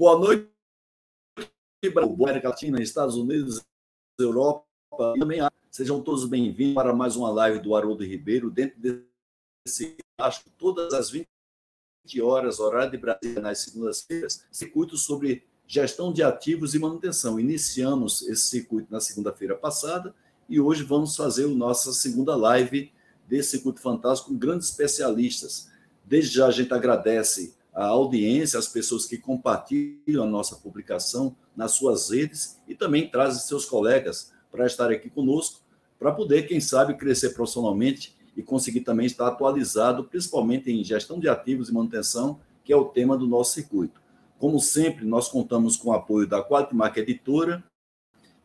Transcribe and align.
Boa 0.00 0.18
noite, 0.18 0.48
América 1.84 2.48
Latina, 2.48 2.80
Estados 2.80 3.16
Unidos, 3.16 3.60
Europa, 4.18 4.64
também. 5.18 5.40
Sejam 5.70 6.00
todos 6.00 6.24
bem-vindos 6.24 6.74
para 6.74 6.94
mais 6.94 7.16
uma 7.16 7.30
live 7.30 7.58
do 7.58 7.76
Haroldo 7.76 8.02
Ribeiro, 8.02 8.50
dentro 8.50 8.80
desse, 8.80 9.98
acho 10.18 10.42
que 10.42 10.48
todas 10.52 10.94
as 10.94 11.10
20 11.10 11.28
horas, 12.22 12.60
horário 12.60 12.92
de 12.92 12.96
Brasília, 12.96 13.42
nas 13.42 13.58
segundas-feiras, 13.58 14.46
circuito 14.50 14.96
sobre 14.96 15.46
gestão 15.66 16.10
de 16.10 16.22
ativos 16.22 16.74
e 16.74 16.78
manutenção. 16.78 17.38
Iniciamos 17.38 18.22
esse 18.22 18.46
circuito 18.46 18.90
na 18.90 19.00
segunda-feira 19.00 19.54
passada 19.54 20.14
e 20.48 20.58
hoje 20.58 20.82
vamos 20.82 21.14
fazer 21.14 21.44
a 21.44 21.48
nossa 21.48 21.92
segunda 21.92 22.34
live 22.34 22.90
desse 23.28 23.50
circuito 23.50 23.82
fantástico 23.82 24.30
com 24.30 24.38
grandes 24.38 24.70
especialistas. 24.70 25.70
Desde 26.06 26.36
já 26.36 26.46
a 26.46 26.50
gente 26.50 26.72
agradece 26.72 27.54
a 27.72 27.86
audiência, 27.86 28.58
as 28.58 28.68
pessoas 28.68 29.06
que 29.06 29.16
compartilham 29.16 30.24
a 30.24 30.26
nossa 30.26 30.56
publicação 30.56 31.36
nas 31.56 31.72
suas 31.72 32.10
redes 32.10 32.60
e 32.66 32.74
também 32.74 33.08
trazem 33.08 33.40
seus 33.40 33.64
colegas 33.64 34.32
para 34.50 34.66
estar 34.66 34.90
aqui 34.90 35.08
conosco, 35.08 35.60
para 35.98 36.12
poder, 36.12 36.44
quem 36.44 36.60
sabe, 36.60 36.94
crescer 36.94 37.30
profissionalmente 37.30 38.16
e 38.36 38.42
conseguir 38.42 38.80
também 38.80 39.06
estar 39.06 39.28
atualizado, 39.28 40.04
principalmente 40.04 40.70
em 40.70 40.82
gestão 40.82 41.20
de 41.20 41.28
ativos 41.28 41.68
e 41.68 41.74
manutenção, 41.74 42.40
que 42.64 42.72
é 42.72 42.76
o 42.76 42.86
tema 42.86 43.16
do 43.16 43.26
nosso 43.26 43.54
circuito. 43.54 44.00
Como 44.38 44.58
sempre, 44.58 45.04
nós 45.04 45.28
contamos 45.28 45.76
com 45.76 45.90
o 45.90 45.92
apoio 45.92 46.26
da 46.26 46.42
Qualimark 46.42 46.96
Editora, 46.96 47.62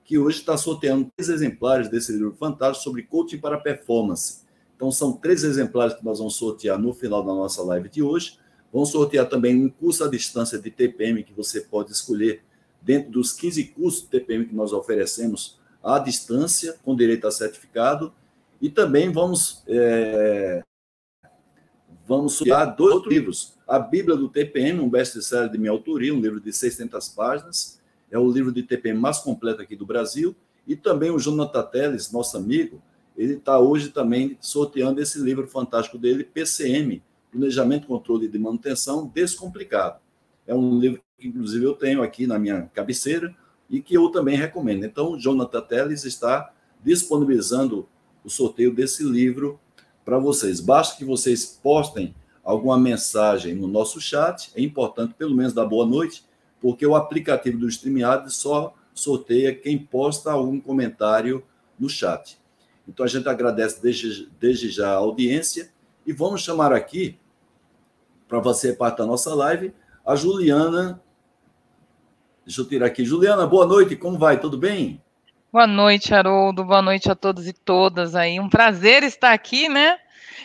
que 0.03 0.19
hoje 0.19 0.39
está 0.39 0.57
sorteando 0.57 1.09
três 1.15 1.29
exemplares 1.29 1.89
desse 1.89 2.11
livro 2.11 2.35
fantástico 2.37 2.83
sobre 2.83 3.03
coaching 3.03 3.39
para 3.39 3.57
performance. 3.57 4.43
Então, 4.75 4.91
são 4.91 5.13
três 5.13 5.43
exemplares 5.43 5.95
que 5.95 6.03
nós 6.03 6.19
vamos 6.19 6.35
sortear 6.35 6.77
no 6.77 6.93
final 6.93 7.23
da 7.23 7.33
nossa 7.33 7.63
live 7.63 7.89
de 7.89 8.03
hoje. 8.03 8.37
Vamos 8.75 8.89
sortear 8.89 9.29
também 9.29 9.55
um 9.55 9.69
curso 9.69 10.03
à 10.03 10.09
distância 10.09 10.59
de 10.59 10.69
TPM 10.69 11.23
que 11.23 11.31
você 11.31 11.61
pode 11.61 11.93
escolher 11.93 12.41
dentro 12.81 13.09
dos 13.09 13.31
15 13.31 13.63
cursos 13.67 14.01
de 14.01 14.09
TPM 14.09 14.45
que 14.47 14.53
nós 14.53 14.73
oferecemos 14.73 15.57
à 15.81 15.97
distância, 15.97 16.75
com 16.83 16.93
direito 16.93 17.25
a 17.25 17.31
certificado. 17.31 18.11
E 18.61 18.69
também 18.69 19.09
vamos, 19.13 19.63
é, 19.65 20.61
vamos 22.05 22.33
sortear 22.33 22.75
dois 22.75 22.95
outros 22.95 23.13
livros. 23.13 23.53
A 23.65 23.79
Bíblia 23.79 24.17
do 24.17 24.27
TPM, 24.27 24.81
um 24.81 24.89
best-seller 24.89 25.49
de 25.49 25.57
minha 25.57 25.71
autoria, 25.71 26.13
um 26.13 26.19
livro 26.19 26.41
de 26.41 26.51
600 26.51 27.07
páginas. 27.07 27.79
É 28.11 28.19
o 28.19 28.29
livro 28.29 28.51
de 28.51 28.61
TPM 28.61 28.99
mais 28.99 29.19
completo 29.19 29.61
aqui 29.61 29.77
do 29.77 29.85
Brasil. 29.85 30.35
E 30.67 30.75
também 30.75 31.11
o 31.11 31.17
Jonathan 31.17 31.63
Teles, 31.63 32.11
nosso 32.11 32.35
amigo, 32.35 32.81
ele 33.15 33.35
está 33.35 33.57
hoje 33.57 33.87
também 33.87 34.37
sorteando 34.41 35.01
esse 35.01 35.17
livro 35.17 35.47
fantástico 35.47 35.97
dele, 35.97 36.25
PCM, 36.25 37.01
Planejamento, 37.35 37.87
Controle 37.87 38.29
de 38.29 38.39
Manutenção 38.39 39.11
Descomplicado. 39.13 39.99
É 40.47 40.55
um 40.55 40.79
livro 40.79 41.01
que, 41.19 41.27
inclusive, 41.27 41.65
eu 41.65 41.73
tenho 41.73 42.01
aqui 42.01 42.25
na 42.25 42.39
minha 42.39 42.69
cabeceira 42.73 43.35
e 43.69 43.81
que 43.81 43.95
eu 43.95 44.09
também 44.09 44.37
recomendo. 44.37 44.85
Então, 44.85 45.11
o 45.11 45.19
Jonathan 45.19 45.61
Teles 45.61 46.05
está 46.05 46.53
disponibilizando 46.83 47.87
o 48.23 48.29
sorteio 48.29 48.73
desse 48.73 49.03
livro 49.03 49.59
para 50.05 50.17
vocês. 50.17 50.59
Basta 50.61 50.97
que 50.97 51.03
vocês 51.03 51.45
postem 51.45 52.15
alguma 52.43 52.77
mensagem 52.77 53.55
no 53.55 53.67
nosso 53.67 53.99
chat, 53.99 54.51
é 54.55 54.61
importante 54.61 55.15
pelo 55.15 55.35
menos 55.35 55.51
dar 55.51 55.65
boa 55.65 55.85
noite, 55.85 56.23
porque 56.61 56.85
o 56.85 56.95
aplicativo 56.95 57.57
do 57.57 57.67
StreamYard 57.67 58.31
só 58.31 58.73
sorteia 58.93 59.53
quem 59.53 59.77
posta 59.77 60.31
algum 60.31 60.59
comentário 60.59 61.43
no 61.77 61.89
chat. 61.89 62.37
Então 62.87 63.03
a 63.03 63.09
gente 63.09 63.27
agradece 63.27 63.81
desde, 63.81 64.29
desde 64.39 64.69
já 64.69 64.91
a 64.91 64.97
audiência 64.97 65.71
e 66.05 66.13
vamos 66.13 66.41
chamar 66.41 66.71
aqui 66.71 67.17
para 68.27 68.39
você 68.39 68.73
parte 68.73 68.97
da 68.97 69.05
nossa 69.05 69.33
live, 69.33 69.73
a 70.05 70.15
Juliana. 70.15 71.01
Deixa 72.45 72.61
eu 72.61 72.67
tirar 72.67 72.87
aqui. 72.87 73.03
Juliana, 73.03 73.47
boa 73.47 73.65
noite, 73.65 73.95
como 73.95 74.17
vai? 74.17 74.39
Tudo 74.39 74.57
bem? 74.57 75.01
Boa 75.51 75.65
noite, 75.65 76.13
Haroldo. 76.13 76.63
Boa 76.63 76.81
noite 76.81 77.09
a 77.09 77.15
todos 77.15 77.47
e 77.47 77.53
todas 77.53 78.13
aí. 78.15 78.39
Um 78.39 78.49
prazer 78.49 79.03
estar 79.03 79.31
aqui, 79.31 79.69
né? 79.69 79.97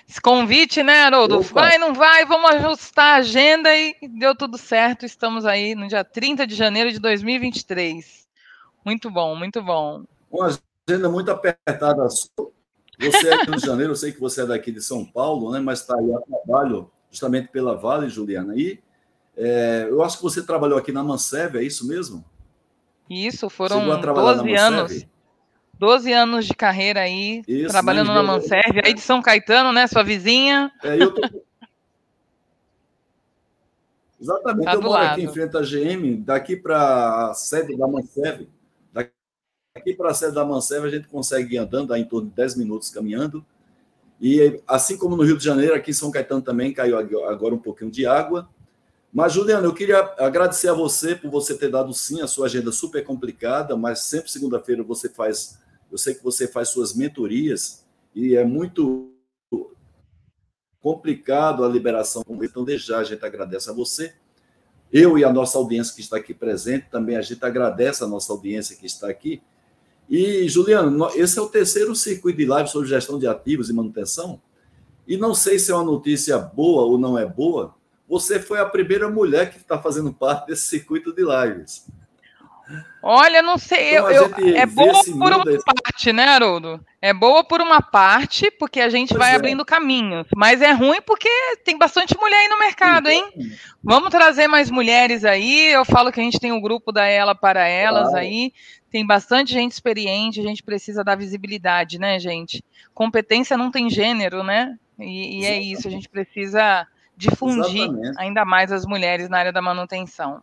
Esse 0.08 0.20
convite, 0.20 0.82
né, 0.82 1.04
Haroldo? 1.04 1.40
Opa. 1.40 1.48
Vai, 1.52 1.78
não 1.78 1.92
vai? 1.92 2.24
Vamos 2.24 2.50
ajustar 2.52 3.16
a 3.16 3.18
agenda 3.18 3.74
e 3.74 3.94
deu 4.08 4.34
tudo 4.34 4.56
certo. 4.56 5.04
Estamos 5.04 5.44
aí 5.44 5.74
no 5.74 5.88
dia 5.88 6.04
30 6.04 6.46
de 6.46 6.54
janeiro 6.54 6.90
de 6.90 6.98
2023. 6.98 8.26
Muito 8.84 9.10
bom, 9.10 9.36
muito 9.36 9.62
bom. 9.62 10.04
Uma 10.30 10.56
agenda 10.88 11.08
muito 11.08 11.30
apertada. 11.30 12.06
Você 12.06 13.28
é 13.28 13.44
do 13.44 13.52
Rio 13.52 13.60
de 13.60 13.66
Janeiro, 13.66 13.92
eu 13.92 13.96
sei 13.96 14.12
que 14.12 14.20
você 14.20 14.42
é 14.42 14.46
daqui 14.46 14.70
de 14.70 14.82
São 14.82 15.04
Paulo, 15.04 15.52
né? 15.52 15.60
Mas 15.60 15.80
está 15.80 15.96
aí 15.98 16.12
a 16.12 16.20
trabalho 16.20 16.90
justamente 17.10 17.48
pela 17.48 17.76
Vale, 17.76 18.08
Juliana. 18.08 18.54
E 18.56 18.80
é, 19.36 19.86
eu 19.88 20.02
acho 20.02 20.16
que 20.18 20.22
você 20.22 20.42
trabalhou 20.42 20.78
aqui 20.78 20.92
na 20.92 21.02
Mansev, 21.02 21.56
é 21.56 21.62
isso 21.62 21.86
mesmo? 21.86 22.24
Isso, 23.08 23.50
foram 23.50 23.84
12 24.00 24.54
anos. 24.54 25.06
12 25.80 26.12
anos 26.12 26.46
de 26.46 26.54
carreira 26.54 27.00
aí, 27.00 27.42
isso, 27.48 27.70
trabalhando 27.70 28.08
né? 28.08 28.14
na 28.14 28.22
Manserve, 28.22 28.82
aí 28.84 28.92
de 28.92 29.00
São 29.00 29.22
Caetano, 29.22 29.72
né? 29.72 29.86
Sua 29.86 30.02
vizinha. 30.02 30.70
É, 30.84 31.02
eu 31.02 31.10
tô... 31.10 31.22
Exatamente, 34.20 34.66
tá 34.66 34.74
eu 34.74 34.82
moro 34.82 34.92
lado. 34.92 35.12
aqui 35.12 35.22
em 35.22 35.32
frente 35.32 35.56
à 35.56 35.62
GM, 35.62 36.22
daqui 36.22 36.54
para 36.54 37.30
a 37.30 37.34
sede 37.34 37.74
da 37.74 37.88
Manserve. 37.88 38.46
Daqui 38.92 39.94
para 39.94 40.10
a 40.10 40.14
sede 40.14 40.34
da 40.34 40.44
Manserve 40.44 40.88
a 40.88 40.90
gente 40.90 41.08
consegue 41.08 41.54
ir 41.54 41.58
andando, 41.58 41.88
dá 41.88 41.98
em 41.98 42.04
torno 42.04 42.28
de 42.28 42.34
10 42.34 42.56
minutos 42.56 42.90
caminhando. 42.90 43.42
E 44.20 44.60
assim 44.66 44.98
como 44.98 45.16
no 45.16 45.22
Rio 45.22 45.38
de 45.38 45.44
Janeiro, 45.44 45.74
aqui 45.74 45.92
em 45.92 45.94
São 45.94 46.10
Caetano 46.10 46.42
também 46.42 46.74
caiu 46.74 46.98
agora 47.26 47.54
um 47.54 47.58
pouquinho 47.58 47.90
de 47.90 48.04
água. 48.06 48.48
Mas, 49.12 49.32
Juliano, 49.32 49.66
eu 49.66 49.74
queria 49.74 49.98
agradecer 50.18 50.68
a 50.68 50.74
você 50.74 51.16
por 51.16 51.30
você 51.30 51.56
ter 51.56 51.68
dado 51.68 51.92
sim 51.92 52.20
a 52.20 52.28
sua 52.28 52.46
agenda 52.46 52.70
super 52.70 53.02
complicada, 53.02 53.76
mas 53.76 54.00
sempre 54.00 54.30
segunda-feira 54.30 54.84
você 54.84 55.08
faz, 55.08 55.58
eu 55.90 55.98
sei 55.98 56.14
que 56.14 56.22
você 56.22 56.46
faz 56.46 56.68
suas 56.68 56.94
mentorias 56.94 57.84
e 58.14 58.36
é 58.36 58.44
muito 58.44 59.12
complicado 60.80 61.64
a 61.64 61.68
liberação. 61.68 62.22
Então, 62.42 62.64
desde 62.64 62.88
já 62.88 62.98
a 62.98 63.04
gente 63.04 63.24
agradece 63.24 63.68
a 63.68 63.72
você. 63.72 64.14
Eu 64.92 65.18
e 65.18 65.24
a 65.24 65.32
nossa 65.32 65.56
audiência 65.58 65.94
que 65.94 66.00
está 66.00 66.16
aqui 66.16 66.34
presente, 66.34 66.86
também 66.90 67.16
a 67.16 67.22
gente 67.22 67.44
agradece 67.44 68.04
a 68.04 68.06
nossa 68.06 68.32
audiência 68.32 68.76
que 68.76 68.86
está 68.86 69.08
aqui. 69.08 69.42
E, 70.10 70.48
Juliano, 70.48 71.08
esse 71.14 71.38
é 71.38 71.42
o 71.42 71.48
terceiro 71.48 71.94
circuito 71.94 72.38
de 72.38 72.44
live 72.44 72.68
sobre 72.68 72.88
gestão 72.88 73.16
de 73.16 73.28
ativos 73.28 73.70
e 73.70 73.72
manutenção. 73.72 74.40
E 75.06 75.16
não 75.16 75.34
sei 75.34 75.56
se 75.56 75.70
é 75.70 75.74
uma 75.74 75.84
notícia 75.84 76.36
boa 76.36 76.82
ou 76.82 76.98
não 76.98 77.16
é 77.16 77.24
boa. 77.24 77.76
Você 78.08 78.40
foi 78.40 78.58
a 78.58 78.66
primeira 78.66 79.08
mulher 79.08 79.52
que 79.52 79.58
está 79.58 79.78
fazendo 79.78 80.12
parte 80.12 80.48
desse 80.48 80.62
circuito 80.62 81.14
de 81.14 81.22
lives. 81.22 81.86
Olha, 83.02 83.40
não 83.40 83.56
sei, 83.56 83.96
então, 83.96 84.10
eu, 84.10 84.30
eu, 84.36 84.56
é 84.56 84.66
boa 84.66 85.02
por 85.04 85.32
uma 85.32 85.44
parte, 85.44 86.12
né, 86.12 86.24
Haroldo? 86.24 86.84
É 87.00 87.14
boa 87.14 87.42
por 87.42 87.60
uma 87.60 87.80
parte, 87.80 88.50
porque 88.50 88.80
a 88.80 88.90
gente 88.90 89.08
pois 89.08 89.18
vai 89.18 89.32
é. 89.32 89.36
abrindo 89.36 89.64
caminhos, 89.64 90.26
mas 90.36 90.60
é 90.60 90.70
ruim 90.72 91.00
porque 91.06 91.28
tem 91.64 91.78
bastante 91.78 92.16
mulher 92.16 92.36
aí 92.36 92.48
no 92.48 92.58
mercado, 92.58 93.08
hein? 93.08 93.24
Vamos 93.82 94.10
trazer 94.10 94.46
mais 94.48 94.70
mulheres 94.70 95.24
aí. 95.24 95.72
Eu 95.72 95.84
falo 95.84 96.12
que 96.12 96.20
a 96.20 96.22
gente 96.22 96.38
tem 96.38 96.52
um 96.52 96.60
grupo 96.60 96.92
da 96.92 97.06
Ela 97.06 97.34
para 97.34 97.66
Elas 97.66 98.08
claro. 98.10 98.18
aí. 98.18 98.52
Tem 98.90 99.06
bastante 99.06 99.52
gente 99.52 99.72
experiente, 99.72 100.40
a 100.40 100.42
gente 100.42 100.62
precisa 100.62 101.04
dar 101.04 101.16
visibilidade, 101.16 101.98
né, 101.98 102.18
gente? 102.18 102.64
Competência 102.92 103.56
não 103.56 103.70
tem 103.70 103.88
gênero, 103.88 104.42
né? 104.42 104.76
E, 104.98 105.40
e 105.40 105.44
é 105.44 105.60
isso, 105.60 105.86
a 105.86 105.90
gente 105.90 106.08
precisa 106.08 106.86
difundir 107.16 107.82
Exatamente. 107.82 108.18
ainda 108.18 108.44
mais 108.44 108.72
as 108.72 108.84
mulheres 108.84 109.28
na 109.28 109.38
área 109.38 109.52
da 109.52 109.62
manutenção. 109.62 110.42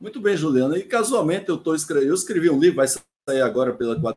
Muito 0.00 0.20
bem, 0.20 0.36
Juliana. 0.36 0.78
E 0.78 0.84
casualmente 0.84 1.48
eu 1.48 1.74
escrevendo, 1.74 2.08
eu 2.08 2.14
escrevi 2.14 2.50
um 2.50 2.58
livro, 2.58 2.76
vai 2.76 2.86
sair 2.86 3.42
agora 3.42 3.72
pela 3.72 4.14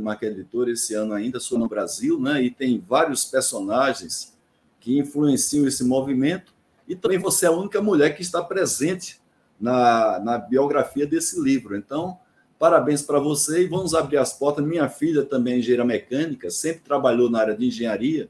marca 0.00 0.26
editora 0.26 0.70
esse 0.70 0.94
ano 0.94 1.14
ainda, 1.14 1.40
sou 1.40 1.58
no 1.58 1.68
Brasil, 1.68 2.20
né? 2.20 2.42
E 2.42 2.50
tem 2.50 2.78
vários 2.78 3.24
personagens 3.24 4.36
que 4.80 4.98
influenciam 4.98 5.66
esse 5.66 5.84
movimento. 5.84 6.52
E 6.86 6.94
também 6.94 7.18
você 7.18 7.46
é 7.46 7.48
a 7.48 7.52
única 7.52 7.80
mulher 7.80 8.14
que 8.14 8.22
está 8.22 8.42
presente 8.42 9.20
na, 9.60 10.18
na 10.20 10.38
biografia 10.38 11.06
desse 11.06 11.40
livro. 11.40 11.76
Então, 11.76 12.18
parabéns 12.58 13.02
para 13.02 13.18
você 13.18 13.62
e 13.64 13.66
vamos 13.66 13.94
abrir 13.94 14.18
as 14.18 14.32
portas. 14.32 14.64
Minha 14.64 14.88
filha 14.88 15.24
também 15.24 15.54
é 15.54 15.58
engenheira 15.58 15.84
mecânica, 15.84 16.50
sempre 16.50 16.80
trabalhou 16.80 17.30
na 17.30 17.40
área 17.40 17.56
de 17.56 17.66
engenharia, 17.66 18.28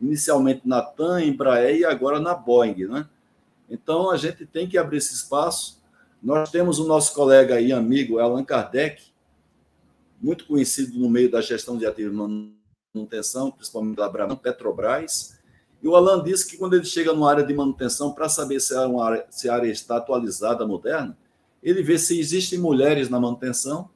inicialmente 0.00 0.62
na 0.64 0.82
TAM, 0.82 1.22
Embraer 1.22 1.76
e 1.76 1.84
agora 1.84 2.20
na 2.20 2.34
Boeing, 2.34 2.86
né? 2.86 3.08
Então, 3.68 4.10
a 4.10 4.16
gente 4.16 4.44
tem 4.44 4.68
que 4.68 4.76
abrir 4.76 4.98
esse 4.98 5.14
espaço. 5.14 5.82
Nós 6.22 6.50
temos 6.50 6.78
o 6.78 6.86
nosso 6.86 7.14
colega 7.14 7.60
e 7.60 7.72
amigo, 7.72 8.18
Allan 8.18 8.44
Kardec, 8.44 9.02
muito 10.20 10.46
conhecido 10.46 10.98
no 10.98 11.08
meio 11.08 11.30
da 11.30 11.40
gestão 11.40 11.76
de 11.76 11.86
ativos 11.86 12.12
de 12.12 12.54
manutenção, 12.94 13.50
principalmente 13.50 13.96
da 13.96 14.36
Petrobras. 14.36 15.33
E 15.84 15.86
o 15.86 15.94
Alan 15.94 16.22
disse 16.22 16.46
que 16.48 16.56
quando 16.56 16.72
ele 16.72 16.86
chega 16.86 17.12
numa 17.12 17.30
área 17.30 17.44
de 17.44 17.52
manutenção, 17.52 18.10
para 18.10 18.26
saber 18.26 18.58
se 18.58 18.74
a, 18.74 18.88
área, 19.04 19.26
se 19.28 19.50
a 19.50 19.54
área 19.54 19.70
está 19.70 19.98
atualizada, 19.98 20.66
moderna, 20.66 21.14
ele 21.62 21.82
vê 21.82 21.98
se 21.98 22.18
existem 22.18 22.58
mulheres 22.58 23.10
na 23.10 23.20
manutenção 23.20 23.90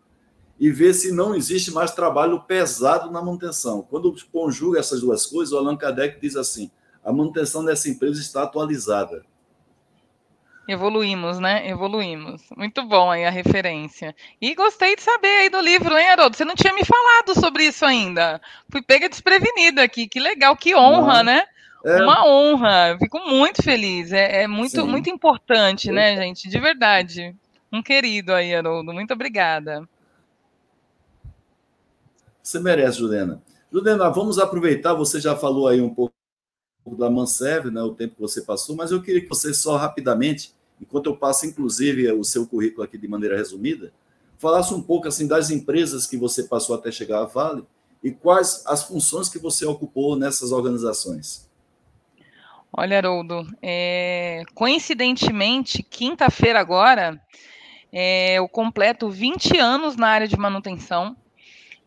e 0.60 0.70
vê 0.70 0.92
se 0.92 1.10
não 1.10 1.34
existe 1.34 1.70
mais 1.70 1.90
trabalho 1.90 2.42
pesado 2.42 3.10
na 3.10 3.22
manutenção. 3.22 3.80
Quando 3.80 4.14
conjuga 4.30 4.78
essas 4.78 5.00
duas 5.00 5.24
coisas, 5.24 5.54
o 5.54 5.56
Allan 5.56 5.78
Kardec 5.78 6.20
diz 6.20 6.36
assim: 6.36 6.70
a 7.02 7.10
manutenção 7.10 7.64
dessa 7.64 7.88
empresa 7.88 8.20
está 8.20 8.42
atualizada. 8.42 9.24
Evoluímos, 10.68 11.38
né? 11.38 11.70
Evoluímos. 11.70 12.42
Muito 12.54 12.82
bom 12.82 13.10
aí 13.10 13.24
a 13.24 13.30
referência. 13.30 14.14
E 14.38 14.54
gostei 14.54 14.94
de 14.94 15.00
saber 15.00 15.38
aí 15.38 15.48
do 15.48 15.60
livro, 15.62 15.96
hein, 15.96 16.10
Haroldo? 16.10 16.36
Você 16.36 16.44
não 16.44 16.54
tinha 16.54 16.74
me 16.74 16.84
falado 16.84 17.40
sobre 17.40 17.64
isso 17.64 17.86
ainda. 17.86 18.38
Fui 18.70 18.82
pega 18.82 19.08
desprevenida 19.08 19.82
aqui. 19.82 20.06
Que 20.06 20.20
legal, 20.20 20.54
que 20.54 20.76
honra, 20.76 21.22
não. 21.22 21.32
né? 21.32 21.46
É. 21.84 22.02
Uma 22.02 22.26
honra. 22.26 22.96
Fico 22.98 23.18
muito 23.20 23.62
feliz. 23.62 24.12
É, 24.12 24.42
é 24.42 24.46
muito, 24.46 24.86
muito 24.86 25.08
importante, 25.08 25.90
né, 25.90 26.16
gente? 26.16 26.48
De 26.48 26.58
verdade. 26.58 27.34
Um 27.72 27.82
querido 27.82 28.32
aí, 28.32 28.54
Haroldo. 28.54 28.92
Muito 28.92 29.12
obrigada. 29.12 29.88
Você 32.42 32.58
merece, 32.58 32.98
Juliana. 32.98 33.42
Juliana, 33.70 34.08
vamos 34.08 34.38
aproveitar. 34.38 34.94
Você 34.94 35.20
já 35.20 35.36
falou 35.36 35.68
aí 35.68 35.80
um 35.80 35.92
pouco 35.92 36.12
da 36.96 37.10
Manserve, 37.10 37.70
né, 37.70 37.82
o 37.82 37.94
tempo 37.94 38.14
que 38.14 38.20
você 38.20 38.40
passou, 38.40 38.74
mas 38.74 38.90
eu 38.90 39.02
queria 39.02 39.20
que 39.20 39.28
você 39.28 39.52
só 39.52 39.76
rapidamente 39.76 40.54
enquanto 40.80 41.06
eu 41.06 41.16
passo, 41.16 41.46
inclusive, 41.46 42.10
o 42.12 42.24
seu 42.24 42.46
currículo 42.46 42.84
aqui 42.84 42.96
de 42.96 43.08
maneira 43.08 43.36
resumida, 43.36 43.92
falasse 44.38 44.72
um 44.72 44.82
pouco 44.82 45.08
assim 45.08 45.26
das 45.26 45.50
empresas 45.50 46.06
que 46.06 46.16
você 46.16 46.44
passou 46.44 46.74
até 46.74 46.90
chegar 46.90 47.22
à 47.22 47.24
Vale 47.24 47.64
e 48.02 48.10
quais 48.10 48.62
as 48.66 48.84
funções 48.84 49.28
que 49.28 49.38
você 49.38 49.66
ocupou 49.66 50.16
nessas 50.16 50.52
organizações. 50.52 51.47
Olha, 52.72 52.98
Haroldo, 52.98 53.46
é, 53.62 54.44
coincidentemente, 54.54 55.82
quinta-feira 55.82 56.60
agora, 56.60 57.20
é, 57.90 58.34
eu 58.34 58.48
completo 58.48 59.08
20 59.08 59.58
anos 59.58 59.96
na 59.96 60.08
área 60.08 60.28
de 60.28 60.36
manutenção. 60.36 61.16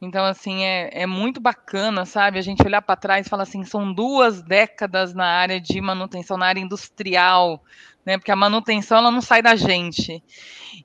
Então, 0.01 0.25
assim, 0.25 0.63
é, 0.63 0.89
é 1.03 1.05
muito 1.05 1.39
bacana, 1.39 2.05
sabe? 2.05 2.39
A 2.39 2.41
gente 2.41 2.63
olhar 2.65 2.81
para 2.81 2.95
trás 2.95 3.27
e 3.27 3.29
falar 3.29 3.43
assim, 3.43 3.63
são 3.63 3.93
duas 3.93 4.41
décadas 4.41 5.13
na 5.13 5.25
área 5.25 5.61
de 5.61 5.79
manutenção, 5.79 6.37
na 6.37 6.47
área 6.47 6.59
industrial, 6.59 7.63
né? 8.03 8.17
Porque 8.17 8.31
a 8.31 8.35
manutenção 8.35 8.97
ela 8.97 9.11
não 9.11 9.21
sai 9.21 9.43
da 9.43 9.55
gente. 9.55 10.23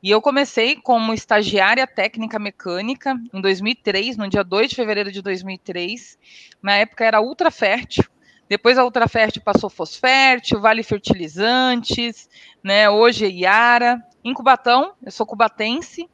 E 0.02 0.10
eu 0.10 0.20
comecei 0.20 0.76
como 0.76 1.14
estagiária 1.14 1.87
técnica 1.87 2.38
mecânica 2.38 3.14
em 3.32 3.40
2003, 3.40 4.19
no 4.19 4.28
dia 4.28 4.44
2 4.44 4.69
de 4.69 4.76
fevereiro 4.76 5.10
de 5.10 5.22
2003. 5.22 6.19
Na 6.62 6.75
época 6.75 7.02
era 7.02 7.22
ultra 7.22 7.50
fértil. 7.50 8.04
Depois 8.48 8.78
a 8.78 8.84
ultra 8.84 9.08
fértil 9.08 9.43
passou 9.43 9.69
fosfértil, 9.69 10.60
Vale 10.60 10.82
Fertilizantes, 10.82 12.28
né? 12.62 12.88
Hoje 12.88 13.26
é 13.26 13.31
Iara. 13.31 14.02
Em 14.22 14.34
Cubatão, 14.34 14.93
eu 15.04 15.10
sou 15.10 15.25
cubatense, 15.25 16.08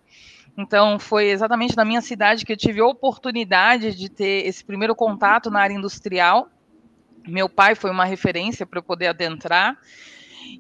então, 0.56 0.98
foi 0.98 1.30
exatamente 1.30 1.76
na 1.76 1.84
minha 1.84 2.00
cidade 2.00 2.44
que 2.44 2.52
eu 2.52 2.56
tive 2.56 2.80
a 2.80 2.86
oportunidade 2.86 3.94
de 3.94 4.08
ter 4.08 4.46
esse 4.46 4.64
primeiro 4.64 4.94
contato 4.94 5.50
na 5.50 5.60
área 5.60 5.74
industrial. 5.74 6.48
Meu 7.26 7.48
pai 7.48 7.74
foi 7.74 7.90
uma 7.90 8.04
referência 8.04 8.66
para 8.66 8.78
eu 8.78 8.82
poder 8.82 9.08
adentrar. 9.08 9.78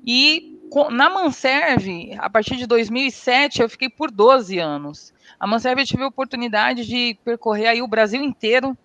E 0.06 0.58
na 0.90 1.10
Manserve, 1.10 2.16
a 2.18 2.30
partir 2.30 2.56
de 2.56 2.66
2007, 2.66 3.60
eu 3.60 3.68
fiquei 3.68 3.90
por 3.90 4.10
12 4.10 4.58
anos. 4.58 5.12
A 5.38 5.46
Manserve 5.46 5.82
eu 5.82 5.86
tive 5.86 6.04
a 6.04 6.08
oportunidade 6.08 6.86
de 6.86 7.18
percorrer 7.22 7.66
aí 7.66 7.82
o 7.82 7.88
Brasil 7.88 8.22
inteiro. 8.22 8.76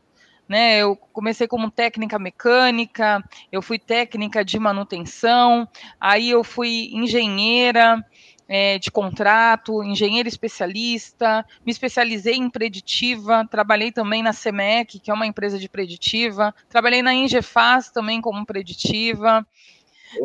Né, 0.47 0.77
eu 0.77 0.95
comecei 0.95 1.45
como 1.45 1.69
técnica 1.69 2.17
mecânica, 2.17 3.21
eu 3.51 3.61
fui 3.61 3.77
técnica 3.77 4.45
de 4.45 4.57
manutenção, 4.57 5.67
aí 5.99 6.29
eu 6.29 6.41
fui 6.41 6.89
engenheira, 6.93 8.01
é, 8.47 8.79
de 8.79 8.89
contrato, 8.89 9.83
engenheiro 9.83 10.29
especialista, 10.29 11.45
me 11.65 11.71
especializei 11.71 12.35
em 12.35 12.49
preditiva, 12.49 13.45
trabalhei 13.49 13.91
também 13.91 14.23
na 14.23 14.31
CEMEC, 14.31 14.99
que 14.99 15.11
é 15.11 15.13
uma 15.13 15.27
empresa 15.27 15.59
de 15.59 15.67
preditiva, 15.67 16.55
trabalhei 16.69 17.01
na 17.01 17.13
Ingefaz 17.13 17.91
também 17.91 18.21
como 18.21 18.45
preditiva. 18.45 19.45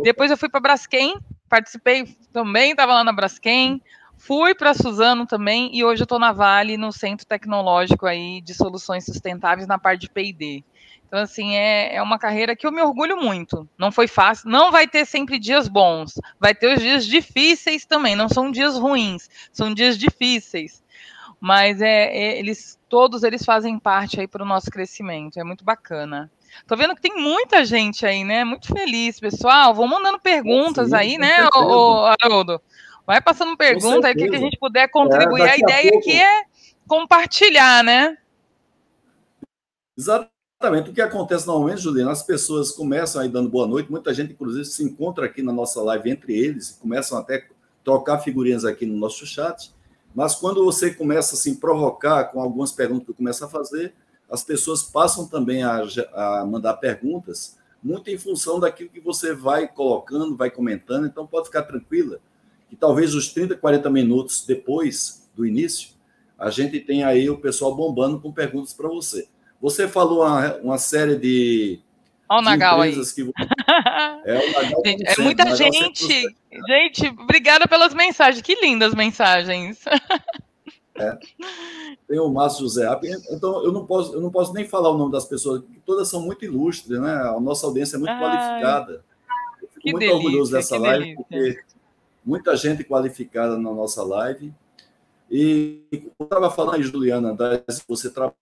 Depois 0.02 0.30
eu 0.30 0.36
fui 0.36 0.48
para 0.48 0.60
Braskem, 0.60 1.18
participei 1.48 2.16
também, 2.32 2.70
estava 2.70 2.94
lá 2.94 3.04
na 3.04 3.12
Braskem, 3.12 3.82
fui 4.24 4.54
para 4.54 4.72
Suzano 4.72 5.26
também 5.26 5.70
e 5.76 5.84
hoje 5.84 6.02
eu 6.02 6.04
estou 6.04 6.18
na 6.18 6.32
Vale, 6.32 6.76
no 6.76 6.92
Centro 6.92 7.26
Tecnológico 7.26 8.06
aí 8.06 8.40
de 8.40 8.54
Soluções 8.54 9.04
Sustentáveis 9.04 9.66
na 9.66 9.78
parte 9.78 10.02
de 10.02 10.10
P&D. 10.10 10.62
Então, 11.06 11.20
assim, 11.20 11.56
é, 11.56 11.96
é 11.96 12.00
uma 12.02 12.18
carreira 12.18 12.54
que 12.54 12.64
eu 12.64 12.70
me 12.70 12.80
orgulho 12.80 13.16
muito. 13.16 13.68
Não 13.76 13.90
foi 13.90 14.06
fácil, 14.06 14.48
não 14.48 14.70
vai 14.70 14.86
ter 14.86 15.04
sempre 15.06 15.40
dias 15.40 15.66
bons, 15.66 16.14
vai 16.38 16.54
ter 16.54 16.74
os 16.74 16.80
dias 16.80 17.04
difíceis 17.04 17.84
também, 17.84 18.14
não 18.14 18.28
são 18.28 18.50
dias 18.50 18.78
ruins, 18.78 19.28
são 19.52 19.74
dias 19.74 19.98
difíceis. 19.98 20.82
Mas 21.40 21.82
é, 21.82 22.16
é 22.16 22.38
eles 22.38 22.78
todos 22.88 23.24
eles 23.24 23.44
fazem 23.44 23.76
parte 23.76 24.20
aí 24.20 24.28
para 24.28 24.44
o 24.44 24.46
nosso 24.46 24.70
crescimento, 24.70 25.40
é 25.40 25.44
muito 25.44 25.64
bacana. 25.64 26.30
Tô 26.66 26.76
vendo 26.76 26.94
que 26.94 27.02
tem 27.02 27.16
muita 27.16 27.64
gente 27.64 28.06
aí, 28.06 28.22
né? 28.22 28.44
Muito 28.44 28.68
feliz, 28.68 29.18
pessoal. 29.18 29.74
Vão 29.74 29.88
mandando 29.88 30.20
perguntas 30.20 30.90
Sim, 30.90 30.94
aí, 30.94 31.18
né, 31.18 31.48
o, 31.56 32.14
Haroldo? 32.22 32.60
Vai 33.06 33.20
passando 33.20 33.56
pergunta 33.56 34.06
aí, 34.06 34.14
o 34.14 34.16
que, 34.16 34.28
que 34.28 34.36
a 34.36 34.40
gente 34.40 34.58
puder 34.58 34.88
contribuir. 34.88 35.42
É, 35.42 35.50
a 35.50 35.56
ideia 35.56 35.92
a 35.94 35.98
aqui 35.98 36.12
é 36.12 36.44
compartilhar, 36.86 37.82
né? 37.82 38.16
Exatamente. 39.96 40.90
O 40.90 40.92
que 40.92 41.00
acontece 41.00 41.46
normalmente, 41.46 41.82
Juliana, 41.82 42.12
as 42.12 42.22
pessoas 42.22 42.70
começam 42.70 43.20
aí 43.20 43.28
dando 43.28 43.48
boa 43.48 43.66
noite, 43.66 43.90
muita 43.90 44.14
gente, 44.14 44.32
inclusive, 44.32 44.64
se 44.64 44.84
encontra 44.84 45.26
aqui 45.26 45.42
na 45.42 45.52
nossa 45.52 45.82
live 45.82 46.10
entre 46.10 46.38
eles 46.38 46.70
e 46.70 46.80
começam 46.80 47.18
até 47.18 47.36
a 47.36 47.42
trocar 47.82 48.20
figurinhas 48.20 48.64
aqui 48.64 48.86
no 48.86 48.96
nosso 48.96 49.26
chat. 49.26 49.72
Mas 50.14 50.36
quando 50.36 50.64
você 50.64 50.94
começa 50.94 51.34
assim, 51.34 51.56
provocar 51.56 52.24
com 52.24 52.40
algumas 52.40 52.70
perguntas 52.70 53.06
que 53.06 53.14
começa 53.14 53.46
a 53.46 53.48
fazer, 53.48 53.94
as 54.30 54.44
pessoas 54.44 54.82
passam 54.82 55.26
também 55.26 55.64
a, 55.64 55.82
a 56.14 56.46
mandar 56.46 56.74
perguntas, 56.74 57.58
muito 57.82 58.08
em 58.10 58.16
função 58.16 58.60
daquilo 58.60 58.90
que 58.90 59.00
você 59.00 59.34
vai 59.34 59.66
colocando, 59.66 60.36
vai 60.36 60.50
comentando. 60.50 61.06
Então, 61.06 61.26
pode 61.26 61.46
ficar 61.46 61.62
tranquila 61.62 62.20
que 62.72 62.76
talvez 62.76 63.14
os 63.14 63.28
30, 63.28 63.54
40 63.56 63.90
minutos 63.90 64.46
depois 64.46 65.30
do 65.36 65.44
início, 65.44 65.90
a 66.38 66.48
gente 66.48 66.80
tem 66.80 67.04
aí 67.04 67.28
o 67.28 67.36
pessoal 67.36 67.76
bombando 67.76 68.18
com 68.18 68.32
perguntas 68.32 68.72
para 68.72 68.88
você. 68.88 69.28
Você 69.60 69.86
falou 69.86 70.22
uma, 70.22 70.56
uma 70.56 70.78
série 70.78 71.16
de. 71.16 71.80
Olha 72.26 72.40
o 72.40 72.44
Nagal 72.44 72.80
aí. 72.80 72.94
Que... 72.94 73.30
É, 74.24 74.38
o 74.38 74.52
Nagal 74.52 74.82
gente, 74.86 75.04
é 75.06 75.22
muita 75.22 75.54
gente. 75.54 76.36
Gente, 76.66 77.08
obrigada 77.08 77.68
pelas 77.68 77.92
mensagens. 77.92 78.40
Que 78.40 78.54
lindas 78.54 78.94
mensagens. 78.94 79.84
É. 80.94 81.18
Tem 82.08 82.18
o 82.18 82.28
Márcio 82.30 82.60
José. 82.60 82.88
Então, 83.30 83.62
eu 83.64 83.70
não, 83.70 83.84
posso, 83.84 84.14
eu 84.14 84.20
não 84.22 84.30
posso 84.30 84.54
nem 84.54 84.66
falar 84.66 84.90
o 84.90 84.96
nome 84.96 85.12
das 85.12 85.26
pessoas, 85.26 85.62
todas 85.84 86.08
são 86.08 86.22
muito 86.22 86.44
ilustres, 86.44 86.98
né? 86.98 87.12
A 87.12 87.38
nossa 87.38 87.66
audiência 87.66 87.96
é 87.96 87.98
muito 87.98 88.12
Ai, 88.12 88.20
qualificada. 88.20 89.04
Eu 89.60 89.68
fico 89.68 89.80
muito 89.84 89.98
delícia, 89.98 90.16
orgulhoso 90.16 90.52
dessa 90.52 90.78
live, 90.78 91.04
delícia. 91.04 91.24
porque 91.24 91.72
muita 92.24 92.56
gente 92.56 92.84
qualificada 92.84 93.56
na 93.56 93.72
nossa 93.72 94.02
live. 94.02 94.54
E 95.30 95.82
eu 95.90 96.24
estava 96.24 96.50
falando 96.50 96.74
aí, 96.74 96.82
Juliana, 96.82 97.34
das, 97.34 97.82
você 97.88 98.10
trabalhou. 98.10 98.32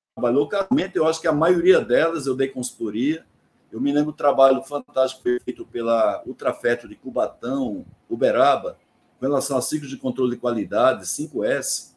Localmente, 0.43 0.97
eu 0.97 1.07
acho 1.07 1.21
que 1.21 1.29
a 1.29 1.33
maioria 1.33 1.81
delas 1.81 2.27
eu 2.27 2.35
dei 2.35 2.49
consultoria. 2.49 3.25
Eu 3.73 3.81
me 3.81 3.93
lembro 3.93 4.11
do 4.11 4.17
trabalho 4.17 4.63
fantástico 4.65 5.23
feito 5.23 5.65
pela 5.65 6.23
Ultrafeto 6.27 6.89
de 6.89 6.97
Cubatão, 6.97 7.87
Uberaba, 8.09 8.77
com 9.19 9.27
relação 9.27 9.57
a 9.57 9.63
ciclos 9.63 9.89
de 9.89 9.97
controle 9.97 10.33
de 10.33 10.37
qualidade, 10.37 11.05
5S. 11.05 11.95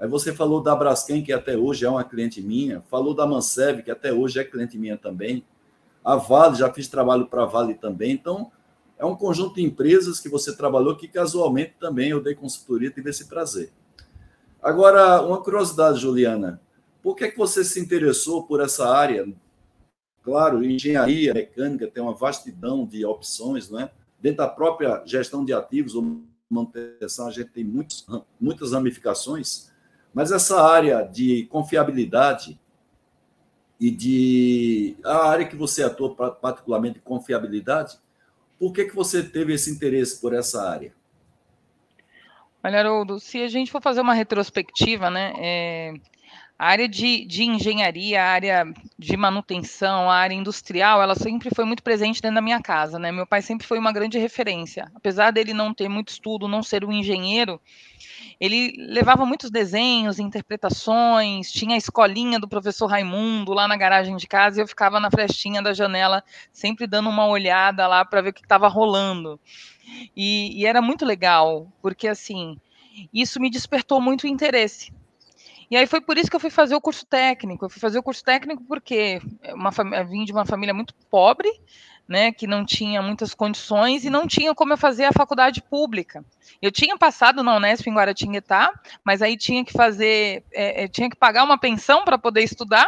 Aí 0.00 0.08
você 0.08 0.32
falou 0.32 0.62
da 0.62 0.74
Braskem, 0.74 1.22
que 1.22 1.32
até 1.32 1.56
hoje 1.56 1.84
é 1.84 1.88
uma 1.88 2.02
cliente 2.02 2.40
minha, 2.40 2.80
falou 2.90 3.14
da 3.14 3.26
Mansev, 3.26 3.82
que 3.82 3.90
até 3.90 4.12
hoje 4.12 4.40
é 4.40 4.44
cliente 4.44 4.78
minha 4.78 4.96
também. 4.96 5.44
A 6.02 6.16
Vale, 6.16 6.56
já 6.56 6.72
fiz 6.72 6.88
trabalho 6.88 7.26
para 7.26 7.42
a 7.42 7.46
Vale 7.46 7.74
também. 7.74 8.12
Então, 8.12 8.50
é 8.98 9.04
um 9.04 9.16
conjunto 9.16 9.56
de 9.56 9.62
empresas 9.62 10.20
que 10.20 10.28
você 10.28 10.56
trabalhou 10.56 10.96
que 10.96 11.08
casualmente 11.08 11.74
também 11.78 12.10
eu 12.10 12.22
dei 12.22 12.34
consultoria, 12.34 12.90
tive 12.90 13.10
esse 13.10 13.26
prazer. 13.26 13.72
Agora, 14.62 15.20
uma 15.20 15.42
curiosidade, 15.42 16.00
Juliana. 16.00 16.60
Por 17.02 17.14
que, 17.14 17.30
que 17.30 17.36
você 17.36 17.62
se 17.64 17.78
interessou 17.78 18.44
por 18.44 18.60
essa 18.60 18.88
área? 18.88 19.28
Claro, 20.22 20.64
engenharia 20.64 21.34
mecânica 21.34 21.86
tem 21.86 22.02
uma 22.02 22.14
vastidão 22.14 22.86
de 22.86 23.04
opções, 23.04 23.68
não 23.68 23.80
é? 23.80 23.90
Dentro 24.18 24.38
da 24.38 24.48
própria 24.48 25.02
gestão 25.04 25.44
de 25.44 25.52
ativos 25.52 25.94
ou 25.94 26.22
manutenção, 26.48 27.28
a 27.28 27.30
gente 27.30 27.50
tem 27.50 27.62
muitos, 27.62 28.06
muitas 28.40 28.72
ramificações, 28.72 29.70
mas 30.14 30.32
essa 30.32 30.62
área 30.62 31.02
de 31.02 31.44
confiabilidade 31.50 32.58
e 33.78 33.90
de 33.90 34.96
a 35.04 35.28
área 35.28 35.46
que 35.46 35.56
você 35.56 35.82
atua 35.82 36.14
particularmente 36.14 37.00
confiabilidade, 37.00 37.98
por 38.58 38.72
que, 38.72 38.84
que 38.84 38.94
você 38.94 39.22
teve 39.22 39.52
esse 39.54 39.70
interesse 39.70 40.20
por 40.20 40.34
essa 40.34 40.68
área? 40.68 40.92
Olha, 42.62 42.78
Haroldo, 42.78 43.20
se 43.20 43.42
a 43.42 43.48
gente 43.48 43.70
for 43.70 43.82
fazer 43.82 44.00
uma 44.00 44.14
retrospectiva, 44.14 45.10
né, 45.10 45.34
é, 45.36 45.94
a 46.58 46.68
área 46.68 46.88
de, 46.88 47.24
de 47.26 47.44
engenharia, 47.44 48.22
a 48.22 48.26
área 48.26 48.74
de 48.98 49.16
manutenção, 49.16 50.08
a 50.08 50.14
área 50.14 50.34
industrial, 50.34 51.02
ela 51.02 51.14
sempre 51.14 51.50
foi 51.54 51.64
muito 51.64 51.82
presente 51.82 52.22
dentro 52.22 52.36
da 52.36 52.40
minha 52.40 52.62
casa, 52.62 52.98
né? 52.98 53.10
Meu 53.10 53.26
pai 53.26 53.42
sempre 53.42 53.66
foi 53.66 53.78
uma 53.78 53.92
grande 53.92 54.18
referência. 54.18 54.90
Apesar 54.94 55.32
dele 55.32 55.52
não 55.52 55.74
ter 55.74 55.88
muito 55.88 56.10
estudo, 56.10 56.46
não 56.46 56.62
ser 56.62 56.84
um 56.84 56.92
engenheiro, 56.92 57.60
ele 58.44 58.74
levava 58.76 59.24
muitos 59.24 59.50
desenhos, 59.50 60.18
interpretações, 60.18 61.50
tinha 61.50 61.74
a 61.76 61.78
escolinha 61.78 62.38
do 62.38 62.46
professor 62.46 62.86
Raimundo 62.86 63.54
lá 63.54 63.66
na 63.66 63.74
garagem 63.74 64.16
de 64.16 64.26
casa 64.26 64.60
e 64.60 64.62
eu 64.62 64.68
ficava 64.68 65.00
na 65.00 65.10
frestinha 65.10 65.62
da 65.62 65.72
janela, 65.72 66.22
sempre 66.52 66.86
dando 66.86 67.08
uma 67.08 67.26
olhada 67.26 67.86
lá 67.86 68.04
para 68.04 68.20
ver 68.20 68.30
o 68.30 68.32
que 68.34 68.42
estava 68.42 68.68
rolando. 68.68 69.40
E, 70.14 70.60
e 70.60 70.66
era 70.66 70.82
muito 70.82 71.06
legal, 71.06 71.72
porque 71.80 72.06
assim, 72.06 72.58
isso 73.12 73.40
me 73.40 73.48
despertou 73.48 73.98
muito 73.98 74.26
interesse. 74.26 74.92
E 75.70 75.76
aí 75.76 75.86
foi 75.86 76.02
por 76.02 76.18
isso 76.18 76.28
que 76.28 76.36
eu 76.36 76.40
fui 76.40 76.50
fazer 76.50 76.74
o 76.74 76.80
curso 76.82 77.06
técnico. 77.06 77.64
Eu 77.64 77.70
fui 77.70 77.80
fazer 77.80 77.98
o 77.98 78.02
curso 78.02 78.22
técnico 78.22 78.62
porque 78.64 79.22
uma, 79.54 79.70
eu 79.96 80.06
vim 80.06 80.24
de 80.24 80.32
uma 80.32 80.44
família 80.44 80.74
muito 80.74 80.94
pobre, 81.10 81.50
né, 82.06 82.32
que 82.32 82.46
não 82.46 82.64
tinha 82.64 83.00
muitas 83.00 83.34
condições 83.34 84.04
e 84.04 84.10
não 84.10 84.26
tinha 84.26 84.54
como 84.54 84.72
eu 84.72 84.76
fazer 84.76 85.04
a 85.04 85.12
faculdade 85.12 85.62
pública. 85.62 86.24
Eu 86.60 86.70
tinha 86.70 86.96
passado 86.98 87.42
na 87.42 87.56
Unesp 87.56 87.86
em 87.86 87.94
Guaratinguetá, 87.94 88.72
mas 89.02 89.22
aí 89.22 89.36
tinha 89.36 89.64
que 89.64 89.72
fazer, 89.72 90.44
é, 90.52 90.84
é 90.84 90.88
tinha 90.88 91.08
que 91.08 91.16
pagar 91.16 91.44
uma 91.44 91.58
pensão 91.58 92.04
para 92.04 92.18
poder 92.18 92.42
estudar, 92.42 92.86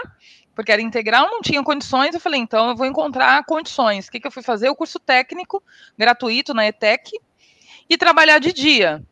porque 0.55 0.73
era 0.73 0.83
integral, 0.83 1.31
não 1.31 1.41
tinha 1.41 1.63
condições. 1.63 2.15
Eu 2.15 2.21
falei, 2.21 2.41
então 2.41 2.71
eu 2.71 2.77
vou 2.77 2.87
encontrar 2.87 3.45
condições. 3.45 4.07
O 4.07 4.11
que, 4.11 4.21
que 4.21 4.27
eu 4.27 4.33
fui 4.33 4.43
fazer? 4.43 4.69
O 4.69 4.77
curso 4.77 4.99
técnico 4.99 5.63
gratuito 5.99 6.55
na 6.55 6.67
ETEC 6.67 7.11
e 7.89 7.97
trabalhar 7.97 8.39
de 8.39 8.53
dia. 8.53 9.03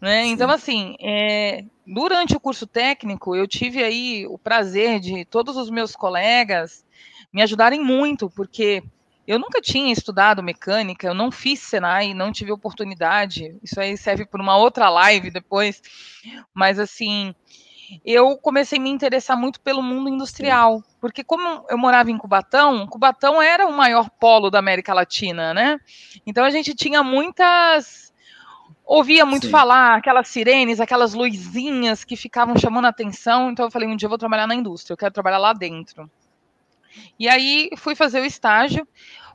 Né? 0.00 0.26
Então, 0.26 0.50
assim, 0.50 0.96
é, 1.00 1.64
durante 1.86 2.34
o 2.34 2.40
curso 2.40 2.66
técnico, 2.66 3.36
eu 3.36 3.46
tive 3.46 3.82
aí 3.82 4.26
o 4.26 4.38
prazer 4.38 4.98
de 4.98 5.24
todos 5.24 5.56
os 5.56 5.68
meus 5.70 5.94
colegas 5.94 6.84
me 7.32 7.42
ajudarem 7.42 7.80
muito, 7.80 8.30
porque 8.30 8.82
eu 9.30 9.38
nunca 9.38 9.60
tinha 9.60 9.92
estudado 9.92 10.42
mecânica, 10.42 11.06
eu 11.06 11.14
não 11.14 11.30
fiz 11.30 11.60
Senai, 11.60 12.12
não 12.12 12.32
tive 12.32 12.50
oportunidade. 12.50 13.56
Isso 13.62 13.80
aí 13.80 13.96
serve 13.96 14.26
para 14.26 14.42
uma 14.42 14.56
outra 14.56 14.88
live 14.88 15.30
depois. 15.30 15.80
Mas, 16.52 16.80
assim, 16.80 17.32
eu 18.04 18.36
comecei 18.36 18.76
a 18.76 18.82
me 18.82 18.90
interessar 18.90 19.36
muito 19.36 19.60
pelo 19.60 19.84
mundo 19.84 20.08
industrial, 20.08 20.82
porque 21.00 21.22
como 21.22 21.64
eu 21.68 21.78
morava 21.78 22.10
em 22.10 22.18
Cubatão, 22.18 22.88
Cubatão 22.88 23.40
era 23.40 23.68
o 23.68 23.72
maior 23.72 24.10
polo 24.10 24.50
da 24.50 24.58
América 24.58 24.92
Latina, 24.92 25.54
né? 25.54 25.78
Então 26.26 26.44
a 26.44 26.50
gente 26.50 26.74
tinha 26.74 27.04
muitas 27.04 28.12
ouvia 28.84 29.24
muito 29.24 29.46
Sim. 29.46 29.52
falar, 29.52 29.94
aquelas 29.94 30.26
sirenes, 30.26 30.80
aquelas 30.80 31.14
luzinhas 31.14 32.02
que 32.02 32.16
ficavam 32.16 32.58
chamando 32.58 32.86
a 32.86 32.88
atenção. 32.88 33.52
Então 33.52 33.66
eu 33.66 33.70
falei, 33.70 33.88
um 33.88 33.94
dia 33.94 34.06
eu 34.06 34.10
vou 34.10 34.18
trabalhar 34.18 34.48
na 34.48 34.56
indústria, 34.56 34.92
eu 34.92 34.98
quero 34.98 35.14
trabalhar 35.14 35.38
lá 35.38 35.52
dentro. 35.52 36.10
E 37.18 37.28
aí 37.28 37.70
fui 37.76 37.94
fazer 37.94 38.20
o 38.20 38.24
estágio. 38.24 38.86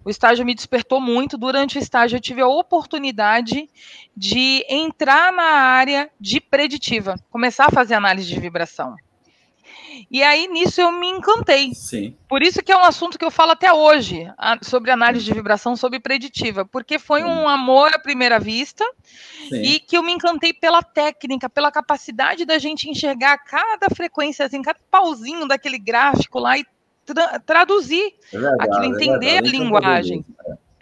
O 0.05 0.09
estágio 0.11 0.45
me 0.45 0.53
despertou 0.53 1.01
muito. 1.01 1.35
Durante 1.35 1.79
o 1.79 1.81
estágio, 1.81 2.17
eu 2.17 2.21
tive 2.21 2.39
a 2.39 2.47
oportunidade 2.47 3.67
de 4.15 4.63
entrar 4.69 5.33
na 5.33 5.43
área 5.43 6.11
de 6.19 6.39
preditiva, 6.39 7.15
começar 7.31 7.65
a 7.65 7.71
fazer 7.71 7.95
análise 7.95 8.27
de 8.27 8.39
vibração. 8.39 8.95
E 10.11 10.21
aí 10.21 10.47
nisso 10.47 10.81
eu 10.81 10.91
me 10.91 11.07
encantei. 11.07 11.73
Sim. 11.73 12.15
Por 12.27 12.43
isso 12.43 12.61
que 12.61 12.71
é 12.71 12.77
um 12.77 12.83
assunto 12.83 13.17
que 13.17 13.25
eu 13.25 13.31
falo 13.31 13.51
até 13.51 13.71
hoje, 13.71 14.27
sobre 14.61 14.91
análise 14.91 15.23
de 15.25 15.33
vibração, 15.33 15.75
sobre 15.75 15.99
preditiva, 15.99 16.65
porque 16.65 16.99
foi 16.99 17.23
um 17.23 17.47
amor 17.47 17.91
à 17.93 17.99
primeira 17.99 18.37
vista 18.39 18.83
Sim. 19.49 19.61
e 19.61 19.79
que 19.79 19.97
eu 19.97 20.03
me 20.03 20.11
encantei 20.11 20.53
pela 20.53 20.83
técnica, 20.83 21.49
pela 21.49 21.71
capacidade 21.71 22.45
da 22.45 22.57
gente 22.57 22.89
enxergar 22.89 23.37
cada 23.37 23.89
frequência, 23.95 24.45
assim, 24.45 24.61
cada 24.61 24.79
pauzinho 24.91 25.47
daquele 25.47 25.79
gráfico 25.79 26.39
lá 26.39 26.57
e 26.57 26.65
tra 27.05 27.39
traduzir 27.39 28.13
é 28.33 28.37
verdade, 28.37 28.69
aquilo, 28.69 28.83
é 28.83 28.87
entender 28.87 29.35
é 29.35 29.37
a 29.37 29.41
linguagem. 29.41 30.25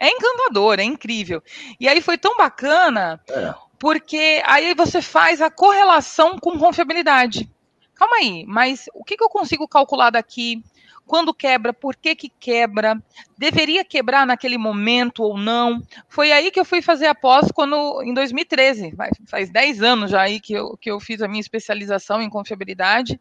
É. 0.00 0.08
é 0.08 0.10
encantador, 0.10 0.80
é 0.80 0.84
incrível. 0.84 1.42
E 1.78 1.88
aí 1.88 2.00
foi 2.00 2.18
tão 2.18 2.36
bacana, 2.36 3.20
é. 3.28 3.54
porque 3.78 4.42
aí 4.44 4.74
você 4.74 5.00
faz 5.02 5.40
a 5.40 5.50
correlação 5.50 6.38
com 6.38 6.58
confiabilidade 6.58 7.48
calma 7.94 8.16
aí, 8.16 8.44
mas 8.46 8.86
o 8.92 9.04
que, 9.04 9.16
que 9.16 9.24
eu 9.24 9.28
consigo 9.28 9.66
calcular 9.66 10.10
daqui? 10.10 10.62
Quando 11.06 11.34
quebra, 11.34 11.72
por 11.72 11.94
que, 11.96 12.16
que 12.16 12.30
quebra? 12.40 13.00
Deveria 13.36 13.84
quebrar 13.84 14.26
naquele 14.26 14.56
momento 14.56 15.22
ou 15.22 15.36
não? 15.36 15.82
Foi 16.08 16.32
aí 16.32 16.50
que 16.50 16.58
eu 16.58 16.64
fui 16.64 16.80
fazer 16.80 17.06
a 17.06 17.14
pós 17.14 17.52
quando, 17.52 18.02
em 18.02 18.14
2013, 18.14 18.94
faz 19.26 19.50
10 19.50 19.82
anos 19.82 20.10
já 20.10 20.22
aí 20.22 20.40
que 20.40 20.54
eu, 20.54 20.78
que 20.78 20.90
eu 20.90 20.98
fiz 20.98 21.20
a 21.20 21.28
minha 21.28 21.42
especialização 21.42 22.22
em 22.22 22.30
confiabilidade. 22.30 23.20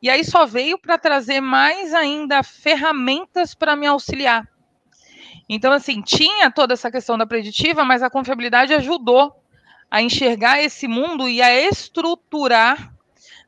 E 0.00 0.08
aí 0.08 0.24
só 0.24 0.46
veio 0.46 0.78
para 0.78 0.98
trazer 0.98 1.40
mais 1.40 1.94
ainda 1.94 2.42
ferramentas 2.42 3.54
para 3.54 3.76
me 3.76 3.86
auxiliar. 3.86 4.48
Então, 5.48 5.72
assim, 5.72 6.02
tinha 6.02 6.50
toda 6.50 6.74
essa 6.74 6.90
questão 6.90 7.16
da 7.16 7.26
preditiva, 7.26 7.84
mas 7.84 8.02
a 8.02 8.10
confiabilidade 8.10 8.74
ajudou 8.74 9.32
a 9.90 10.02
enxergar 10.02 10.60
esse 10.60 10.88
mundo 10.88 11.28
e 11.28 11.40
a 11.40 11.54
estruturar 11.68 12.92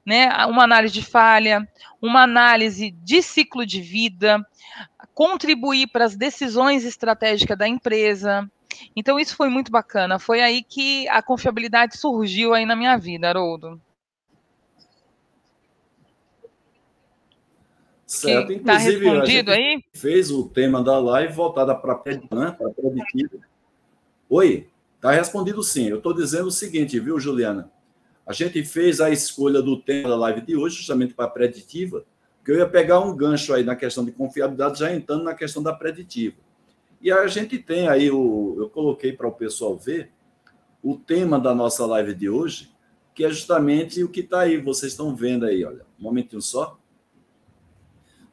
né, 0.06 0.28
uma 0.46 0.64
análise 0.64 0.94
de 0.94 1.04
falha, 1.04 1.68
uma 2.00 2.22
análise 2.22 2.90
de 2.90 3.20
ciclo 3.20 3.66
de 3.66 3.80
vida, 3.80 4.46
contribuir 5.12 5.88
para 5.88 6.04
as 6.04 6.16
decisões 6.16 6.84
estratégicas 6.84 7.58
da 7.58 7.66
empresa. 7.66 8.48
Então, 8.94 9.18
isso 9.18 9.36
foi 9.36 9.48
muito 9.48 9.72
bacana. 9.72 10.18
Foi 10.18 10.40
aí 10.40 10.62
que 10.62 11.08
a 11.08 11.20
confiabilidade 11.20 11.98
surgiu 11.98 12.54
aí 12.54 12.64
na 12.64 12.76
minha 12.76 12.96
vida, 12.96 13.28
Haroldo. 13.28 13.80
Certo, 18.08 18.50
inclusive, 18.52 18.64
tá 18.64 18.78
respondido 18.78 19.50
aí? 19.50 19.84
fez 19.92 20.30
o 20.30 20.48
tema 20.48 20.82
da 20.82 20.98
live 20.98 21.34
voltada 21.34 21.74
para 21.74 21.92
a 21.92 22.34
né, 22.34 22.56
preditiva. 22.74 23.44
Oi, 24.30 24.66
está 24.96 25.12
respondido 25.12 25.62
sim. 25.62 25.88
Eu 25.88 25.98
estou 25.98 26.14
dizendo 26.14 26.46
o 26.46 26.50
seguinte, 26.50 26.98
viu, 26.98 27.20
Juliana? 27.20 27.70
A 28.26 28.32
gente 28.32 28.64
fez 28.64 29.02
a 29.02 29.10
escolha 29.10 29.60
do 29.60 29.76
tema 29.76 30.08
da 30.08 30.16
live 30.16 30.40
de 30.40 30.56
hoje, 30.56 30.76
justamente 30.76 31.12
para 31.12 31.26
a 31.26 31.30
preditiva, 31.30 32.02
que 32.42 32.50
eu 32.50 32.56
ia 32.56 32.66
pegar 32.66 33.00
um 33.00 33.14
gancho 33.14 33.52
aí 33.52 33.62
na 33.62 33.76
questão 33.76 34.02
de 34.02 34.10
confiabilidade, 34.10 34.78
já 34.78 34.90
entrando 34.90 35.24
na 35.24 35.34
questão 35.34 35.62
da 35.62 35.74
preditiva. 35.74 36.36
E 37.02 37.12
a 37.12 37.26
gente 37.26 37.58
tem 37.58 37.88
aí, 37.88 38.10
o, 38.10 38.56
eu 38.58 38.70
coloquei 38.70 39.12
para 39.12 39.28
o 39.28 39.32
pessoal 39.32 39.76
ver, 39.76 40.10
o 40.82 40.96
tema 40.96 41.38
da 41.38 41.54
nossa 41.54 41.84
live 41.84 42.14
de 42.14 42.30
hoje, 42.30 42.70
que 43.14 43.22
é 43.22 43.28
justamente 43.28 44.02
o 44.02 44.08
que 44.08 44.20
está 44.20 44.40
aí, 44.40 44.56
vocês 44.56 44.92
estão 44.92 45.14
vendo 45.14 45.44
aí, 45.44 45.62
olha, 45.62 45.84
um 46.00 46.04
momentinho 46.04 46.40
só. 46.40 46.77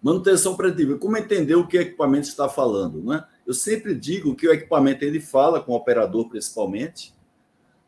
Manutenção 0.05 0.55
preditiva. 0.55 0.99
Como 0.99 1.17
entender 1.17 1.55
o 1.55 1.65
que 1.65 1.79
o 1.79 1.81
equipamento 1.81 2.27
está 2.27 2.47
falando, 2.47 3.03
né? 3.03 3.25
Eu 3.43 3.55
sempre 3.55 3.95
digo 3.95 4.35
que 4.35 4.47
o 4.47 4.53
equipamento 4.53 5.03
ele 5.03 5.19
fala 5.19 5.59
com 5.59 5.71
o 5.71 5.75
operador 5.75 6.29
principalmente, 6.29 7.11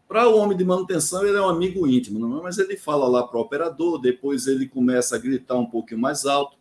para 0.07 0.27
o 0.27 0.35
homem 0.35 0.57
de 0.57 0.65
manutenção, 0.65 1.23
ele 1.23 1.37
é 1.37 1.41
um 1.41 1.47
amigo 1.47 1.85
íntimo, 1.85 2.17
não 2.17 2.39
é? 2.39 2.41
mas 2.41 2.57
ele 2.57 2.75
fala 2.75 3.07
lá 3.07 3.27
para 3.27 3.37
o 3.37 3.41
operador, 3.41 4.01
depois 4.01 4.47
ele 4.47 4.67
começa 4.67 5.15
a 5.15 5.19
gritar 5.19 5.57
um 5.57 5.67
pouquinho 5.67 6.01
mais 6.01 6.25
alto, 6.25 6.57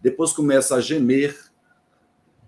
depois 0.00 0.30
começa 0.30 0.76
a 0.76 0.80
gemer, 0.80 1.36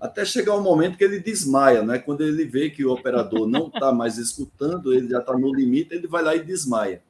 até 0.01 0.25
chegar 0.25 0.55
um 0.55 0.63
momento 0.63 0.97
que 0.97 1.03
ele 1.03 1.19
desmaia, 1.19 1.83
né? 1.83 1.99
Quando 1.99 2.21
ele 2.21 2.45
vê 2.45 2.71
que 2.71 2.85
o 2.85 2.93
operador 2.93 3.45
não 3.49 3.67
está 3.67 3.91
mais 3.91 4.19
escutando, 4.19 4.95
ele 4.95 5.09
já 5.09 5.19
está 5.19 5.37
no 5.37 5.53
limite, 5.53 5.97
ele 5.97 6.07
vai 6.07 6.23
lá 6.23 6.37
e 6.37 6.45
desmaia. 6.45 7.03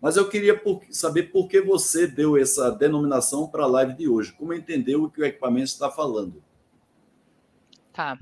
Mas 0.00 0.16
eu 0.16 0.28
queria 0.28 0.60
saber 0.90 1.24
por 1.24 1.48
que 1.48 1.60
você 1.60 2.06
deu 2.06 2.36
essa 2.36 2.70
denominação 2.70 3.48
para 3.48 3.64
a 3.64 3.66
live 3.66 3.94
de 3.94 4.08
hoje. 4.08 4.32
Como 4.32 4.54
entendeu 4.54 5.04
o 5.04 5.10
que 5.10 5.20
o 5.20 5.24
equipamento 5.24 5.66
está 5.66 5.90
falando? 5.90 6.42
Tá. 7.92 8.16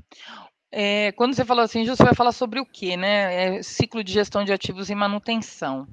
É, 0.72 1.12
quando 1.12 1.34
você 1.34 1.44
falou 1.44 1.62
assim, 1.62 1.84
você 1.84 2.02
vai 2.02 2.14
falar 2.14 2.32
sobre 2.32 2.60
o 2.60 2.66
quê, 2.66 2.96
né? 2.96 3.58
É 3.58 3.62
ciclo 3.62 4.02
de 4.02 4.12
gestão 4.12 4.44
de 4.44 4.52
ativos 4.52 4.88
e 4.88 4.94
manutenção. 4.94 5.86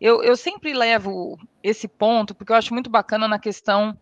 Eu, 0.00 0.22
eu 0.22 0.36
sempre 0.36 0.72
levo 0.74 1.38
esse 1.62 1.88
ponto, 1.88 2.34
porque 2.34 2.52
eu 2.52 2.56
acho 2.56 2.74
muito 2.74 2.90
bacana 2.90 3.26
na 3.26 3.38
questão. 3.38 3.96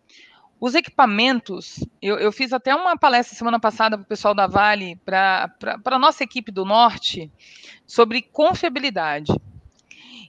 Os 0.61 0.75
equipamentos, 0.75 1.85
eu, 2.03 2.19
eu 2.19 2.33
fiz 2.33 2.53
até 2.53 2.75
uma 2.75 2.99
palestra 2.99 3.37
semana 3.37 3.61
passada 3.61 3.97
para 3.97 4.05
o 4.05 4.09
pessoal 4.09 4.35
da 4.35 4.49
Vale, 4.49 4.97
para 5.05 5.49
a 5.85 5.99
nossa 5.99 6.25
equipe 6.25 6.51
do 6.51 6.65
Norte, 6.65 7.31
sobre 7.87 8.23
confiabilidade. 8.23 9.33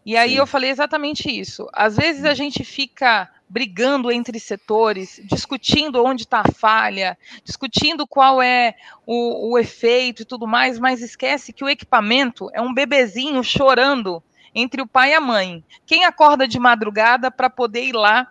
E 0.06 0.16
aí 0.18 0.32
Sim. 0.32 0.38
eu 0.38 0.48
falei 0.48 0.70
exatamente 0.70 1.30
isso. 1.30 1.68
Às 1.74 1.98
vezes 1.98 2.26
a 2.26 2.34
gente 2.34 2.64
fica 2.64 3.30
brigando 3.50 4.12
entre 4.12 4.40
setores, 4.40 5.20
discutindo 5.24 6.04
onde 6.06 6.24
está 6.24 6.42
a 6.42 6.52
falha, 6.52 7.18
discutindo 7.44 8.06
qual 8.06 8.42
é 8.42 8.76
o, 9.06 9.52
o, 9.52 9.58
efeito 9.58 10.22
e 10.22 10.26
tudo 10.26 10.48
mais, 10.48 10.78
mas 10.78 11.02
esquece 11.02 11.52
que 11.52 11.64
o 11.64 11.70
equipamento 11.70 12.50
é 12.54 12.62
um 12.62 12.74
bebezinho 12.74 13.44
chorando 13.44 14.22
entre 14.54 14.82
o 14.82 14.88
pai 14.88 15.12
e 15.12 15.16
a 15.16 15.22
mãe. 15.22 15.64
Quem 15.86 16.06
acorda 16.06 16.48
de 16.48 16.60
madrugada 16.60 17.32
para 17.32 17.50
poder 17.50 17.86
ir 17.86 17.94
lá 17.94 18.28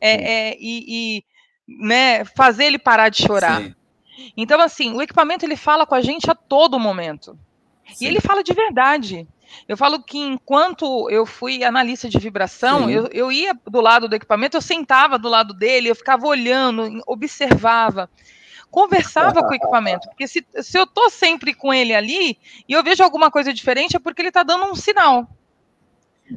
é, 0.00 0.50
é, 0.50 0.56
e, 0.60 0.84
e 1.16 1.24
né, 1.66 2.24
fazer 2.24 2.64
ele 2.64 2.78
parar 2.78 3.08
de 3.08 3.22
chorar? 3.22 3.62
Sim. 3.62 3.74
Então, 4.36 4.60
assim, 4.60 4.92
o 4.92 5.00
equipamento 5.00 5.46
ele 5.46 5.56
fala 5.56 5.86
com 5.86 5.94
a 5.94 6.00
gente 6.00 6.30
a 6.30 6.34
todo 6.34 6.78
momento. 6.78 7.38
Sim. 7.94 8.04
E 8.04 8.08
ele 8.08 8.20
fala 8.20 8.42
de 8.42 8.52
verdade. 8.52 9.26
Eu 9.68 9.76
falo 9.76 10.02
que 10.02 10.18
enquanto 10.18 11.08
eu 11.10 11.26
fui 11.26 11.64
analista 11.64 12.08
de 12.08 12.18
vibração, 12.18 12.88
eu, 12.88 13.08
eu 13.12 13.30
ia 13.32 13.54
do 13.66 13.80
lado 13.80 14.08
do 14.08 14.14
equipamento, 14.14 14.56
eu 14.56 14.62
sentava 14.62 15.18
do 15.18 15.28
lado 15.28 15.52
dele, 15.54 15.88
eu 15.88 15.94
ficava 15.94 16.26
olhando, 16.26 17.02
observava, 17.06 18.10
conversava 18.70 19.42
com 19.42 19.50
o 19.50 19.54
equipamento. 19.54 20.08
Porque 20.08 20.26
se, 20.26 20.44
se 20.60 20.78
eu 20.78 20.84
estou 20.84 21.10
sempre 21.10 21.54
com 21.54 21.72
ele 21.72 21.94
ali 21.94 22.38
e 22.68 22.72
eu 22.72 22.82
vejo 22.82 23.02
alguma 23.02 23.30
coisa 23.30 23.52
diferente, 23.52 23.96
é 23.96 23.98
porque 23.98 24.22
ele 24.22 24.28
está 24.28 24.42
dando 24.42 24.64
um 24.64 24.74
sinal. 24.74 25.28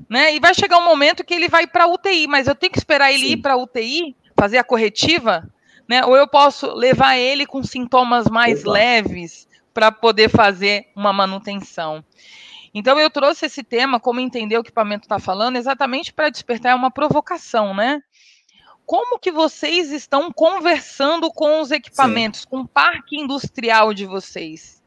né? 0.10 0.36
E 0.36 0.40
vai 0.40 0.54
chegar 0.54 0.78
um 0.78 0.86
momento 0.86 1.24
que 1.24 1.34
ele 1.34 1.48
vai 1.48 1.68
para 1.68 1.88
UTI, 1.88 2.28
mas 2.28 2.48
eu 2.48 2.56
tenho 2.56 2.72
que 2.72 2.80
esperar 2.80 3.12
ele 3.12 3.28
Sim. 3.28 3.34
ir 3.34 3.38
para 3.38 3.58
UTI, 3.58 4.16
fazer 4.36 4.58
a 4.58 4.64
corretiva, 4.64 5.48
né? 5.88 6.06
Ou 6.06 6.16
eu 6.16 6.28
posso 6.28 6.74
levar 6.74 7.18
ele 7.18 7.46
com 7.46 7.64
sintomas 7.64 8.28
mais 8.30 8.64
leves 8.64 9.48
para 9.74 9.92
poder 9.92 10.30
fazer 10.30 10.88
uma 10.96 11.14
manutenção. 11.14 12.04
Então 12.74 12.98
eu 13.00 13.10
trouxe 13.10 13.46
esse 13.46 13.64
tema, 13.64 14.00
como 14.00 14.20
entender 14.20 14.58
o 14.58 14.62
equipamento 14.62 15.06
está 15.06 15.20
falando, 15.20 15.58
exatamente 15.58 16.14
para 16.14 16.30
despertar 16.30 16.76
uma 16.76 16.90
provocação, 16.90 17.74
né? 17.74 18.02
Como 18.86 19.20
que 19.20 19.32
vocês 19.32 19.92
estão 19.92 20.32
conversando 20.32 21.32
com 21.32 21.62
os 21.62 21.72
equipamentos, 21.72 22.42
Sim. 22.42 22.48
com 22.50 22.60
o 22.62 22.68
parque 22.68 23.18
industrial 23.18 23.94
de 23.94 24.06
vocês? 24.06 24.82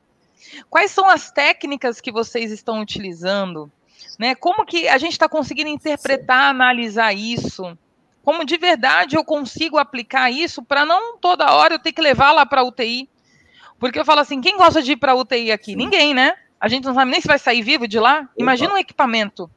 Quais 0.68 0.90
são 0.90 1.08
as 1.08 1.30
técnicas 1.30 2.00
que 2.00 2.12
vocês 2.12 2.50
estão 2.50 2.80
utilizando? 2.80 3.70
Né? 4.18 4.34
Como 4.34 4.64
que 4.64 4.88
a 4.88 4.98
gente 4.98 5.12
está 5.12 5.28
conseguindo 5.28 5.70
interpretar, 5.70 6.44
Sim. 6.44 6.50
analisar 6.50 7.12
isso? 7.12 7.76
Como 8.22 8.44
de 8.44 8.56
verdade 8.56 9.16
eu 9.16 9.24
consigo 9.24 9.78
aplicar 9.78 10.30
isso 10.30 10.62
para 10.62 10.86
não 10.86 11.18
toda 11.18 11.52
hora 11.52 11.74
eu 11.74 11.78
ter 11.78 11.92
que 11.92 12.00
levar 12.00 12.32
lá 12.32 12.46
para 12.46 12.62
a 12.62 12.64
UTI? 12.64 13.08
Porque 13.78 13.98
eu 13.98 14.04
falo 14.04 14.20
assim, 14.20 14.40
quem 14.40 14.56
gosta 14.56 14.82
de 14.82 14.92
ir 14.92 14.96
para 14.96 15.12
a 15.12 15.14
UTI 15.14 15.52
aqui? 15.52 15.72
Sim. 15.72 15.76
Ninguém, 15.76 16.14
né? 16.14 16.34
A 16.64 16.68
gente 16.68 16.84
não 16.84 16.94
sabe 16.94 17.10
nem 17.10 17.20
se 17.20 17.28
vai 17.28 17.38
sair 17.38 17.60
vivo 17.60 17.86
de 17.86 18.00
lá. 18.00 18.26
Imagina 18.38 18.72
um 18.72 18.78
equipamento. 18.78 19.50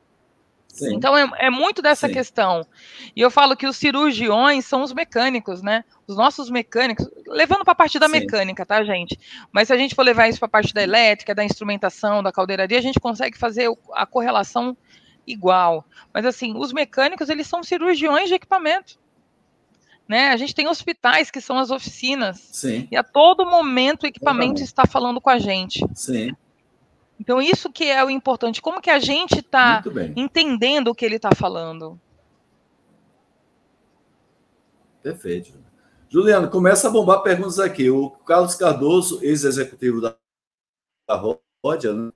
Sim. 0.68 0.94
Então 0.94 1.16
é, 1.18 1.26
é, 1.38 1.50
muito 1.50 1.82
dessa 1.82 2.06
Sim. 2.06 2.14
questão. 2.14 2.68
E 3.16 3.22
eu 3.22 3.32
falo 3.32 3.56
que 3.56 3.66
os 3.66 3.78
cirurgiões 3.78 4.66
são 4.66 4.84
os 4.84 4.92
mecânicos, 4.92 5.62
né? 5.62 5.86
Os 6.06 6.18
nossos 6.18 6.50
mecânicos, 6.50 7.08
levando 7.26 7.64
para 7.64 7.72
a 7.72 7.76
parte 7.76 7.98
da 7.98 8.08
Sim. 8.08 8.12
mecânica, 8.12 8.66
tá, 8.66 8.84
gente? 8.84 9.18
Mas 9.54 9.70
se 9.70 9.74
a 9.74 9.78
gente 9.78 9.96
for 9.96 10.02
levar 10.02 10.28
isso 10.28 10.38
para 10.38 10.48
a 10.48 10.50
parte 10.50 10.74
da 10.74 10.84
elétrica, 10.84 11.34
da 11.34 11.46
instrumentação, 11.46 12.22
da 12.22 12.30
caldeiraria, 12.30 12.78
a 12.78 12.82
gente 12.82 13.00
consegue 13.00 13.38
fazer 13.38 13.72
a 13.94 14.06
correlação 14.06 14.76
igual. 15.26 15.86
Mas 16.14 16.26
assim, 16.26 16.58
os 16.58 16.74
mecânicos, 16.74 17.30
eles 17.30 17.48
são 17.48 17.64
cirurgiões 17.64 18.28
de 18.28 18.36
equipamento. 18.36 19.00
Né? 20.10 20.28
A 20.28 20.36
gente 20.36 20.54
tem 20.54 20.68
hospitais 20.68 21.32
que 21.32 21.40
são 21.40 21.58
as 21.58 21.72
oficinas. 21.72 22.50
Sim. 22.52 22.86
E 22.92 22.98
a 22.98 23.04
todo 23.04 23.46
momento 23.46 24.04
o 24.04 24.08
equipamento 24.08 24.62
está 24.62 24.86
falando 24.86 25.22
com 25.22 25.30
a 25.30 25.40
gente. 25.40 25.86
Sim. 25.96 26.36
Então, 27.20 27.42
isso 27.42 27.72
que 27.72 27.86
é 27.86 28.04
o 28.04 28.10
importante. 28.10 28.62
Como 28.62 28.82
que 28.82 28.90
a 28.90 29.00
gente 29.00 29.40
está 29.40 29.84
entendendo 30.16 30.90
o 30.90 30.96
que 30.96 31.06
ele 31.06 31.16
está 31.16 31.30
falando? 31.36 32.00
Perfeito. 35.02 35.54
Juliano, 36.10 36.50
começa 36.50 36.88
a 36.88 36.92
bombar 36.92 37.22
perguntas 37.22 37.60
aqui. 37.60 37.90
O 37.90 38.10
Carlos 38.10 38.56
Cardoso, 38.56 39.20
ex-executivo 39.24 40.00
da 40.00 40.16
Rodia, 41.64 41.94
né, 41.94 42.12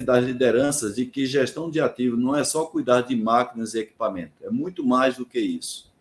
das 0.00 0.24
lideranças 0.24 0.94
de 0.94 1.06
que 1.06 1.26
gestão 1.26 1.70
de 1.70 1.80
ativo 1.80 2.16
não 2.16 2.34
é 2.34 2.44
só 2.44 2.64
cuidar 2.64 3.02
de 3.02 3.16
máquinas 3.16 3.74
e 3.74 3.80
equipamento, 3.80 4.32
é 4.42 4.50
muito 4.50 4.84
mais 4.84 5.16
do 5.16 5.26
que 5.26 5.38
isso. 5.38 5.92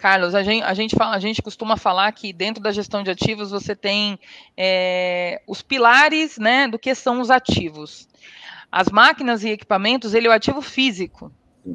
Carlos, 0.00 0.34
a 0.34 0.42
gente, 0.42 0.64
a 0.64 0.72
gente, 0.72 0.96
fala, 0.96 1.14
a 1.14 1.18
gente 1.18 1.42
costuma 1.42 1.76
falar 1.76 2.10
que 2.12 2.32
dentro 2.32 2.62
da 2.62 2.72
gestão 2.72 3.02
de 3.02 3.10
ativos 3.10 3.50
você 3.50 3.76
tem 3.76 4.18
é, 4.56 5.42
os 5.46 5.60
pilares 5.60 6.38
né, 6.38 6.66
do 6.66 6.78
que 6.78 6.94
são 6.94 7.20
os 7.20 7.30
ativos. 7.30 8.08
As 8.72 8.88
máquinas 8.88 9.44
e 9.44 9.50
equipamentos, 9.50 10.14
ele 10.14 10.26
é 10.26 10.30
o 10.30 10.32
ativo 10.32 10.62
físico. 10.62 11.30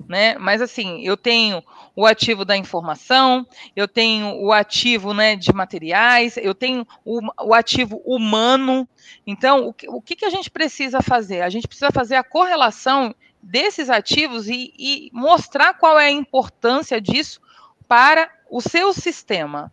Né? 0.10 0.40
Mas 0.40 0.60
assim, 0.60 1.06
eu 1.06 1.16
tenho 1.16 1.64
o 1.96 2.04
ativo 2.04 2.44
da 2.44 2.58
informação, 2.58 3.46
eu 3.76 3.88
tenho 3.88 4.42
o 4.42 4.52
ativo 4.52 5.14
né, 5.14 5.36
de 5.36 5.54
materiais, 5.54 6.36
eu 6.38 6.56
tenho 6.56 6.84
o, 7.06 7.20
o 7.44 7.54
ativo 7.54 8.02
humano. 8.04 8.90
Então, 9.28 9.68
o 9.68 9.72
que, 9.74 9.88
o 9.88 10.02
que, 10.02 10.26
a 10.26 10.32
gente 10.32 10.50
precisa 10.50 11.00
fazer? 11.00 11.42
A 11.42 11.50
gente 11.50 11.68
precisa 11.68 11.92
fazer 11.92 12.16
a 12.16 12.24
correlação 12.24 13.14
desses 13.40 13.88
ativos 13.92 14.50
e, 14.50 14.74
e 14.80 15.12
mostrar 15.14 15.76
qual 15.76 16.00
é 16.00 16.08
a 16.08 16.12
importância 16.12 17.00
disso 17.00 17.45
para 17.88 18.30
o 18.50 18.62
seu 18.62 18.93
sistema. 18.93 19.71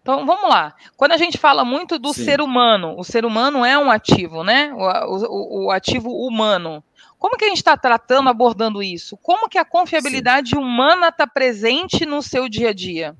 Então, 0.00 0.24
vamos 0.24 0.48
lá. 0.48 0.74
Quando 0.96 1.12
a 1.12 1.16
gente 1.16 1.36
fala 1.38 1.64
muito 1.64 1.98
do 1.98 2.12
Sim. 2.12 2.24
ser 2.24 2.40
humano, 2.40 2.94
o 2.98 3.04
ser 3.04 3.24
humano 3.24 3.64
é 3.64 3.76
um 3.78 3.90
ativo, 3.90 4.42
né? 4.42 4.72
O, 4.72 5.16
o, 5.26 5.66
o 5.66 5.70
ativo 5.70 6.10
humano. 6.10 6.82
Como 7.18 7.36
que 7.36 7.44
a 7.44 7.48
gente 7.48 7.58
está 7.58 7.76
tratando, 7.76 8.28
abordando 8.28 8.82
isso? 8.82 9.16
Como 9.16 9.48
que 9.48 9.58
a 9.58 9.64
confiabilidade 9.64 10.50
Sim. 10.50 10.58
humana 10.58 11.08
está 11.08 11.26
presente 11.26 12.06
no 12.06 12.22
seu 12.22 12.48
dia 12.48 12.70
a 12.70 12.72
dia? 12.72 13.16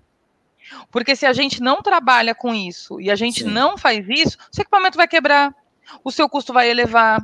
Porque 0.91 1.15
se 1.15 1.27
a 1.27 1.33
gente 1.33 1.63
não 1.63 1.83
trabalha 1.83 2.35
com 2.35 2.55
isso 2.55 3.01
e 3.01 3.11
a 3.11 3.17
gente 3.17 3.45
Sim. 3.45 3.51
não 3.51 3.79
faz 3.79 4.07
isso, 4.09 4.37
o 4.51 4.55
seu 4.55 4.63
equipamento 4.63 4.97
vai 4.97 5.07
quebrar, 5.07 5.55
o 6.03 6.11
seu 6.11 6.29
custo 6.29 6.53
vai 6.53 6.69
elevar, 6.69 7.23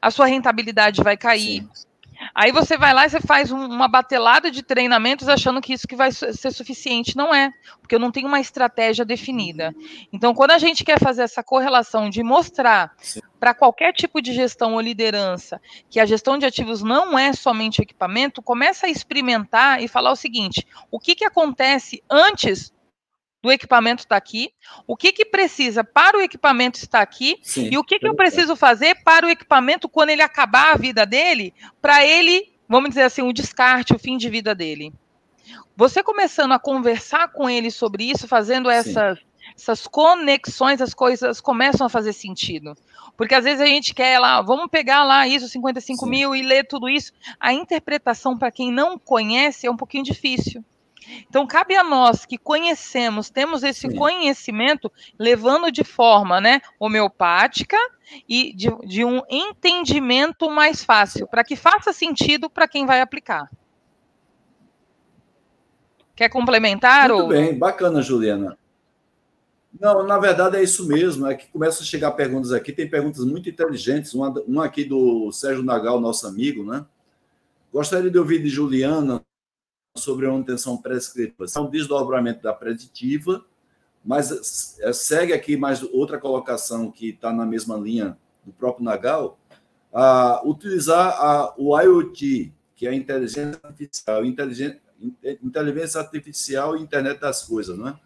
a 0.00 0.10
sua 0.10 0.26
rentabilidade 0.26 1.02
vai 1.02 1.16
cair. 1.16 1.66
Sim. 1.72 1.86
Aí 2.34 2.50
você 2.50 2.76
vai 2.76 2.92
lá 2.92 3.06
e 3.06 3.10
você 3.10 3.20
faz 3.20 3.52
uma 3.52 3.86
batelada 3.86 4.50
de 4.50 4.60
treinamentos 4.60 5.28
achando 5.28 5.60
que 5.60 5.72
isso 5.72 5.86
que 5.86 5.94
vai 5.94 6.10
ser 6.10 6.50
suficiente. 6.50 7.16
Não 7.16 7.32
é, 7.32 7.52
porque 7.80 7.94
eu 7.94 8.00
não 8.00 8.10
tenho 8.10 8.26
uma 8.26 8.40
estratégia 8.40 9.04
definida. 9.04 9.72
Então, 10.12 10.34
quando 10.34 10.50
a 10.50 10.58
gente 10.58 10.82
quer 10.82 10.98
fazer 10.98 11.22
essa 11.22 11.44
correlação 11.44 12.10
de 12.10 12.24
mostrar 12.24 12.92
para 13.38 13.54
qualquer 13.54 13.92
tipo 13.92 14.20
de 14.20 14.32
gestão 14.32 14.74
ou 14.74 14.80
liderança 14.80 15.60
que 15.88 16.00
a 16.00 16.06
gestão 16.06 16.36
de 16.36 16.44
ativos 16.44 16.82
não 16.82 17.16
é 17.16 17.32
somente 17.32 17.80
equipamento, 17.80 18.42
começa 18.42 18.86
a 18.86 18.90
experimentar 18.90 19.80
e 19.80 19.86
falar 19.86 20.10
o 20.10 20.16
seguinte: 20.16 20.66
o 20.90 20.98
que, 20.98 21.14
que 21.14 21.24
acontece 21.24 22.02
antes 22.10 22.74
do 23.44 23.52
equipamento 23.52 24.00
estar 24.00 24.14
tá 24.14 24.16
aqui, 24.16 24.54
o 24.86 24.96
que, 24.96 25.12
que 25.12 25.26
precisa 25.26 25.84
para 25.84 26.16
o 26.16 26.22
equipamento 26.22 26.78
estar 26.78 27.02
aqui 27.02 27.38
Sim, 27.42 27.68
e 27.70 27.76
o 27.76 27.84
que, 27.84 27.98
que 27.98 28.08
eu 28.08 28.14
preciso 28.14 28.56
fazer 28.56 28.94
para 29.04 29.26
o 29.26 29.28
equipamento, 29.28 29.86
quando 29.86 30.08
ele 30.08 30.22
acabar 30.22 30.72
a 30.72 30.78
vida 30.78 31.04
dele, 31.04 31.52
para 31.82 32.02
ele, 32.06 32.50
vamos 32.66 32.88
dizer 32.88 33.02
assim, 33.02 33.20
o 33.20 33.34
descarte, 33.34 33.94
o 33.94 33.98
fim 33.98 34.16
de 34.16 34.30
vida 34.30 34.54
dele. 34.54 34.94
Você 35.76 36.02
começando 36.02 36.52
a 36.52 36.58
conversar 36.58 37.28
com 37.32 37.50
ele 37.50 37.70
sobre 37.70 38.04
isso, 38.10 38.26
fazendo 38.26 38.70
essas, 38.70 39.18
essas 39.54 39.86
conexões, 39.86 40.80
as 40.80 40.94
coisas 40.94 41.38
começam 41.38 41.86
a 41.86 41.90
fazer 41.90 42.14
sentido. 42.14 42.74
Porque 43.14 43.34
às 43.34 43.44
vezes 43.44 43.60
a 43.60 43.66
gente 43.66 43.94
quer 43.94 44.18
lá, 44.18 44.40
vamos 44.40 44.68
pegar 44.70 45.04
lá 45.04 45.28
isso, 45.28 45.46
55 45.48 46.02
Sim. 46.02 46.10
mil, 46.10 46.34
e 46.34 46.40
ler 46.40 46.66
tudo 46.66 46.88
isso. 46.88 47.12
A 47.38 47.52
interpretação, 47.52 48.38
para 48.38 48.50
quem 48.50 48.72
não 48.72 48.98
conhece, 48.98 49.66
é 49.66 49.70
um 49.70 49.76
pouquinho 49.76 50.02
difícil. 50.02 50.64
Então, 51.28 51.46
cabe 51.46 51.74
a 51.74 51.84
nós 51.84 52.24
que 52.24 52.38
conhecemos, 52.38 53.30
temos 53.30 53.62
esse 53.62 53.88
Sim. 53.88 53.96
conhecimento, 53.96 54.90
levando 55.18 55.70
de 55.70 55.84
forma 55.84 56.40
né, 56.40 56.60
homeopática 56.78 57.76
e 58.28 58.54
de, 58.54 58.68
de 58.86 59.04
um 59.04 59.22
entendimento 59.28 60.50
mais 60.50 60.84
fácil, 60.84 61.26
para 61.26 61.44
que 61.44 61.56
faça 61.56 61.92
sentido 61.92 62.48
para 62.48 62.68
quem 62.68 62.86
vai 62.86 63.00
aplicar. 63.00 63.50
Quer 66.14 66.28
complementar? 66.28 67.08
Muito 67.08 67.22
ou... 67.22 67.28
bem, 67.28 67.58
bacana, 67.58 68.00
Juliana. 68.00 68.56
Não, 69.78 70.06
na 70.06 70.18
verdade 70.18 70.56
é 70.56 70.62
isso 70.62 70.86
mesmo, 70.86 71.26
é 71.26 71.34
que 71.34 71.48
começam 71.48 71.82
a 71.82 71.84
chegar 71.84 72.12
perguntas 72.12 72.52
aqui, 72.52 72.72
tem 72.72 72.88
perguntas 72.88 73.24
muito 73.24 73.48
inteligentes, 73.48 74.14
uma, 74.14 74.30
uma 74.46 74.64
aqui 74.64 74.84
do 74.84 75.32
Sérgio 75.32 75.64
Nagal, 75.64 76.00
nosso 76.00 76.28
amigo, 76.28 76.64
né? 76.64 76.86
Gostaria 77.72 78.08
de 78.08 78.16
ouvir 78.16 78.40
de 78.40 78.48
Juliana 78.48 79.20
sobre 79.96 80.26
a 80.26 80.30
manutenção 80.30 80.76
prescritiva. 80.76 81.46
É 81.54 81.60
um 81.60 81.70
desdobramento 81.70 82.42
da 82.42 82.52
preditiva, 82.52 83.44
mas 84.04 84.78
é, 84.80 84.92
segue 84.92 85.32
aqui 85.32 85.56
mais 85.56 85.82
outra 85.82 86.18
colocação 86.18 86.90
que 86.90 87.10
está 87.10 87.32
na 87.32 87.46
mesma 87.46 87.76
linha 87.76 88.18
do 88.44 88.52
próprio 88.52 88.84
Nagal, 88.84 89.38
a 89.92 90.42
utilizar 90.44 91.16
a, 91.20 91.54
o 91.56 91.80
IoT, 91.80 92.52
que 92.74 92.86
é 92.86 92.90
a 92.90 92.94
inteligência 92.94 93.58
artificial, 93.62 94.24
inteligência, 94.24 94.80
inteligência 95.42 96.00
artificial 96.00 96.76
e 96.76 96.82
internet 96.82 97.20
das 97.20 97.44
coisas, 97.44 97.78
não 97.78 97.88
é? 97.88 98.00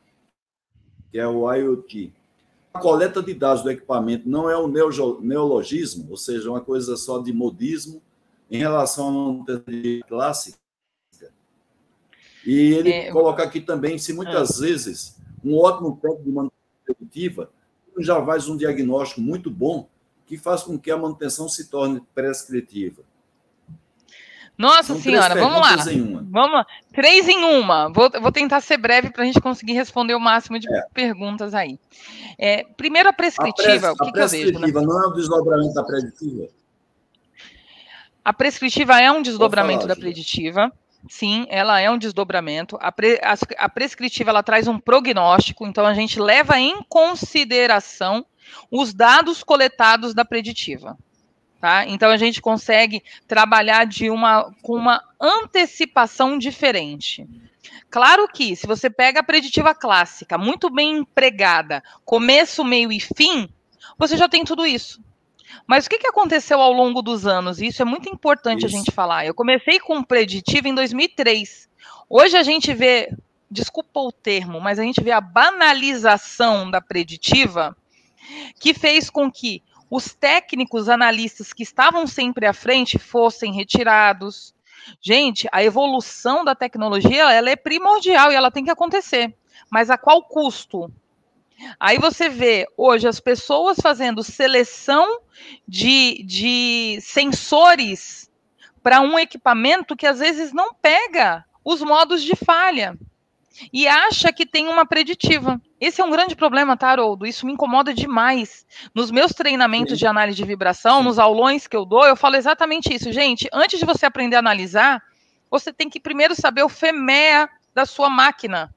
Que 1.11 1.19
é 1.19 1.27
o 1.27 1.51
IoT. 1.51 2.13
A 2.75 2.81
coleta 2.81 3.23
de 3.23 3.33
dados 3.33 3.63
do 3.63 3.71
equipamento 3.71 4.29
não 4.29 4.49
é 4.49 4.59
um 4.59 4.69
neologismo, 4.69 6.07
ou 6.11 6.19
seja, 6.19 6.51
uma 6.51 6.61
coisa 6.61 6.97
só 6.99 7.19
de 7.19 7.33
modismo 7.33 8.03
em 8.51 8.59
relação 8.59 9.09
à 9.09 9.13
manutenção 9.13 9.65
clássica, 10.07 10.59
e 12.49 12.73
ele 12.73 12.91
é, 12.91 13.11
coloca 13.11 13.43
aqui 13.43 13.61
também, 13.61 13.99
se 13.99 14.15
muitas 14.15 14.59
é. 14.59 14.67
vezes 14.67 15.17
um 15.45 15.55
ótimo 15.59 15.99
técnico 16.01 16.25
de 16.25 16.31
manutenção 16.31 16.59
preventiva 16.83 17.51
já 17.99 18.25
faz 18.25 18.49
um 18.49 18.57
diagnóstico 18.57 19.21
muito 19.21 19.51
bom 19.51 19.87
que 20.25 20.39
faz 20.39 20.63
com 20.63 20.79
que 20.79 20.91
a 20.91 20.97
manutenção 20.97 21.47
se 21.47 21.69
torne 21.69 22.01
prescritiva. 22.15 23.03
Nossa 24.57 24.95
São 24.95 24.99
senhora, 25.01 25.35
vamos 25.35 25.61
lá. 25.61 25.77
Vamos 26.31 26.53
lá. 26.53 26.67
Três 26.93 27.29
em 27.29 27.45
uma. 27.45 27.93
Vou, 27.93 28.11
vou 28.21 28.33
tentar 28.33 28.63
ser 28.63 28.79
breve 28.79 29.11
para 29.11 29.25
a 29.25 29.27
gente 29.27 29.41
conseguir 29.43 29.75
responder 29.75 30.15
o 30.15 30.21
máximo 30.21 30.59
de 30.59 30.73
é. 30.73 30.83
perguntas 30.95 31.53
aí. 31.53 31.79
É, 32.39 32.65
primeiro, 32.77 33.11
a 33.11 33.13
prescritiva. 33.13 33.91
A, 33.91 33.95
pres, 33.95 34.01
o 34.01 34.05
que, 34.05 34.09
a 34.09 34.13
prescritiva 34.13 34.59
que 34.59 34.73
vejo, 34.73 34.81
né? 34.81 34.87
não 34.87 35.05
é 35.05 35.09
um 35.09 35.13
desdobramento 35.13 35.75
da 35.75 35.85
preditiva? 35.85 36.49
A 38.25 38.33
prescritiva 38.33 39.01
é 39.01 39.13
um 39.13 39.21
desdobramento 39.21 39.83
falar, 39.83 39.95
da 39.95 40.01
preditiva. 40.01 40.73
Sim, 41.09 41.47
ela 41.49 41.81
é 41.81 41.91
um 41.91 41.99
desdobramento. 41.99 42.77
A, 42.81 42.91
pre, 42.91 43.21
a, 43.23 43.37
a 43.65 43.69
prescritiva 43.69 44.31
ela 44.31 44.43
traz 44.43 44.67
um 44.67 44.79
prognóstico, 44.79 45.67
então 45.67 45.87
a 45.87 45.95
gente 45.95 46.21
leva 46.21 46.59
em 46.59 46.83
consideração 46.89 48.27
os 48.71 48.93
dados 48.93 49.43
coletados 49.45 50.15
da 50.15 50.25
preditiva. 50.25 50.99
Tá? 51.61 51.87
Então 51.87 52.11
a 52.11 52.17
gente 52.17 52.41
consegue 52.41 53.03
trabalhar 53.27 53.85
de 53.85 54.11
uma 54.11 54.53
com 54.63 54.75
uma 54.75 55.03
antecipação 55.21 56.39
diferente. 56.39 57.27
Claro 57.91 58.29
que 58.29 58.55
se 58.55 58.67
você 58.67 58.89
pega 58.89 59.21
a 59.21 59.25
preditiva 59.25 59.75
clássica, 59.75 60.39
muito 60.39 60.71
bem 60.71 60.99
empregada, 60.99 61.83
começo, 62.05 62.65
meio 62.65 62.93
e 62.93 63.01
fim, 63.01 63.49
você 63.99 64.17
já 64.17 64.29
tem 64.29 64.45
tudo 64.45 64.67
isso. 64.67 65.03
Mas 65.67 65.87
o 65.87 65.91
que, 65.91 65.99
que 65.99 66.07
aconteceu 66.07 66.61
ao 66.61 66.73
longo 66.73 67.03
dos 67.03 67.27
anos? 67.27 67.61
Isso 67.61 67.83
é 67.83 67.85
muito 67.85 68.09
importante 68.09 68.65
isso. 68.65 68.75
a 68.75 68.79
gente 68.79 68.91
falar. 68.91 69.27
Eu 69.27 69.35
comecei 69.35 69.79
com 69.79 70.03
preditiva 70.03 70.69
em 70.69 70.75
2003. 70.75 71.69
Hoje 72.09 72.37
a 72.37 72.43
gente 72.43 72.73
vê, 72.73 73.13
desculpa 73.51 74.01
o 74.01 74.13
termo, 74.13 74.61
mas 74.61 74.79
a 74.79 74.83
gente 74.83 75.03
vê 75.03 75.13
a 75.13 75.21
banalização 75.21 76.71
da 76.71 76.81
preditiva 76.81 77.77
que 78.61 78.75
fez 78.75 79.11
com 79.11 79.31
que 79.31 79.63
os 79.91 80.13
técnicos 80.15 80.89
analistas 80.89 81.53
que 81.53 81.63
estavam 81.63 82.07
sempre 82.07 82.47
à 82.47 82.53
frente 82.53 82.99
fossem 82.99 83.53
retirados. 83.53 84.55
Gente, 85.01 85.49
a 85.51 85.63
evolução 85.63 86.45
da 86.45 86.55
tecnologia 86.55 87.33
ela 87.33 87.51
é 87.51 87.57
primordial 87.57 88.31
e 88.31 88.35
ela 88.35 88.51
tem 88.51 88.65
que 88.65 88.71
acontecer. 88.71 89.35
Mas 89.71 89.91
a 89.91 89.99
qual 89.99 90.23
custo? 90.23 90.93
Aí 91.79 91.99
você 91.99 92.29
vê 92.29 92.67
hoje 92.77 93.09
as 93.09 93.21
pessoas 93.21 93.79
fazendo 93.81 94.23
seleção 94.23 95.21
de, 95.67 96.23
de 96.25 96.99
sensores 97.01 98.31
para 98.83 99.01
um 99.01 99.19
equipamento 99.19 99.97
que 99.97 100.07
às 100.07 100.19
vezes 100.19 100.53
não 100.53 100.73
pega 100.75 101.45
os 101.65 101.83
modos 101.83 102.23
de 102.23 102.35
falha 102.37 102.97
e 103.73 103.89
acha 103.89 104.33
que 104.33 104.47
tem 104.47 104.69
uma 104.69 104.87
preditiva. 104.87 105.61
Esse 105.81 106.01
é 106.01 106.05
um 106.05 106.11
grande 106.11 106.37
problema, 106.37 106.77
tá, 106.77 106.91
Haroldo? 106.91 107.27
Isso 107.27 107.45
me 107.45 107.53
incomoda 107.53 107.93
demais. 107.93 108.67
Nos 108.95 109.11
meus 109.11 109.33
treinamentos 109.33 109.95
Sim. 109.95 109.99
de 109.99 110.07
análise 110.07 110.37
de 110.37 110.45
vibração, 110.45 111.03
nos 111.03 111.19
aulões 111.19 111.67
que 111.67 111.77
eu 111.77 111.85
dou, 111.85 112.05
eu 112.07 112.17
falo 112.17 112.37
exatamente 112.37 112.95
isso. 112.95 113.13
Gente, 113.13 113.49
antes 113.53 113.79
de 113.79 113.85
você 113.85 114.07
aprender 114.07 114.37
a 114.37 114.41
analisar, 114.41 115.03
você 115.51 115.73
tem 115.73 115.89
que 115.89 116.01
primeiro 116.01 116.35
saber 116.35 116.63
o 116.63 116.69
FEMEA 116.69 117.49
da 117.75 117.85
sua 117.85 118.09
máquina. 118.09 118.73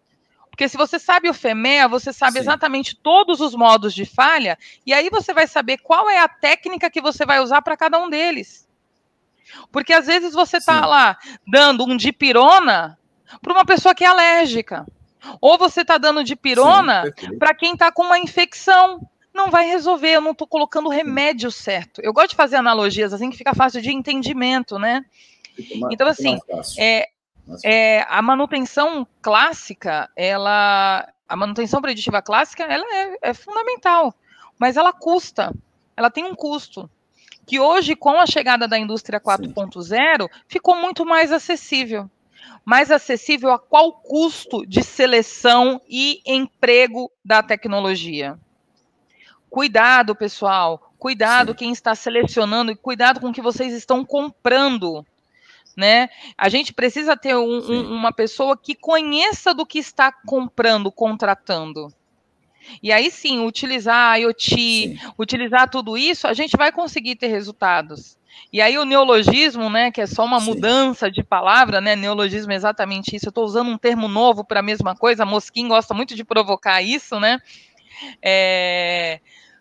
Porque 0.61 0.69
se 0.69 0.77
você 0.77 0.99
sabe 0.99 1.27
o 1.27 1.33
FEMEA, 1.33 1.87
você 1.87 2.13
sabe 2.13 2.33
Sim. 2.33 2.41
exatamente 2.41 2.95
todos 2.95 3.41
os 3.41 3.55
modos 3.55 3.95
de 3.95 4.05
falha, 4.05 4.59
e 4.85 4.93
aí 4.93 5.09
você 5.09 5.33
vai 5.33 5.47
saber 5.47 5.79
qual 5.79 6.07
é 6.07 6.19
a 6.19 6.27
técnica 6.27 6.87
que 6.87 7.01
você 7.01 7.25
vai 7.25 7.39
usar 7.39 7.63
para 7.63 7.75
cada 7.75 7.97
um 7.97 8.07
deles. 8.07 8.69
Porque 9.71 9.91
às 9.91 10.05
vezes 10.05 10.33
você 10.33 10.57
está 10.57 10.85
lá 10.85 11.17
dando 11.47 11.83
um 11.83 11.97
dipirona 11.97 12.95
para 13.41 13.51
uma 13.51 13.65
pessoa 13.65 13.95
que 13.95 14.03
é 14.03 14.07
alérgica. 14.07 14.85
Ou 15.41 15.57
você 15.57 15.81
está 15.81 15.97
dando 15.97 16.23
dipirona 16.23 17.11
para 17.39 17.55
quem 17.55 17.73
está 17.73 17.91
com 17.91 18.03
uma 18.03 18.19
infecção. 18.19 19.01
Não 19.33 19.49
vai 19.49 19.65
resolver, 19.65 20.11
eu 20.11 20.21
não 20.21 20.29
estou 20.29 20.45
colocando 20.45 20.85
o 20.85 20.91
remédio 20.91 21.49
certo. 21.51 22.01
Eu 22.03 22.13
gosto 22.13 22.31
de 22.31 22.35
fazer 22.35 22.57
analogias 22.57 23.11
assim 23.11 23.31
que 23.31 23.37
fica 23.37 23.55
fácil 23.55 23.81
de 23.81 23.91
entendimento, 23.91 24.77
né? 24.77 25.03
Então, 25.89 26.07
assim, 26.07 26.37
é, 26.77 27.09
é, 27.63 28.05
a 28.09 28.21
manutenção 28.21 29.07
clássica, 29.21 30.09
ela. 30.15 31.07
A 31.27 31.35
manutenção 31.35 31.81
preditiva 31.81 32.21
clássica, 32.21 32.63
ela 32.63 32.83
é, 32.93 33.29
é 33.29 33.33
fundamental, 33.33 34.13
mas 34.59 34.75
ela 34.75 34.91
custa, 34.91 35.53
ela 35.95 36.11
tem 36.11 36.25
um 36.25 36.35
custo 36.35 36.89
que 37.47 37.57
hoje, 37.57 37.95
com 37.95 38.19
a 38.19 38.25
chegada 38.25 38.67
da 38.67 38.77
indústria 38.77 39.19
4.0, 39.19 40.29
ficou 40.47 40.75
muito 40.75 41.05
mais 41.05 41.31
acessível 41.31 42.09
mais 42.63 42.91
acessível 42.91 43.51
a 43.51 43.59
qual 43.59 43.91
custo 43.91 44.65
de 44.65 44.83
seleção 44.83 45.81
e 45.87 46.21
emprego 46.25 47.11
da 47.23 47.41
tecnologia. 47.41 48.37
Cuidado, 49.49 50.15
pessoal, 50.15 50.93
cuidado 50.97 51.49
Sim. 51.49 51.55
quem 51.55 51.71
está 51.71 51.93
selecionando 51.95 52.71
e 52.71 52.75
cuidado 52.75 53.19
com 53.19 53.29
o 53.29 53.33
que 53.33 53.41
vocês 53.41 53.73
estão 53.73 54.05
comprando. 54.05 55.05
Né? 55.75 56.09
A 56.37 56.49
gente 56.49 56.73
precisa 56.73 57.15
ter 57.15 57.35
um, 57.35 57.59
um, 57.59 57.93
uma 57.93 58.11
pessoa 58.11 58.57
que 58.57 58.75
conheça 58.75 59.53
do 59.53 59.65
que 59.65 59.79
está 59.79 60.11
comprando, 60.11 60.91
contratando. 60.91 61.87
E 62.83 62.91
aí 62.91 63.09
sim, 63.09 63.45
utilizar 63.45 64.11
a 64.11 64.15
IoT, 64.17 64.55
sim. 64.55 64.99
utilizar 65.17 65.69
tudo 65.69 65.97
isso, 65.97 66.27
a 66.27 66.33
gente 66.33 66.55
vai 66.57 66.71
conseguir 66.71 67.15
ter 67.15 67.27
resultados. 67.27 68.17
E 68.51 68.61
aí 68.61 68.77
o 68.77 68.85
neologismo, 68.85 69.69
né, 69.69 69.91
que 69.91 70.01
é 70.01 70.07
só 70.07 70.25
uma 70.25 70.39
Sim. 70.39 70.47
mudança 70.47 71.09
de 71.09 71.23
palavra, 71.23 71.79
né, 71.79 71.95
neologismo 71.95 72.51
é 72.51 72.55
exatamente 72.55 73.15
isso. 73.15 73.27
Eu 73.27 73.29
estou 73.29 73.45
usando 73.45 73.69
um 73.69 73.77
termo 73.77 74.07
novo 74.07 74.43
para 74.43 74.59
a 74.59 74.63
mesma 74.63 74.95
coisa. 74.95 75.25
Mosquim 75.25 75.67
gosta 75.67 75.93
muito 75.93 76.15
de 76.15 76.23
provocar 76.23 76.81
isso, 76.81 77.19
né? 77.19 77.39
É... 78.21 79.19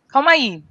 Calma 0.08 0.32
aí. 0.32 0.62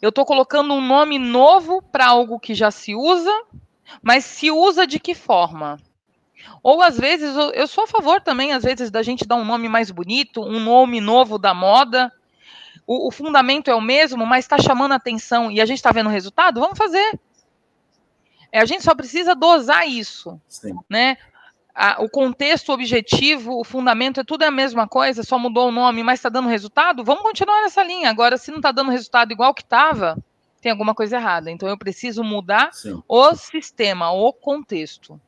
Eu 0.00 0.10
estou 0.10 0.24
colocando 0.24 0.74
um 0.74 0.80
nome 0.80 1.18
novo 1.18 1.82
para 1.82 2.06
algo 2.06 2.38
que 2.38 2.54
já 2.54 2.70
se 2.70 2.94
usa, 2.94 3.32
mas 4.02 4.24
se 4.24 4.50
usa 4.50 4.86
de 4.86 4.98
que 4.98 5.14
forma? 5.14 5.78
Ou 6.62 6.82
às 6.82 6.98
vezes 6.98 7.34
eu 7.54 7.66
sou 7.66 7.84
a 7.84 7.88
favor 7.88 8.20
também, 8.20 8.52
às 8.52 8.62
vezes, 8.62 8.90
da 8.90 9.02
gente 9.02 9.26
dar 9.26 9.36
um 9.36 9.44
nome 9.44 9.68
mais 9.68 9.90
bonito, 9.90 10.42
um 10.42 10.60
nome 10.60 11.00
novo 11.00 11.38
da 11.38 11.54
moda, 11.54 12.12
o, 12.86 13.08
o 13.08 13.10
fundamento 13.10 13.70
é 13.70 13.74
o 13.74 13.80
mesmo, 13.80 14.24
mas 14.24 14.44
está 14.44 14.58
chamando 14.58 14.92
a 14.92 14.96
atenção 14.96 15.50
e 15.50 15.60
a 15.60 15.66
gente 15.66 15.78
está 15.78 15.90
vendo 15.90 16.06
o 16.06 16.12
resultado, 16.12 16.60
vamos 16.60 16.78
fazer. 16.78 17.18
É, 18.52 18.60
a 18.60 18.64
gente 18.64 18.84
só 18.84 18.94
precisa 18.94 19.34
dosar 19.34 19.88
isso, 19.88 20.40
Sim. 20.48 20.74
né? 20.88 21.16
A, 21.74 22.02
o 22.02 22.08
contexto, 22.08 22.70
o 22.70 22.72
objetivo, 22.72 23.60
o 23.60 23.64
fundamento 23.64 24.20
é 24.20 24.24
tudo 24.24 24.44
a 24.44 24.50
mesma 24.50 24.88
coisa, 24.88 25.22
só 25.22 25.38
mudou 25.38 25.68
o 25.68 25.72
nome, 25.72 26.02
mas 26.02 26.20
está 26.20 26.28
dando 26.28 26.48
resultado, 26.48 27.04
vamos 27.04 27.22
continuar 27.22 27.60
nessa 27.62 27.82
linha. 27.82 28.08
Agora, 28.08 28.38
se 28.38 28.50
não 28.50 28.58
está 28.58 28.72
dando 28.72 28.90
resultado 28.90 29.32
igual 29.32 29.52
que 29.52 29.62
estava, 29.62 30.16
tem 30.66 30.72
alguma 30.72 30.96
coisa 30.96 31.14
errada. 31.14 31.48
Então, 31.48 31.68
eu 31.68 31.78
preciso 31.78 32.24
mudar 32.24 32.72
Sim. 32.72 33.00
o 33.06 33.36
sistema, 33.36 34.10
o 34.10 34.32
contexto. 34.32 35.20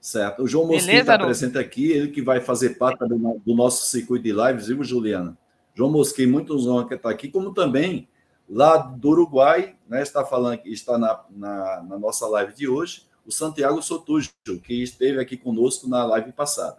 Certo. 0.00 0.42
O 0.42 0.48
João 0.48 0.66
Mosquito 0.66 0.92
está 0.92 1.16
presente 1.16 1.56
aqui, 1.56 1.92
ele 1.92 2.08
que 2.08 2.20
vai 2.20 2.40
fazer 2.40 2.70
parte 2.70 2.98
do, 3.06 3.54
nosso 3.54 3.88
circuito 3.88 4.24
de 4.24 4.32
lives, 4.32 4.66
viu, 4.66 4.82
Juliana? 4.82 5.38
João 5.72 5.88
Mosquito, 5.92 6.28
muito 6.28 6.58
honra 6.68 6.88
que 6.88 6.94
está 6.94 7.08
aqui, 7.08 7.28
como 7.28 7.54
também 7.54 8.08
lá 8.48 8.76
do 8.76 9.10
Uruguai, 9.10 9.76
né, 9.88 10.02
está 10.02 10.24
falando 10.24 10.58
que 10.58 10.70
está 10.70 10.98
na, 10.98 11.24
na, 11.30 11.82
na, 11.84 11.96
nossa 11.96 12.26
live 12.26 12.52
de 12.54 12.66
hoje, 12.66 13.06
o 13.24 13.30
Santiago 13.30 13.80
Sotujo, 13.80 14.32
que 14.64 14.82
esteve 14.82 15.20
aqui 15.20 15.36
conosco 15.36 15.88
na 15.88 16.04
live 16.06 16.32
passada. 16.32 16.78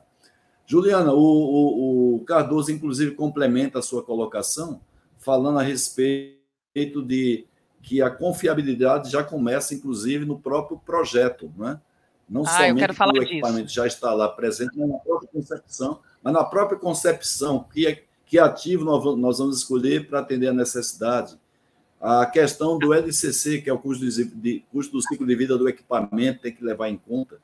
Juliana, 0.65 1.13
o, 1.13 1.17
o, 1.21 2.15
o 2.15 2.25
Cardoso, 2.25 2.69
inclusive, 2.69 3.15
complementa 3.15 3.79
a 3.79 3.81
sua 3.81 4.03
colocação, 4.03 4.81
falando 5.21 5.59
a 5.59 5.63
respeito 5.63 7.01
de 7.05 7.45
que 7.81 8.01
a 8.01 8.09
confiabilidade 8.09 9.09
já 9.09 9.23
começa, 9.23 9.73
inclusive, 9.73 10.25
no 10.25 10.37
próprio 10.37 10.77
projeto, 10.77 11.51
não 11.55 11.69
é? 11.69 11.79
Não 12.29 12.43
ah, 12.43 12.45
somente 12.47 13.01
o 13.01 13.23
equipamento 13.23 13.63
disso. 13.65 13.75
já 13.75 13.87
está 13.87 14.13
lá 14.13 14.29
presente, 14.29 14.71
mas 14.77 14.87
na 14.87 14.97
própria 14.97 15.29
concepção, 15.29 15.99
mas 16.23 16.33
na 16.33 16.43
própria 16.43 16.79
concepção, 16.79 17.65
que, 17.73 17.87
é, 17.87 18.03
que 18.25 18.39
ativo 18.39 18.85
nós, 18.85 19.37
vamos 19.37 19.57
escolher 19.57 20.07
para 20.07 20.19
atender 20.19 20.47
a 20.47 20.53
necessidade. 20.53 21.37
A 21.99 22.25
questão 22.25 22.79
do 22.79 22.93
LCC, 22.93 23.61
que 23.61 23.69
é 23.69 23.73
o 23.73 23.77
custo, 23.77 24.07
de, 24.07 24.23
de, 24.23 24.63
custo 24.71 24.93
do 24.93 25.01
ciclo 25.01 25.27
de 25.27 25.35
vida 25.35 25.57
do 25.57 25.67
equipamento, 25.67 26.41
tem 26.41 26.53
que 26.53 26.63
levar 26.63 26.89
em 26.89 26.97
conta. 26.97 27.37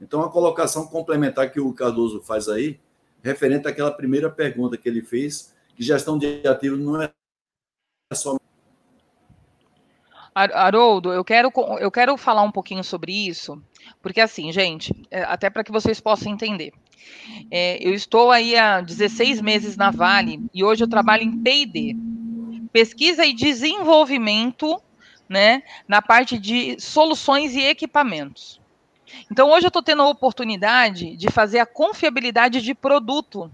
Então, 0.00 0.22
a 0.22 0.28
colocação 0.28 0.86
complementar 0.86 1.52
que 1.52 1.60
o 1.60 1.72
Cardoso 1.72 2.20
faz 2.20 2.48
aí, 2.48 2.80
referente 3.22 3.68
àquela 3.68 3.92
primeira 3.92 4.28
pergunta 4.28 4.76
que 4.76 4.88
ele 4.88 5.02
fez, 5.02 5.54
que 5.76 5.84
gestão 5.84 6.18
de 6.18 6.46
ativos 6.46 6.80
não 6.80 7.00
é 7.00 7.12
só 8.14 8.36
Haroldo, 10.34 11.12
eu 11.12 11.22
quero, 11.22 11.52
eu 11.78 11.90
quero 11.90 12.16
falar 12.16 12.42
um 12.42 12.50
pouquinho 12.50 12.82
sobre 12.82 13.12
isso, 13.12 13.62
porque 14.00 14.20
assim, 14.20 14.50
gente, 14.50 14.90
é, 15.10 15.22
até 15.24 15.50
para 15.50 15.62
que 15.62 15.70
vocês 15.70 16.00
possam 16.00 16.32
entender. 16.32 16.72
É, 17.50 17.76
eu 17.86 17.92
estou 17.92 18.30
aí 18.30 18.56
há 18.56 18.80
16 18.80 19.42
meses 19.42 19.76
na 19.76 19.90
Vale 19.90 20.40
e 20.54 20.64
hoje 20.64 20.82
eu 20.82 20.88
trabalho 20.88 21.22
em 21.22 21.36
P&D, 21.36 21.96
pesquisa 22.72 23.26
e 23.26 23.34
desenvolvimento, 23.34 24.80
né, 25.28 25.62
na 25.86 26.00
parte 26.00 26.38
de 26.38 26.80
soluções 26.80 27.54
e 27.54 27.60
equipamentos. 27.60 28.60
Então 29.30 29.50
hoje 29.50 29.66
eu 29.66 29.68
estou 29.68 29.82
tendo 29.82 30.02
a 30.02 30.08
oportunidade 30.08 31.14
de 31.14 31.30
fazer 31.30 31.58
a 31.58 31.66
confiabilidade 31.66 32.62
de 32.62 32.74
produto 32.74 33.52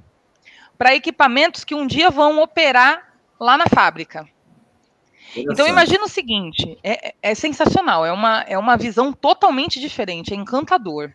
para 0.77 0.95
equipamentos 0.95 1.65
que 1.65 1.75
um 1.75 1.89
dia 1.89 2.09
vão 2.09 2.41
operar 2.41 3.15
lá 3.41 3.57
na 3.59 3.67
fábrica. 3.67 4.29
Então 5.37 5.67
imagina 5.67 6.05
o 6.05 6.09
seguinte, 6.09 6.79
é, 6.83 7.15
é, 7.23 7.35
sensacional, 7.35 8.05
é 8.05 8.13
uma, 8.13 8.41
é 8.43 8.59
uma 8.59 8.77
visão 8.77 9.13
totalmente 9.13 9.79
diferente, 9.81 10.33
é 10.33 10.37
encantador. 10.37 11.13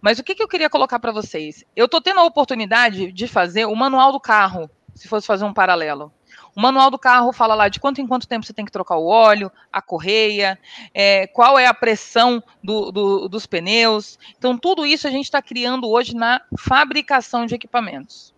Mas 0.00 0.18
o 0.18 0.24
que, 0.24 0.34
que 0.34 0.42
eu 0.42 0.48
queria 0.48 0.70
colocar 0.70 0.98
para 0.98 1.12
vocês? 1.12 1.64
Eu 1.76 1.86
estou 1.86 2.00
tendo 2.00 2.20
a 2.20 2.24
oportunidade 2.24 3.12
de 3.12 3.28
fazer 3.28 3.66
o 3.66 3.74
manual 3.74 4.12
do 4.12 4.20
carro, 4.20 4.68
se 4.94 5.08
fosse 5.08 5.26
fazer 5.26 5.44
um 5.44 5.52
paralelo. 5.52 6.12
O 6.54 6.60
manual 6.60 6.90
do 6.90 6.98
carro 6.98 7.32
fala 7.32 7.54
lá 7.54 7.68
de 7.68 7.78
quanto 7.78 8.00
em 8.00 8.06
quanto 8.06 8.26
tempo 8.26 8.44
você 8.44 8.52
tem 8.52 8.64
que 8.64 8.72
trocar 8.72 8.96
o 8.96 9.06
óleo, 9.06 9.52
a 9.72 9.80
correia, 9.80 10.58
é, 10.92 11.26
qual 11.28 11.58
é 11.58 11.66
a 11.66 11.74
pressão 11.74 12.42
do, 12.62 12.90
do, 12.90 13.28
dos 13.28 13.46
pneus. 13.46 14.18
Então, 14.36 14.58
tudo 14.58 14.84
isso 14.84 15.06
a 15.06 15.10
gente 15.10 15.24
está 15.24 15.40
criando 15.40 15.88
hoje 15.88 16.14
na 16.14 16.40
fabricação 16.58 17.46
de 17.46 17.54
equipamentos. 17.54 18.34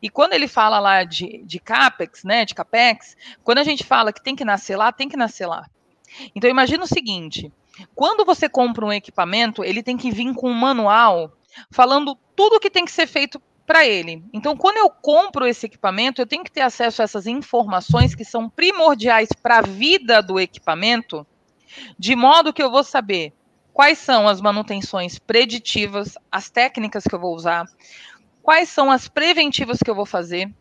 E 0.00 0.08
quando 0.10 0.34
ele 0.34 0.46
fala 0.46 0.78
lá 0.78 1.04
de, 1.04 1.42
de 1.44 1.58
CAPEX, 1.58 2.24
né, 2.24 2.44
de 2.44 2.54
CAPEX, 2.54 3.16
quando 3.42 3.58
a 3.58 3.64
gente 3.64 3.84
fala 3.84 4.12
que 4.12 4.22
tem 4.22 4.36
que 4.36 4.44
nascer 4.44 4.76
lá, 4.76 4.92
tem 4.92 5.08
que 5.08 5.16
nascer 5.16 5.46
lá. 5.46 5.66
Então 6.34 6.50
imagina 6.50 6.84
o 6.84 6.86
seguinte, 6.86 7.50
quando 7.94 8.24
você 8.24 8.48
compra 8.48 8.84
um 8.84 8.92
equipamento, 8.92 9.64
ele 9.64 9.82
tem 9.82 9.96
que 9.96 10.10
vir 10.10 10.34
com 10.34 10.50
um 10.50 10.54
manual 10.54 11.32
falando 11.70 12.18
tudo 12.36 12.56
o 12.56 12.60
que 12.60 12.70
tem 12.70 12.84
que 12.84 12.92
ser 12.92 13.06
feito 13.06 13.40
para 13.66 13.86
ele. 13.86 14.22
Então, 14.32 14.56
quando 14.56 14.78
eu 14.78 14.90
compro 14.90 15.46
esse 15.46 15.66
equipamento, 15.66 16.20
eu 16.20 16.26
tenho 16.26 16.44
que 16.44 16.50
ter 16.50 16.62
acesso 16.62 17.00
a 17.00 17.04
essas 17.04 17.26
informações 17.26 18.14
que 18.14 18.24
são 18.24 18.48
primordiais 18.48 19.28
para 19.42 19.58
a 19.58 19.62
vida 19.62 20.22
do 20.22 20.38
equipamento, 20.38 21.26
de 21.98 22.14
modo 22.14 22.52
que 22.52 22.62
eu 22.62 22.70
vou 22.70 22.84
saber 22.84 23.32
quais 23.72 23.98
são 23.98 24.28
as 24.28 24.40
manutenções 24.40 25.18
preditivas, 25.18 26.18
as 26.30 26.50
técnicas 26.50 27.04
que 27.04 27.14
eu 27.14 27.20
vou 27.20 27.34
usar, 27.34 27.64
quais 28.42 28.68
são 28.68 28.90
as 28.90 29.08
preventivas 29.08 29.78
que 29.78 29.90
eu 29.90 29.94
vou 29.94 30.06
fazer, 30.06 30.52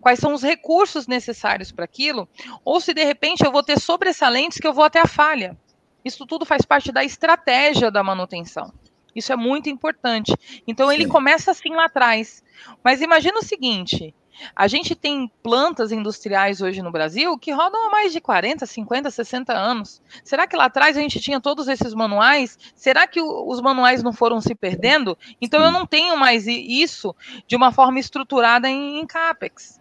quais 0.00 0.18
são 0.18 0.32
os 0.32 0.42
recursos 0.42 1.06
necessários 1.06 1.72
para 1.72 1.84
aquilo, 1.84 2.28
ou 2.64 2.80
se 2.80 2.92
de 2.92 3.04
repente 3.04 3.44
eu 3.44 3.52
vou 3.52 3.62
ter 3.62 3.78
sobressalentes 3.80 4.58
que 4.58 4.66
eu 4.66 4.72
vou 4.72 4.84
até 4.84 5.00
a 5.00 5.06
falha. 5.06 5.56
Isso 6.04 6.26
tudo 6.26 6.44
faz 6.44 6.64
parte 6.64 6.92
da 6.92 7.04
estratégia 7.04 7.90
da 7.90 8.02
manutenção. 8.02 8.72
Isso 9.14 9.32
é 9.32 9.36
muito 9.36 9.68
importante. 9.68 10.32
Então 10.66 10.92
ele 10.92 11.04
Sim. 11.04 11.10
começa 11.10 11.50
assim 11.50 11.70
lá 11.70 11.86
atrás. 11.86 12.42
Mas 12.84 13.00
imagina 13.00 13.38
o 13.38 13.44
seguinte: 13.44 14.14
a 14.54 14.66
gente 14.68 14.94
tem 14.94 15.30
plantas 15.42 15.92
industriais 15.92 16.60
hoje 16.60 16.82
no 16.82 16.90
Brasil 16.90 17.38
que 17.38 17.52
rodam 17.52 17.86
há 17.86 17.90
mais 17.90 18.12
de 18.12 18.20
40, 18.20 18.66
50, 18.66 19.10
60 19.10 19.52
anos. 19.52 20.02
Será 20.24 20.46
que 20.46 20.56
lá 20.56 20.66
atrás 20.66 20.96
a 20.96 21.00
gente 21.00 21.20
tinha 21.20 21.40
todos 21.40 21.68
esses 21.68 21.94
manuais? 21.94 22.58
Será 22.74 23.06
que 23.06 23.20
os 23.20 23.60
manuais 23.60 24.02
não 24.02 24.12
foram 24.12 24.40
se 24.40 24.54
perdendo? 24.54 25.16
Então 25.40 25.62
eu 25.62 25.70
não 25.70 25.86
tenho 25.86 26.16
mais 26.16 26.46
isso 26.46 27.14
de 27.46 27.56
uma 27.56 27.72
forma 27.72 27.98
estruturada 27.98 28.68
em, 28.68 29.00
em 29.00 29.06
CAPEX 29.06 29.80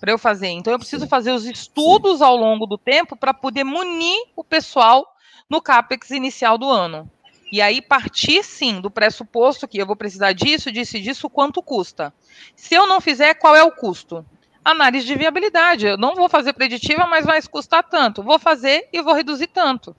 para 0.00 0.10
eu 0.10 0.18
fazer. 0.18 0.48
Então 0.48 0.72
eu 0.72 0.78
preciso 0.78 1.06
fazer 1.06 1.32
os 1.32 1.44
estudos 1.44 2.22
ao 2.22 2.36
longo 2.36 2.66
do 2.66 2.78
tempo 2.78 3.14
para 3.14 3.34
poder 3.34 3.64
munir 3.64 4.18
o 4.34 4.42
pessoal 4.42 5.14
no 5.48 5.60
CAPEX 5.60 6.10
inicial 6.10 6.56
do 6.56 6.68
ano. 6.68 7.10
E 7.52 7.60
aí 7.60 7.82
partir 7.82 8.44
sim 8.44 8.80
do 8.80 8.90
pressuposto 8.90 9.66
que 9.66 9.78
eu 9.78 9.86
vou 9.86 9.96
precisar 9.96 10.32
disso, 10.32 10.70
disso 10.70 10.96
e 10.96 11.00
disso, 11.00 11.28
quanto 11.28 11.62
custa. 11.62 12.12
Se 12.54 12.74
eu 12.74 12.86
não 12.86 13.00
fizer, 13.00 13.34
qual 13.34 13.56
é 13.56 13.64
o 13.64 13.72
custo? 13.72 14.24
Análise 14.64 15.06
de 15.06 15.16
viabilidade. 15.16 15.86
Eu 15.86 15.98
não 15.98 16.14
vou 16.14 16.28
fazer 16.28 16.52
preditiva, 16.52 17.06
mas 17.06 17.26
vai 17.26 17.42
custar 17.42 17.82
tanto. 17.82 18.22
Vou 18.22 18.38
fazer 18.38 18.88
e 18.92 19.02
vou 19.02 19.14
reduzir 19.14 19.48
tanto. 19.48 19.96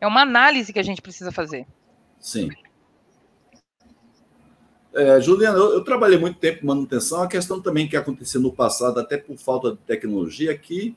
É 0.00 0.06
uma 0.06 0.22
análise 0.22 0.72
que 0.72 0.78
a 0.78 0.82
gente 0.82 1.02
precisa 1.02 1.30
fazer. 1.30 1.66
Sim. 2.18 2.48
É, 4.94 5.20
Juliana, 5.20 5.58
eu, 5.58 5.74
eu, 5.74 5.84
trabalhei 5.84 6.18
muito 6.18 6.38
tempo 6.38 6.62
em 6.62 6.66
manutenção. 6.66 7.22
A 7.22 7.28
questão 7.28 7.60
também 7.60 7.86
que 7.86 7.96
aconteceu 7.96 8.40
no 8.40 8.50
passado, 8.50 8.98
até 8.98 9.18
por 9.18 9.36
falta 9.36 9.72
de 9.72 9.78
tecnologia, 9.78 10.52
é 10.52 10.56
que 10.56 10.96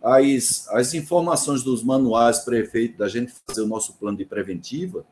as, 0.00 0.68
as 0.68 0.94
informações 0.94 1.64
dos 1.64 1.82
manuais 1.82 2.38
prefeitos 2.40 2.96
da 2.96 3.08
gente 3.08 3.32
fazer 3.46 3.62
o 3.62 3.66
nosso 3.66 3.94
plano 3.94 4.16
de 4.16 4.24
preventiva 4.24 5.04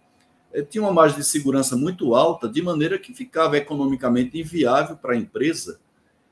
tinha 0.71 0.83
uma 0.83 0.93
margem 0.93 1.19
de 1.19 1.25
segurança 1.25 1.77
muito 1.77 2.15
alta, 2.15 2.49
de 2.49 2.63
maneira 2.63 2.99
que 2.99 3.13
ficava 3.13 3.57
economicamente 3.57 4.39
inviável 4.39 4.97
para 4.97 5.15
a 5.15 5.17
empresa 5.17 5.79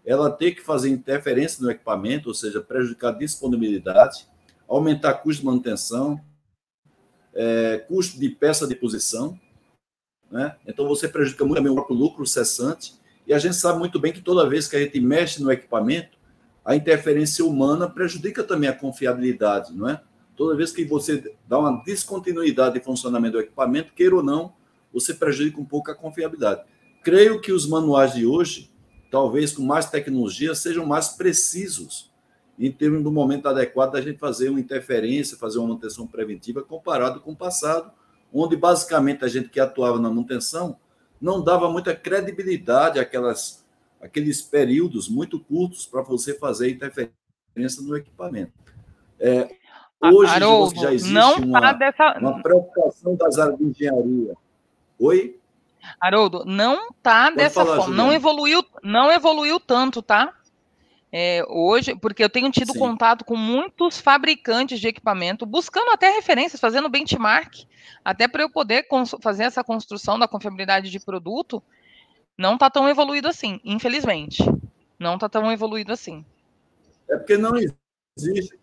ela 0.06 0.30
ter 0.30 0.52
que 0.52 0.62
fazer 0.62 0.88
interferência 0.88 1.60
no 1.60 1.70
equipamento, 1.70 2.28
ou 2.28 2.34
seja, 2.34 2.60
prejudicar 2.60 3.08
a 3.08 3.18
disponibilidade, 3.18 4.28
aumentar 4.68 5.14
custo 5.14 5.40
de 5.40 5.46
manutenção, 5.46 6.20
é, 7.34 7.78
custo 7.88 8.18
de 8.18 8.28
peça 8.28 8.68
de 8.68 8.76
posição. 8.76 9.38
Né? 10.30 10.54
Então, 10.64 10.86
você 10.86 11.08
prejudica 11.08 11.44
muito 11.44 11.58
também 11.58 11.72
o 11.72 11.74
próprio 11.74 11.96
lucro 11.96 12.24
cessante. 12.24 12.94
E 13.26 13.34
a 13.34 13.38
gente 13.40 13.56
sabe 13.56 13.80
muito 13.80 13.98
bem 13.98 14.12
que 14.12 14.22
toda 14.22 14.48
vez 14.48 14.68
que 14.68 14.76
a 14.76 14.78
gente 14.78 15.00
mexe 15.00 15.42
no 15.42 15.50
equipamento, 15.50 16.16
a 16.64 16.76
interferência 16.76 17.44
humana 17.44 17.90
prejudica 17.90 18.44
também 18.44 18.70
a 18.70 18.72
confiabilidade, 18.72 19.74
não 19.74 19.88
é? 19.88 20.00
Toda 20.36 20.56
vez 20.56 20.70
que 20.70 20.84
você 20.84 21.34
dá 21.48 21.58
uma 21.58 21.82
descontinuidade 21.82 22.78
de 22.78 22.84
funcionamento 22.84 23.32
do 23.32 23.40
equipamento, 23.40 23.92
queira 23.94 24.16
ou 24.16 24.22
não, 24.22 24.52
você 24.92 25.14
prejudica 25.14 25.60
um 25.60 25.64
pouco 25.64 25.90
a 25.90 25.94
confiabilidade. 25.94 26.62
Creio 27.02 27.40
que 27.40 27.52
os 27.52 27.66
manuais 27.66 28.14
de 28.14 28.26
hoje, 28.26 28.70
talvez 29.10 29.52
com 29.52 29.62
mais 29.62 29.88
tecnologia, 29.88 30.54
sejam 30.54 30.84
mais 30.84 31.08
precisos 31.08 32.10
em 32.58 32.70
termos 32.72 33.02
do 33.02 33.10
momento 33.10 33.48
adequado 33.48 33.92
da 33.92 34.00
gente 34.00 34.18
fazer 34.18 34.48
uma 34.48 34.60
interferência, 34.60 35.36
fazer 35.36 35.58
uma 35.58 35.68
manutenção 35.68 36.06
preventiva, 36.06 36.62
comparado 36.62 37.20
com 37.20 37.32
o 37.32 37.36
passado, 37.36 37.90
onde 38.32 38.56
basicamente 38.56 39.24
a 39.24 39.28
gente 39.28 39.48
que 39.48 39.60
atuava 39.60 39.98
na 39.98 40.08
manutenção 40.08 40.78
não 41.20 41.42
dava 41.42 41.70
muita 41.70 41.94
credibilidade 41.94 42.98
àquelas, 42.98 43.64
àqueles 44.00 44.42
períodos 44.42 45.08
muito 45.08 45.38
curtos 45.40 45.86
para 45.86 46.02
você 46.02 46.34
fazer 46.34 46.70
interferência 46.70 47.82
no 47.82 47.96
equipamento. 47.96 48.52
É, 49.18 49.48
Hoje, 50.00 50.32
Haroldo, 50.32 50.80
já 50.80 50.92
existe 50.92 51.12
não 51.12 51.36
uma, 51.36 51.60
tá 51.60 51.72
dessa... 51.72 52.18
uma 52.18 52.42
preocupação 52.42 53.16
das 53.16 53.38
áreas 53.38 53.58
de 53.58 53.64
engenharia. 53.64 54.34
Oi? 54.98 55.38
Haroldo, 56.00 56.44
não 56.44 56.90
tá 57.02 57.24
Pode 57.24 57.36
dessa 57.36 57.64
falar, 57.64 57.76
forma. 57.76 57.94
Não 57.94 58.12
evoluiu, 58.12 58.64
não 58.82 59.10
evoluiu 59.10 59.58
tanto, 59.58 60.02
tá? 60.02 60.34
É, 61.12 61.42
hoje, 61.48 61.94
porque 61.96 62.22
eu 62.22 62.28
tenho 62.28 62.50
tido 62.50 62.72
Sim. 62.72 62.78
contato 62.78 63.24
com 63.24 63.36
muitos 63.36 63.98
fabricantes 64.00 64.80
de 64.80 64.88
equipamento, 64.88 65.46
buscando 65.46 65.90
até 65.90 66.10
referências, 66.10 66.60
fazendo 66.60 66.88
benchmark, 66.88 67.64
até 68.04 68.28
para 68.28 68.42
eu 68.42 68.50
poder 68.50 68.86
fazer 69.22 69.44
essa 69.44 69.64
construção 69.64 70.18
da 70.18 70.28
confiabilidade 70.28 70.90
de 70.90 71.00
produto. 71.00 71.62
Não 72.36 72.54
está 72.54 72.68
tão 72.68 72.88
evoluído 72.88 73.28
assim, 73.28 73.60
infelizmente. 73.64 74.44
Não 74.98 75.14
está 75.14 75.28
tão 75.28 75.50
evoluído 75.50 75.92
assim. 75.92 76.24
É 77.08 77.16
porque 77.16 77.38
não 77.38 77.52
existe 78.18 78.58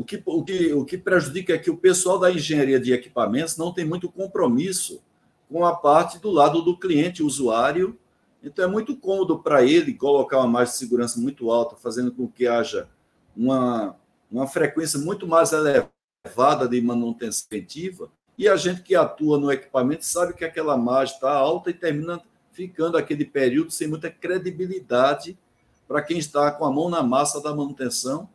o 0.00 0.04
que, 0.04 0.22
o, 0.24 0.42
que, 0.42 0.72
o 0.72 0.82
que 0.82 0.96
prejudica 0.96 1.52
é 1.52 1.58
que 1.58 1.70
o 1.70 1.76
pessoal 1.76 2.18
da 2.18 2.32
engenharia 2.32 2.80
de 2.80 2.90
equipamentos 2.90 3.58
não 3.58 3.70
tem 3.70 3.84
muito 3.84 4.10
compromisso 4.10 5.02
com 5.46 5.62
a 5.62 5.76
parte 5.76 6.18
do 6.18 6.30
lado 6.30 6.62
do 6.62 6.74
cliente, 6.74 7.22
usuário. 7.22 7.98
Então, 8.42 8.64
é 8.64 8.68
muito 8.68 8.96
cômodo 8.96 9.40
para 9.40 9.62
ele 9.62 9.92
colocar 9.92 10.38
uma 10.38 10.46
margem 10.46 10.72
de 10.72 10.78
segurança 10.78 11.20
muito 11.20 11.50
alta, 11.50 11.76
fazendo 11.76 12.10
com 12.12 12.26
que 12.26 12.46
haja 12.46 12.88
uma, 13.36 13.94
uma 14.30 14.46
frequência 14.46 14.98
muito 14.98 15.26
mais 15.26 15.52
elevada 15.52 16.66
de 16.66 16.80
manutenção 16.80 17.46
preventiva. 17.50 18.10
E 18.38 18.48
a 18.48 18.56
gente 18.56 18.80
que 18.80 18.94
atua 18.94 19.38
no 19.38 19.52
equipamento 19.52 20.06
sabe 20.06 20.32
que 20.32 20.46
aquela 20.46 20.78
margem 20.78 21.16
está 21.16 21.30
alta 21.30 21.68
e 21.68 21.74
termina 21.74 22.22
ficando 22.52 22.96
aquele 22.96 23.26
período 23.26 23.70
sem 23.70 23.86
muita 23.86 24.10
credibilidade 24.10 25.38
para 25.86 26.00
quem 26.00 26.16
está 26.16 26.50
com 26.50 26.64
a 26.64 26.72
mão 26.72 26.88
na 26.88 27.02
massa 27.02 27.38
da 27.42 27.54
manutenção 27.54 28.26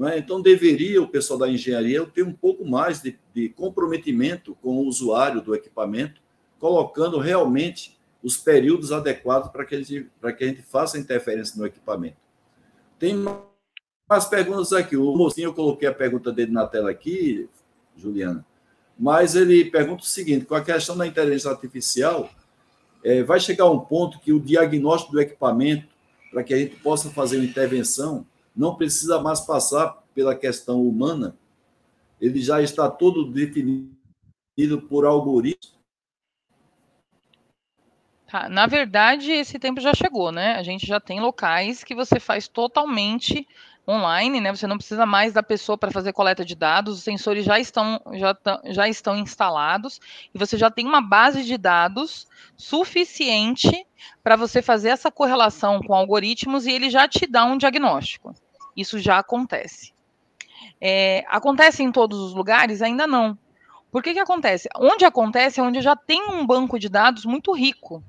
é? 0.00 0.18
Então, 0.18 0.40
deveria 0.40 1.02
o 1.02 1.08
pessoal 1.08 1.38
da 1.38 1.48
engenharia 1.48 2.04
ter 2.06 2.22
um 2.22 2.32
pouco 2.32 2.64
mais 2.64 3.02
de, 3.02 3.18
de 3.34 3.48
comprometimento 3.50 4.56
com 4.62 4.78
o 4.78 4.86
usuário 4.86 5.42
do 5.42 5.54
equipamento, 5.54 6.20
colocando 6.58 7.18
realmente 7.18 7.98
os 8.22 8.36
períodos 8.36 8.92
adequados 8.92 9.50
para 9.50 9.64
que, 9.64 9.82
gente, 9.82 10.10
que 10.36 10.44
a 10.44 10.46
gente 10.46 10.62
faça 10.62 10.98
interferência 10.98 11.58
no 11.58 11.66
equipamento. 11.66 12.16
Tem 12.98 13.14
mais 14.08 14.24
perguntas 14.26 14.72
aqui. 14.72 14.96
O 14.96 15.14
mocinho, 15.16 15.46
eu 15.48 15.54
coloquei 15.54 15.88
a 15.88 15.94
pergunta 15.94 16.32
dele 16.32 16.52
na 16.52 16.66
tela 16.66 16.90
aqui, 16.90 17.48
Juliana, 17.96 18.44
mas 18.98 19.34
ele 19.34 19.64
pergunta 19.64 20.02
o 20.02 20.06
seguinte: 20.06 20.46
com 20.46 20.54
a 20.54 20.62
questão 20.62 20.96
da 20.96 21.06
inteligência 21.06 21.50
artificial, 21.50 22.30
é, 23.04 23.22
vai 23.22 23.40
chegar 23.40 23.68
um 23.68 23.80
ponto 23.80 24.20
que 24.20 24.32
o 24.32 24.40
diagnóstico 24.40 25.12
do 25.12 25.20
equipamento, 25.20 25.88
para 26.30 26.44
que 26.44 26.54
a 26.54 26.58
gente 26.58 26.76
possa 26.76 27.10
fazer 27.10 27.36
uma 27.36 27.44
intervenção, 27.44 28.24
não 28.54 28.76
precisa 28.76 29.20
mais 29.20 29.40
passar 29.40 30.02
pela 30.14 30.34
questão 30.34 30.82
humana, 30.86 31.36
ele 32.20 32.40
já 32.40 32.62
está 32.62 32.90
todo 32.90 33.30
definido 33.30 33.90
por 34.88 35.04
algoritmos. 35.04 35.80
Tá, 38.26 38.48
na 38.48 38.66
verdade, 38.66 39.30
esse 39.30 39.58
tempo 39.58 39.80
já 39.80 39.92
chegou, 39.92 40.32
né? 40.32 40.54
A 40.54 40.62
gente 40.62 40.86
já 40.86 40.98
tem 40.98 41.20
locais 41.20 41.84
que 41.84 41.94
você 41.94 42.18
faz 42.18 42.48
totalmente 42.48 43.46
online, 43.86 44.40
né? 44.40 44.54
Você 44.54 44.66
não 44.66 44.78
precisa 44.78 45.04
mais 45.04 45.32
da 45.32 45.42
pessoa 45.42 45.76
para 45.76 45.90
fazer 45.90 46.12
coleta 46.12 46.44
de 46.44 46.54
dados, 46.54 46.98
os 46.98 47.04
sensores 47.04 47.44
já 47.44 47.58
estão, 47.58 48.00
já, 48.14 48.36
já 48.66 48.88
estão 48.88 49.18
instalados 49.18 50.00
e 50.34 50.38
você 50.38 50.56
já 50.56 50.70
tem 50.70 50.86
uma 50.86 51.02
base 51.02 51.44
de 51.44 51.58
dados 51.58 52.26
suficiente 52.56 53.86
para 54.22 54.36
você 54.36 54.62
fazer 54.62 54.90
essa 54.90 55.10
correlação 55.10 55.80
com 55.82 55.94
algoritmos 55.94 56.66
e 56.66 56.70
ele 56.70 56.88
já 56.88 57.06
te 57.08 57.26
dá 57.26 57.44
um 57.44 57.58
diagnóstico. 57.58 58.34
Isso 58.76 58.98
já 58.98 59.18
acontece. 59.18 59.92
É, 60.80 61.24
acontece 61.28 61.82
em 61.82 61.92
todos 61.92 62.18
os 62.18 62.34
lugares? 62.34 62.82
Ainda 62.82 63.06
não. 63.06 63.38
Por 63.90 64.02
que, 64.02 64.14
que 64.14 64.18
acontece? 64.18 64.68
Onde 64.76 65.04
acontece 65.04 65.60
é 65.60 65.62
onde 65.62 65.80
já 65.80 65.94
tem 65.94 66.30
um 66.30 66.46
banco 66.46 66.78
de 66.78 66.88
dados 66.88 67.24
muito 67.24 67.52
rico. 67.52 68.02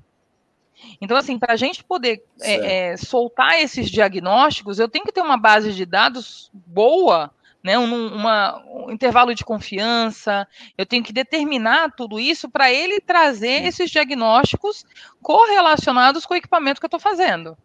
Então, 1.00 1.16
assim, 1.16 1.38
para 1.38 1.52
a 1.52 1.56
gente 1.56 1.84
poder 1.84 2.24
é, 2.40 2.92
é, 2.92 2.96
soltar 2.96 3.60
esses 3.60 3.90
diagnósticos, 3.90 4.78
eu 4.78 4.88
tenho 4.88 5.04
que 5.04 5.12
ter 5.12 5.20
uma 5.20 5.36
base 5.36 5.72
de 5.72 5.84
dados 5.84 6.50
boa, 6.52 7.30
né, 7.62 7.78
um, 7.78 8.14
uma, 8.14 8.62
um 8.66 8.90
intervalo 8.90 9.34
de 9.34 9.44
confiança, 9.44 10.46
eu 10.76 10.84
tenho 10.84 11.02
que 11.02 11.12
determinar 11.12 11.92
tudo 11.92 12.20
isso 12.20 12.50
para 12.50 12.70
ele 12.70 13.00
trazer 13.00 13.64
esses 13.64 13.90
diagnósticos 13.90 14.84
correlacionados 15.22 16.26
com 16.26 16.34
o 16.34 16.36
equipamento 16.36 16.80
que 16.80 16.84
eu 16.84 16.88
estou 16.88 17.00
fazendo. 17.00 17.56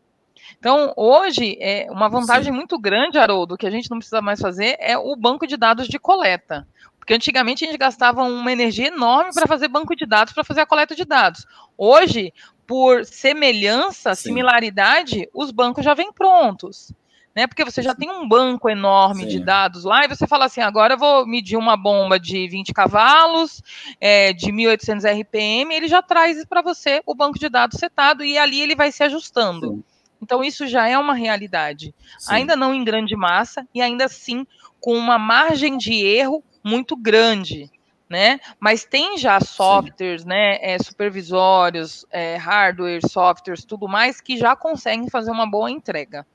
Então, 0.57 0.93
hoje, 0.95 1.57
é 1.59 1.87
uma 1.91 2.09
vantagem 2.09 2.51
Sim. 2.51 2.57
muito 2.57 2.79
grande, 2.79 3.17
Haroldo, 3.17 3.57
que 3.57 3.67
a 3.67 3.71
gente 3.71 3.89
não 3.89 3.97
precisa 3.97 4.21
mais 4.21 4.39
fazer 4.39 4.75
é 4.79 4.97
o 4.97 5.15
banco 5.15 5.45
de 5.45 5.57
dados 5.57 5.87
de 5.87 5.99
coleta. 5.99 6.67
Porque 6.97 7.13
antigamente 7.13 7.63
a 7.63 7.67
gente 7.67 7.77
gastava 7.77 8.23
uma 8.23 8.51
energia 8.51 8.87
enorme 8.87 9.31
para 9.33 9.47
fazer 9.47 9.67
banco 9.67 9.95
de 9.95 10.05
dados, 10.05 10.33
para 10.33 10.43
fazer 10.43 10.61
a 10.61 10.65
coleta 10.65 10.95
de 10.95 11.05
dados. 11.05 11.45
Hoje, 11.77 12.33
por 12.67 13.03
semelhança, 13.03 14.13
Sim. 14.13 14.29
similaridade, 14.29 15.27
os 15.33 15.49
bancos 15.49 15.83
já 15.83 15.93
vêm 15.93 16.13
prontos. 16.13 16.93
Né? 17.35 17.47
Porque 17.47 17.63
você 17.63 17.81
já 17.81 17.95
tem 17.95 18.11
um 18.11 18.27
banco 18.27 18.69
enorme 18.69 19.23
Sim. 19.23 19.29
de 19.29 19.39
dados 19.39 19.83
lá, 19.83 20.03
e 20.03 20.07
você 20.07 20.27
fala 20.27 20.45
assim: 20.45 20.61
agora 20.61 20.95
eu 20.95 20.97
vou 20.97 21.25
medir 21.25 21.57
uma 21.57 21.77
bomba 21.77 22.19
de 22.19 22.47
20 22.47 22.73
cavalos, 22.73 23.61
é, 23.99 24.33
de 24.33 24.51
1800 24.51 25.05
RPM, 25.05 25.73
ele 25.73 25.87
já 25.87 26.01
traz 26.01 26.43
para 26.45 26.61
você 26.61 27.01
o 27.05 27.15
banco 27.15 27.39
de 27.39 27.47
dados 27.47 27.79
setado, 27.79 28.23
e 28.23 28.37
ali 28.37 28.61
ele 28.61 28.75
vai 28.75 28.91
se 28.91 29.03
ajustando. 29.03 29.69
Sim. 29.69 29.83
Então, 30.21 30.43
isso 30.43 30.67
já 30.67 30.87
é 30.87 30.97
uma 30.97 31.13
realidade. 31.13 31.93
Sim. 32.17 32.35
Ainda 32.35 32.55
não 32.55 32.73
em 32.73 32.83
grande 32.83 33.15
massa, 33.15 33.67
e 33.73 33.81
ainda 33.81 34.05
assim 34.05 34.45
com 34.79 34.93
uma 34.95 35.17
margem 35.17 35.77
de 35.77 35.93
erro 35.93 36.43
muito 36.63 36.95
grande 36.95 37.69
né? 38.09 38.39
Mas 38.59 38.83
tem 38.83 39.17
já 39.17 39.39
softwares, 39.39 40.23
Sim. 40.23 40.29
né? 40.29 40.57
É, 40.61 40.79
supervisórios, 40.79 42.05
é, 42.09 42.37
hardware, 42.37 43.07
softwares, 43.07 43.63
tudo 43.63 43.87
mais 43.87 44.19
que 44.19 44.35
já 44.35 44.55
conseguem 44.55 45.07
fazer 45.09 45.29
uma 45.29 45.47
boa 45.47 45.69
entrega. 45.69 46.25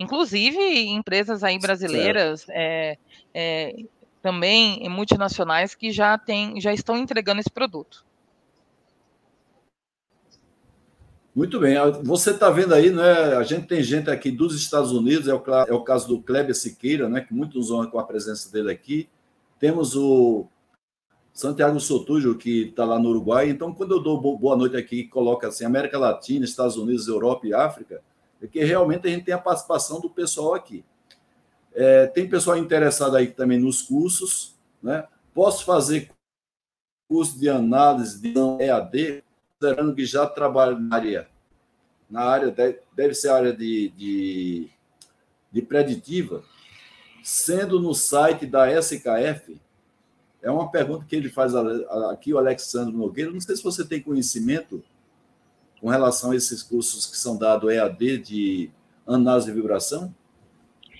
Inclusive 0.00 0.58
empresas 0.88 1.44
aí 1.44 1.58
brasileiras, 1.58 2.46
é, 2.48 2.96
é, 3.34 3.76
também 4.22 4.88
multinacionais 4.88 5.74
que 5.74 5.92
já 5.92 6.16
tem, 6.16 6.58
já 6.60 6.72
estão 6.72 6.96
entregando 6.96 7.40
esse 7.40 7.50
produto. 7.50 8.04
Muito 11.34 11.58
bem. 11.58 11.76
Você 12.02 12.30
está 12.30 12.50
vendo 12.50 12.74
aí, 12.74 12.90
né? 12.90 13.36
A 13.36 13.42
gente 13.42 13.66
tem 13.66 13.82
gente 13.82 14.10
aqui 14.10 14.30
dos 14.30 14.54
Estados 14.54 14.92
Unidos, 14.92 15.28
é 15.28 15.34
o, 15.34 15.42
é 15.66 15.72
o 15.72 15.82
caso 15.82 16.06
do 16.06 16.20
Kleber 16.20 16.54
Siqueira, 16.54 17.08
né? 17.08 17.22
Que 17.22 17.32
muito 17.32 17.56
nos 17.56 17.70
honra 17.70 17.86
com 17.86 17.98
a 17.98 18.04
presença 18.04 18.52
dele 18.52 18.70
aqui. 18.70 19.08
Temos 19.58 19.96
o 19.96 20.46
Santiago 21.32 21.80
Sotujo, 21.80 22.36
que 22.36 22.64
está 22.68 22.84
lá 22.84 22.98
no 22.98 23.08
Uruguai. 23.08 23.48
Então, 23.48 23.72
quando 23.72 23.92
eu 23.92 24.00
dou 24.00 24.20
boa 24.20 24.56
noite 24.56 24.76
aqui 24.76 25.04
coloco 25.04 25.46
assim 25.46 25.64
América 25.64 25.98
Latina, 25.98 26.44
Estados 26.44 26.76
Unidos, 26.76 27.08
Europa 27.08 27.46
e 27.46 27.54
África, 27.54 28.02
é 28.42 28.46
que 28.46 28.62
realmente 28.62 29.06
a 29.06 29.10
gente 29.10 29.24
tem 29.24 29.34
a 29.34 29.38
participação 29.38 30.00
do 30.00 30.10
pessoal 30.10 30.54
aqui. 30.54 30.84
É, 31.74 32.06
tem 32.08 32.28
pessoal 32.28 32.58
interessado 32.58 33.16
aí 33.16 33.28
também 33.28 33.58
nos 33.58 33.80
cursos, 33.80 34.54
né? 34.82 35.06
Posso 35.32 35.64
fazer 35.64 36.10
curso 37.08 37.38
de 37.38 37.48
análise 37.48 38.20
de 38.20 38.34
EAD, 38.60 39.24
considerando 39.62 39.94
que 39.94 40.04
já 40.04 40.26
trabalho 40.26 40.78
na 40.78 40.96
área, 40.96 41.28
na 42.10 42.22
área 42.22 42.50
deve, 42.50 42.80
deve 42.94 43.14
ser 43.14 43.28
a 43.28 43.36
área 43.36 43.52
de, 43.52 43.90
de, 43.90 44.68
de 45.52 45.62
preditiva, 45.62 46.42
sendo 47.22 47.80
no 47.80 47.94
site 47.94 48.44
da 48.44 48.68
SKF, 48.80 49.60
é 50.42 50.50
uma 50.50 50.68
pergunta 50.68 51.06
que 51.08 51.14
ele 51.14 51.28
faz 51.28 51.54
aqui, 51.54 52.34
o 52.34 52.38
Alexandre 52.38 52.92
Nogueira. 52.92 53.30
Não 53.30 53.40
sei 53.40 53.54
se 53.54 53.62
você 53.62 53.84
tem 53.84 54.02
conhecimento 54.02 54.82
com 55.80 55.88
relação 55.88 56.32
a 56.32 56.36
esses 56.36 56.64
cursos 56.64 57.06
que 57.06 57.16
são 57.16 57.36
dados 57.36 57.70
EAD 57.70 58.18
de 58.18 58.70
análise 59.06 59.46
de 59.46 59.52
vibração. 59.52 60.12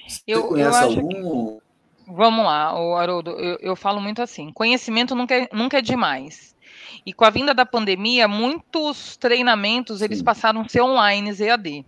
Você 0.06 0.22
eu, 0.28 0.46
conhece 0.46 0.80
eu 0.80 0.84
algum? 0.84 1.56
Que... 1.56 1.62
Vamos 2.06 2.44
lá, 2.44 2.68
Haroldo, 3.00 3.30
eu, 3.32 3.58
eu, 3.60 3.74
falo 3.74 4.00
muito 4.00 4.22
assim: 4.22 4.52
conhecimento 4.52 5.14
nunca 5.14 5.34
é, 5.34 5.48
nunca 5.52 5.78
é 5.78 5.82
demais. 5.82 6.54
E 7.04 7.12
com 7.12 7.24
a 7.24 7.30
vinda 7.30 7.54
da 7.54 7.66
pandemia, 7.66 8.28
muitos 8.28 9.16
treinamentos 9.16 10.02
eles 10.02 10.22
passaram 10.22 10.60
a 10.60 10.68
ser 10.68 10.82
online, 10.82 11.30
EAD. 11.38 11.84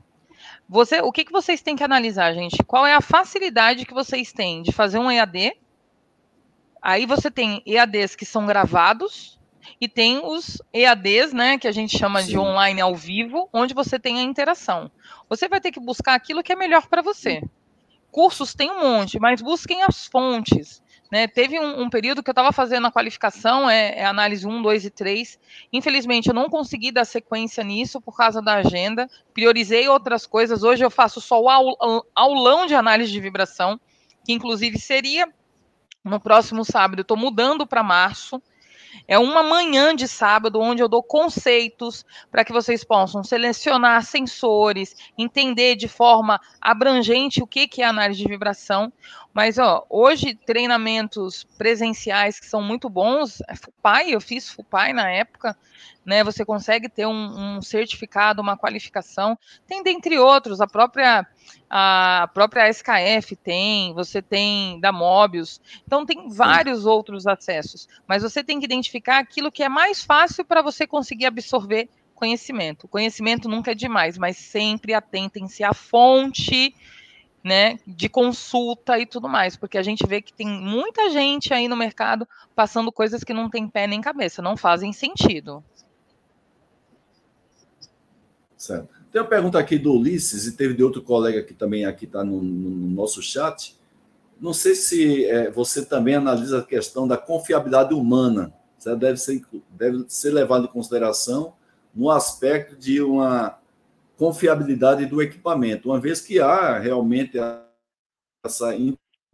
Você, 0.68 1.00
o 1.00 1.12
que, 1.12 1.24
que 1.24 1.32
vocês 1.32 1.62
têm 1.62 1.76
que 1.76 1.84
analisar, 1.84 2.32
gente? 2.32 2.56
Qual 2.64 2.86
é 2.86 2.94
a 2.94 3.00
facilidade 3.00 3.84
que 3.84 3.94
vocês 3.94 4.32
têm 4.32 4.62
de 4.62 4.72
fazer 4.72 4.98
um 4.98 5.10
EAD 5.10 5.56
Aí 6.84 7.06
você 7.06 7.30
tem 7.30 7.62
EADs 7.64 8.14
que 8.14 8.26
são 8.26 8.44
gravados 8.44 9.40
e 9.80 9.88
tem 9.88 10.20
os 10.22 10.60
EADs, 10.70 11.32
né, 11.32 11.56
que 11.56 11.66
a 11.66 11.72
gente 11.72 11.96
chama 11.96 12.20
Sim. 12.20 12.28
de 12.28 12.38
online 12.38 12.78
ao 12.78 12.94
vivo, 12.94 13.48
onde 13.54 13.72
você 13.72 13.98
tem 13.98 14.18
a 14.18 14.22
interação. 14.22 14.90
Você 15.26 15.48
vai 15.48 15.62
ter 15.62 15.72
que 15.72 15.80
buscar 15.80 16.12
aquilo 16.12 16.42
que 16.42 16.52
é 16.52 16.56
melhor 16.56 16.86
para 16.86 17.00
você. 17.00 17.42
Cursos 18.10 18.54
tem 18.54 18.70
um 18.70 18.82
monte, 18.82 19.18
mas 19.18 19.40
busquem 19.40 19.82
as 19.82 20.06
fontes. 20.06 20.82
Né? 21.14 21.28
Teve 21.28 21.60
um, 21.60 21.82
um, 21.82 21.88
período 21.88 22.24
que 22.24 22.28
eu 22.28 22.32
estava 22.32 22.50
fazendo 22.50 22.88
a 22.88 22.90
qualificação, 22.90 23.70
é, 23.70 24.00
é, 24.00 24.04
análise 24.04 24.44
1, 24.44 24.60
2 24.60 24.86
e 24.86 24.90
3. 24.90 25.38
Infelizmente, 25.72 26.26
eu 26.26 26.34
não 26.34 26.50
consegui 26.50 26.90
dar 26.90 27.04
sequência 27.04 27.62
nisso 27.62 28.00
por 28.00 28.16
causa 28.16 28.42
da 28.42 28.54
agenda. 28.54 29.08
Priorizei 29.32 29.88
outras 29.88 30.26
coisas. 30.26 30.64
Hoje 30.64 30.84
eu 30.84 30.90
faço 30.90 31.20
só 31.20 31.40
o 31.40 32.08
aulão 32.16 32.66
de 32.66 32.74
análise 32.74 33.12
de 33.12 33.20
vibração, 33.20 33.78
que 34.26 34.32
inclusive 34.32 34.76
seria 34.76 35.32
no 36.04 36.18
próximo 36.18 36.64
sábado. 36.64 36.98
Eu 36.98 37.02
estou 37.02 37.16
mudando 37.16 37.64
para 37.64 37.84
março. 37.84 38.42
É 39.06 39.18
uma 39.18 39.42
manhã 39.42 39.94
de 39.94 40.08
sábado 40.08 40.60
onde 40.60 40.82
eu 40.82 40.88
dou 40.88 41.02
conceitos 41.02 42.04
para 42.30 42.44
que 42.44 42.52
vocês 42.52 42.84
possam 42.84 43.22
selecionar 43.22 44.02
sensores, 44.04 44.96
entender 45.16 45.76
de 45.76 45.88
forma 45.88 46.40
abrangente 46.60 47.42
o 47.42 47.46
que, 47.46 47.68
que 47.68 47.82
é 47.82 47.86
análise 47.86 48.20
de 48.20 48.28
vibração. 48.28 48.92
Mas 49.34 49.58
ó, 49.58 49.84
hoje 49.90 50.36
treinamentos 50.46 51.42
presenciais 51.58 52.38
que 52.38 52.46
são 52.46 52.62
muito 52.62 52.88
bons, 52.88 53.42
é 53.48 53.56
FUPAI, 53.56 54.12
eu 54.12 54.20
fiz 54.20 54.48
FUPAI 54.48 54.92
na 54.92 55.10
época, 55.10 55.56
né? 56.06 56.22
Você 56.22 56.44
consegue 56.44 56.88
ter 56.88 57.04
um, 57.06 57.56
um 57.56 57.60
certificado, 57.60 58.40
uma 58.40 58.56
qualificação. 58.56 59.36
Tem 59.66 59.82
dentre 59.82 60.18
outros, 60.20 60.60
a 60.60 60.68
própria 60.68 61.26
a 61.68 62.30
própria 62.32 62.68
SKF 62.68 63.34
tem, 63.34 63.92
você 63.94 64.22
tem 64.22 64.78
da 64.78 64.92
Mobius, 64.92 65.60
então 65.84 66.06
tem 66.06 66.28
vários 66.28 66.82
Sim. 66.82 66.88
outros 66.88 67.26
acessos, 67.26 67.88
mas 68.06 68.22
você 68.22 68.44
tem 68.44 68.60
que 68.60 68.64
identificar 68.64 69.18
aquilo 69.18 69.50
que 69.50 69.62
é 69.62 69.68
mais 69.68 70.04
fácil 70.04 70.44
para 70.44 70.62
você 70.62 70.86
conseguir 70.86 71.26
absorver 71.26 71.88
conhecimento. 72.14 72.86
Conhecimento 72.86 73.48
nunca 73.48 73.72
é 73.72 73.74
demais, 73.74 74.16
mas 74.16 74.36
sempre 74.36 74.94
atentem-se 74.94 75.64
à 75.64 75.74
fonte, 75.74 76.72
né, 77.44 77.78
de 77.86 78.08
consulta 78.08 78.98
e 78.98 79.04
tudo 79.04 79.28
mais, 79.28 79.54
porque 79.54 79.76
a 79.76 79.82
gente 79.82 80.06
vê 80.06 80.22
que 80.22 80.32
tem 80.32 80.48
muita 80.48 81.10
gente 81.10 81.52
aí 81.52 81.68
no 81.68 81.76
mercado 81.76 82.26
passando 82.56 82.90
coisas 82.90 83.22
que 83.22 83.34
não 83.34 83.50
tem 83.50 83.68
pé 83.68 83.86
nem 83.86 84.00
cabeça, 84.00 84.40
não 84.40 84.56
fazem 84.56 84.94
sentido. 84.94 85.62
Certo. 88.56 88.88
Tem 89.12 89.20
uma 89.20 89.28
pergunta 89.28 89.58
aqui 89.58 89.78
do 89.78 89.92
Ulisses, 89.92 90.46
e 90.46 90.56
teve 90.56 90.72
de 90.72 90.82
outro 90.82 91.02
colega 91.02 91.42
que 91.42 91.52
também 91.52 91.84
aqui 91.84 92.06
está 92.06 92.24
no, 92.24 92.42
no, 92.42 92.88
nosso 92.88 93.20
chat. 93.20 93.78
Não 94.40 94.54
sei 94.54 94.74
se 94.74 95.26
é, 95.26 95.50
você 95.50 95.84
também 95.84 96.14
analisa 96.14 96.60
a 96.60 96.64
questão 96.64 97.06
da 97.06 97.18
confiabilidade 97.18 97.92
humana. 97.92 98.52
Deve 98.98 99.18
ser, 99.18 99.42
deve 99.70 100.04
ser 100.08 100.30
levado 100.30 100.64
em 100.64 100.68
consideração 100.68 101.54
no 101.94 102.10
aspecto 102.10 102.74
de 102.74 103.00
uma 103.00 103.58
confiabilidade 104.16 105.06
do 105.06 105.20
equipamento, 105.20 105.88
uma 105.88 106.00
vez 106.00 106.20
que 106.20 106.40
há 106.40 106.78
realmente 106.78 107.38
essa 108.44 108.74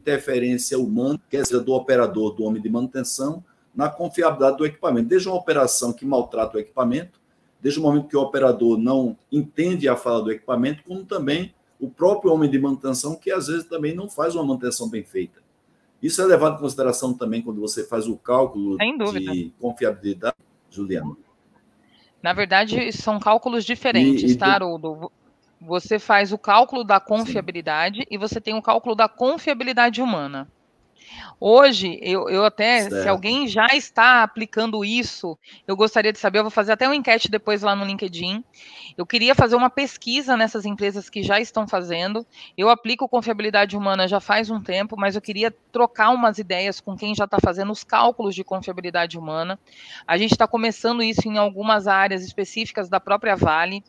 interferência 0.00 0.78
humana, 0.78 1.20
quer 1.28 1.44
seja 1.44 1.60
do 1.60 1.72
operador, 1.72 2.34
do 2.34 2.44
homem 2.44 2.62
de 2.62 2.70
manutenção, 2.70 3.44
na 3.74 3.88
confiabilidade 3.88 4.56
do 4.56 4.66
equipamento. 4.66 5.08
Desde 5.08 5.28
uma 5.28 5.36
operação 5.36 5.92
que 5.92 6.04
maltrata 6.04 6.56
o 6.56 6.60
equipamento, 6.60 7.20
desde 7.60 7.78
o 7.78 7.82
momento 7.82 8.08
que 8.08 8.16
o 8.16 8.20
operador 8.20 8.78
não 8.78 9.16
entende 9.30 9.88
a 9.88 9.96
fala 9.96 10.22
do 10.22 10.32
equipamento, 10.32 10.82
como 10.84 11.04
também 11.04 11.54
o 11.78 11.88
próprio 11.88 12.32
homem 12.32 12.50
de 12.50 12.58
manutenção, 12.58 13.16
que 13.16 13.30
às 13.30 13.46
vezes 13.46 13.64
também 13.64 13.94
não 13.94 14.08
faz 14.08 14.34
uma 14.34 14.44
manutenção 14.44 14.88
bem 14.88 15.04
feita. 15.04 15.40
Isso 16.02 16.20
é 16.22 16.24
levado 16.24 16.56
em 16.56 16.60
consideração 16.60 17.12
também 17.12 17.42
quando 17.42 17.60
você 17.60 17.84
faz 17.84 18.06
o 18.06 18.16
cálculo 18.16 18.78
de 18.78 19.52
confiabilidade, 19.58 20.36
Juliana. 20.70 21.16
Na 22.22 22.32
verdade, 22.32 22.92
são 22.92 23.18
cálculos 23.18 23.64
diferentes, 23.64 24.32
e, 24.32 24.34
e 24.34 24.38
tá, 24.38 24.48
Haroldo? 24.48 25.10
Você 25.60 25.98
faz 25.98 26.32
o 26.32 26.38
cálculo 26.38 26.84
da 26.84 27.00
confiabilidade 27.00 28.00
Sim. 28.00 28.06
e 28.10 28.18
você 28.18 28.40
tem 28.40 28.54
o 28.54 28.62
cálculo 28.62 28.94
da 28.94 29.08
confiabilidade 29.08 30.00
humana. 30.00 30.48
Hoje, 31.38 31.98
eu, 32.02 32.28
eu 32.28 32.44
até, 32.44 32.82
certo. 32.82 33.02
se 33.02 33.08
alguém 33.08 33.48
já 33.48 33.66
está 33.68 34.22
aplicando 34.22 34.84
isso, 34.84 35.38
eu 35.66 35.76
gostaria 35.76 36.12
de 36.12 36.18
saber, 36.18 36.40
eu 36.40 36.44
vou 36.44 36.50
fazer 36.50 36.72
até 36.72 36.86
uma 36.86 36.94
enquete 36.94 37.30
depois 37.30 37.62
lá 37.62 37.74
no 37.74 37.84
LinkedIn. 37.84 38.44
Eu 38.96 39.06
queria 39.06 39.34
fazer 39.34 39.56
uma 39.56 39.70
pesquisa 39.70 40.36
nessas 40.36 40.66
empresas 40.66 41.08
que 41.08 41.22
já 41.22 41.40
estão 41.40 41.66
fazendo. 41.66 42.26
Eu 42.56 42.68
aplico 42.68 43.08
confiabilidade 43.08 43.76
humana 43.76 44.06
já 44.06 44.20
faz 44.20 44.50
um 44.50 44.60
tempo, 44.60 44.96
mas 44.98 45.14
eu 45.14 45.22
queria 45.22 45.50
trocar 45.72 46.10
umas 46.10 46.38
ideias 46.38 46.80
com 46.80 46.96
quem 46.96 47.14
já 47.14 47.24
está 47.24 47.38
fazendo 47.40 47.72
os 47.72 47.82
cálculos 47.82 48.34
de 48.34 48.44
confiabilidade 48.44 49.18
humana. 49.18 49.58
A 50.06 50.18
gente 50.18 50.32
está 50.32 50.46
começando 50.46 51.02
isso 51.02 51.26
em 51.26 51.38
algumas 51.38 51.86
áreas 51.86 52.22
específicas 52.22 52.88
da 52.88 53.00
própria 53.00 53.34
Vale. 53.34 53.82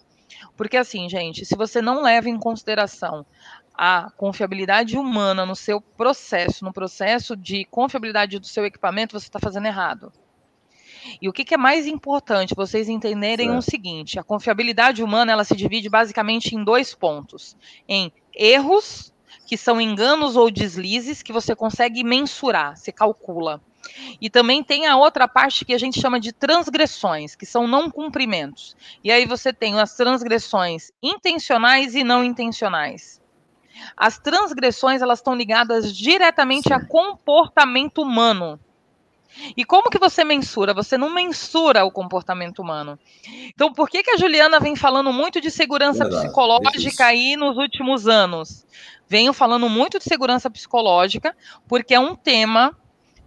Porque 0.55 0.78
assim, 0.78 1.09
gente, 1.09 1.45
se 1.45 1.55
você 1.55 1.82
não 1.82 2.01
leva 2.01 2.30
em 2.30 2.39
consideração 2.39 3.26
a 3.74 4.11
confiabilidade 4.17 4.97
humana 4.97 5.45
no 5.45 5.55
seu 5.55 5.82
processo, 5.82 6.63
no 6.63 6.74
processo 6.74 7.36
de 7.36 7.65
confiabilidade 7.65 8.39
do 8.39 8.47
seu 8.47 8.65
equipamento, 8.65 9.19
você 9.19 9.28
está 9.28 9.39
fazendo 9.39 9.67
errado. 9.67 10.11
E 11.22 11.28
o 11.28 11.34
que, 11.34 11.43
que 11.43 11.53
é 11.53 11.57
mais 11.57 11.88
importante 11.88 12.53
vocês 12.55 12.88
entenderem 12.88 13.47
certo. 13.47 13.59
o 13.59 13.61
seguinte: 13.61 14.19
a 14.19 14.24
confiabilidade 14.24 15.03
humana 15.03 15.32
ela 15.32 15.43
se 15.43 15.55
divide 15.55 15.89
basicamente 15.89 16.55
em 16.55 16.63
dois 16.63 16.93
pontos: 16.93 17.57
em 17.88 18.11
erros, 18.36 19.11
que 19.47 19.57
são 19.57 19.82
enganos 19.82 20.36
ou 20.36 20.51
deslizes 20.51 21.24
que 21.24 21.34
você 21.34 21.55
consegue 21.55 22.03
mensurar, 22.03 22.78
você 22.78 22.91
calcula. 22.91 23.61
E 24.22 24.30
também 24.30 24.63
tem 24.63 24.86
a 24.86 24.95
outra 24.95 25.28
parte 25.28 25.65
que 25.65 25.74
a 25.74 25.78
gente 25.78 25.99
chama 25.99 26.19
de 26.19 26.32
transgressões, 26.32 27.36
que 27.36 27.45
são 27.45 27.67
não 27.67 27.89
cumprimentos. 27.89 28.76
E 29.03 29.11
aí 29.11 29.26
você 29.26 29.51
tem 29.51 29.80
as 29.80 29.95
transgressões 29.95 30.91
intencionais 31.01 31.95
e 31.95 32.03
não 32.03 32.24
intencionais. 32.24 33.20
As 33.95 34.17
transgressões 34.17 35.01
elas 35.01 35.19
estão 35.19 35.36
ligadas 35.36 35.95
diretamente 35.95 36.67
Sim. 36.67 36.74
a 36.74 36.86
comportamento 36.86 38.01
humano. 38.01 38.59
E 39.55 39.63
como 39.63 39.89
que 39.89 39.97
você 39.97 40.24
mensura? 40.24 40.74
Você 40.74 40.97
não 40.97 41.09
mensura 41.09 41.86
o 41.86 41.91
comportamento 41.91 42.59
humano. 42.59 42.99
Então, 43.53 43.74
por 43.74 43.89
que, 43.89 44.03
que 44.03 44.11
a 44.11 44.17
Juliana 44.17 44.59
vem 44.59 44.76
falando 44.76 45.11
muito 45.13 45.39
de 45.39 45.49
segurança 45.49 46.05
psicológica 46.05 47.05
é 47.05 47.07
aí 47.07 47.38
nos 47.38 47.57
últimos 47.57 48.07
anos? 48.07 48.65
Venho 49.07 49.34
falando 49.34 49.69
muito 49.69 49.99
de 49.99 50.05
segurança 50.05 50.49
psicológica, 50.49 51.36
porque 51.67 51.93
é 51.93 51.99
um 51.99 52.15
tema 52.15 52.78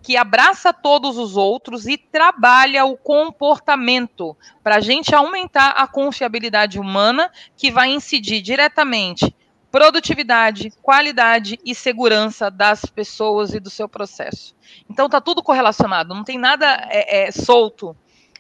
que 0.03 0.19
abraça 0.19 0.71
todos 0.71 1.17
os 1.17 1.35
outros 1.35 1.87
e 1.87 1.97
trabalha 1.97 2.85
o 2.85 2.95
comportamento 2.95 4.37
para 4.63 4.77
a 4.77 4.81
gente 4.81 5.15
aumentar 5.15 5.71
a 5.71 5.87
confiabilidade 5.87 6.79
humana, 6.79 7.31
que 7.57 7.71
vai 7.71 7.91
incidir 7.91 8.43
diretamente 8.43 9.35
produtividade, 9.75 10.71
qualidade 10.81 11.59
e 11.65 11.75
segurança 11.75 12.49
das 12.49 12.85
pessoas 12.85 13.53
e 13.55 13.59
do 13.59 13.69
seu 13.69 13.89
processo. 13.89 14.55
Então 14.89 15.09
tá 15.09 15.21
tudo 15.21 15.43
correlacionado, 15.43 16.15
não 16.15 16.23
tem 16.23 16.39
nada 16.39 16.65
é, 16.89 17.25
é, 17.27 17.33
solto, 17.33 17.97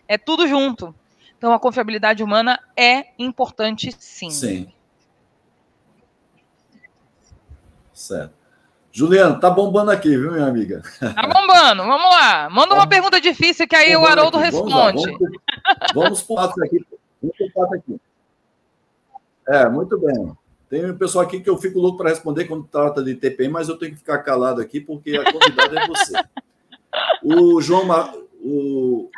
é 0.06 0.16
tudo 0.16 0.46
junto. 0.46 0.94
Então 1.36 1.52
a 1.52 1.58
confiabilidade 1.58 2.22
humana 2.22 2.60
é 2.76 3.06
importante 3.18 3.90
sim. 3.98 4.30
Sim. 4.30 4.72
Certo. 7.92 8.32
Juliana, 8.92 9.40
tá 9.40 9.50
bombando 9.50 9.90
aqui, 9.90 10.10
viu, 10.10 10.30
minha 10.30 10.46
amiga? 10.46 10.82
Tá 11.00 11.22
bombando, 11.26 11.82
vamos 11.82 12.10
lá. 12.10 12.48
Manda 12.48 12.76
uma 12.76 12.88
pergunta 12.88 13.20
difícil 13.20 13.66
que 13.66 13.74
aí 13.74 13.96
o 13.96 14.06
Haroldo 14.06 14.38
aqui. 14.38 14.52
responde. 14.52 15.02
Vamos, 15.02 15.18
vamos, 15.92 16.22
vamos 16.22 16.52
pro 16.54 16.64
aqui. 16.64 16.86
Vamos 17.20 17.52
pro 17.52 17.74
aqui. 17.74 18.00
É, 19.48 19.68
muito 19.68 19.98
bem. 19.98 20.43
Tem 20.74 20.90
um 20.90 20.98
pessoal 20.98 21.24
aqui 21.24 21.38
que 21.38 21.48
eu 21.48 21.56
fico 21.56 21.78
louco 21.78 21.98
para 21.98 22.10
responder 22.10 22.46
quando 22.46 22.66
trata 22.66 23.00
de 23.00 23.14
TPM, 23.14 23.52
mas 23.52 23.68
eu 23.68 23.78
tenho 23.78 23.92
que 23.92 23.98
ficar 23.98 24.18
calado 24.24 24.60
aqui 24.60 24.80
porque 24.80 25.16
a 25.16 25.32
convidada 25.32 25.78
é 25.78 25.86
você. 25.86 26.12
O 27.22 27.60
João 27.60 27.86
o, 28.40 29.08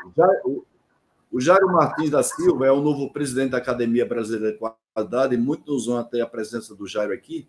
o 1.33 1.41
Jairo 1.41 1.69
Martins 1.69 2.11
da 2.11 2.23
Silva 2.23 2.67
é 2.67 2.71
o 2.71 2.83
novo 2.83 3.11
presidente 3.11 3.53
da 3.53 3.59
Academia 3.59 4.05
Brasileira 4.05 4.53
de 4.53 4.59
Qualidade, 4.59 5.35
e 5.35 5.39
muito 5.39 5.73
nos 5.73 5.89
honra 5.89 6.05
ter 6.05 6.21
a 6.21 6.27
presença 6.27 6.75
do 6.75 6.87
Jairo 6.87 7.15
aqui. 7.15 7.49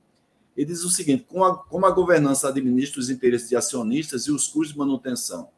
Ele 0.56 0.68
diz 0.68 0.86
o 0.86 0.90
seguinte: 0.90 1.26
como 1.28 1.44
a, 1.44 1.58
como 1.58 1.86
a 1.86 1.92
governança 1.92 2.48
administra 2.48 3.02
os 3.02 3.10
interesses 3.10 3.50
de 3.50 3.58
acionistas 3.58 4.24
e 4.24 4.32
os 4.32 4.48
custos 4.48 4.72
de 4.72 4.78
manutenção? 4.78 5.50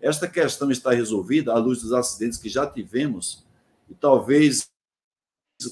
Esta 0.00 0.26
questão 0.26 0.70
está 0.70 0.90
resolvida 0.90 1.52
à 1.52 1.58
luz 1.58 1.82
dos 1.82 1.92
acidentes 1.92 2.38
que 2.38 2.48
já 2.48 2.66
tivemos, 2.66 3.44
e 3.90 3.94
talvez, 3.94 4.70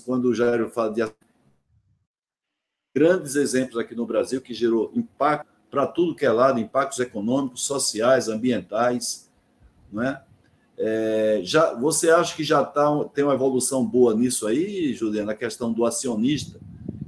quando 0.04 0.26
o 0.26 0.34
Jairo 0.34 0.68
fala 0.68 0.92
de 0.92 1.02
grandes 2.94 3.36
exemplos 3.36 3.78
aqui 3.78 3.94
no 3.94 4.06
Brasil 4.06 4.40
que 4.40 4.52
gerou 4.52 4.92
impacto 4.94 5.50
para 5.70 5.86
tudo 5.86 6.14
que 6.14 6.26
é 6.26 6.30
lado, 6.30 6.60
impactos 6.60 7.00
econômicos, 7.00 7.64
sociais, 7.64 8.28
ambientais, 8.28 9.30
não 9.90 10.02
é? 10.02 10.22
é 10.76 11.40
já, 11.42 11.72
você 11.72 12.10
acha 12.10 12.36
que 12.36 12.44
já 12.44 12.62
tá, 12.62 12.86
tem 13.14 13.24
uma 13.24 13.32
evolução 13.32 13.82
boa 13.82 14.14
nisso 14.14 14.46
aí, 14.46 14.92
Juliana, 14.92 15.32
a 15.32 15.36
questão 15.36 15.72
do 15.72 15.86
acionista, 15.86 16.60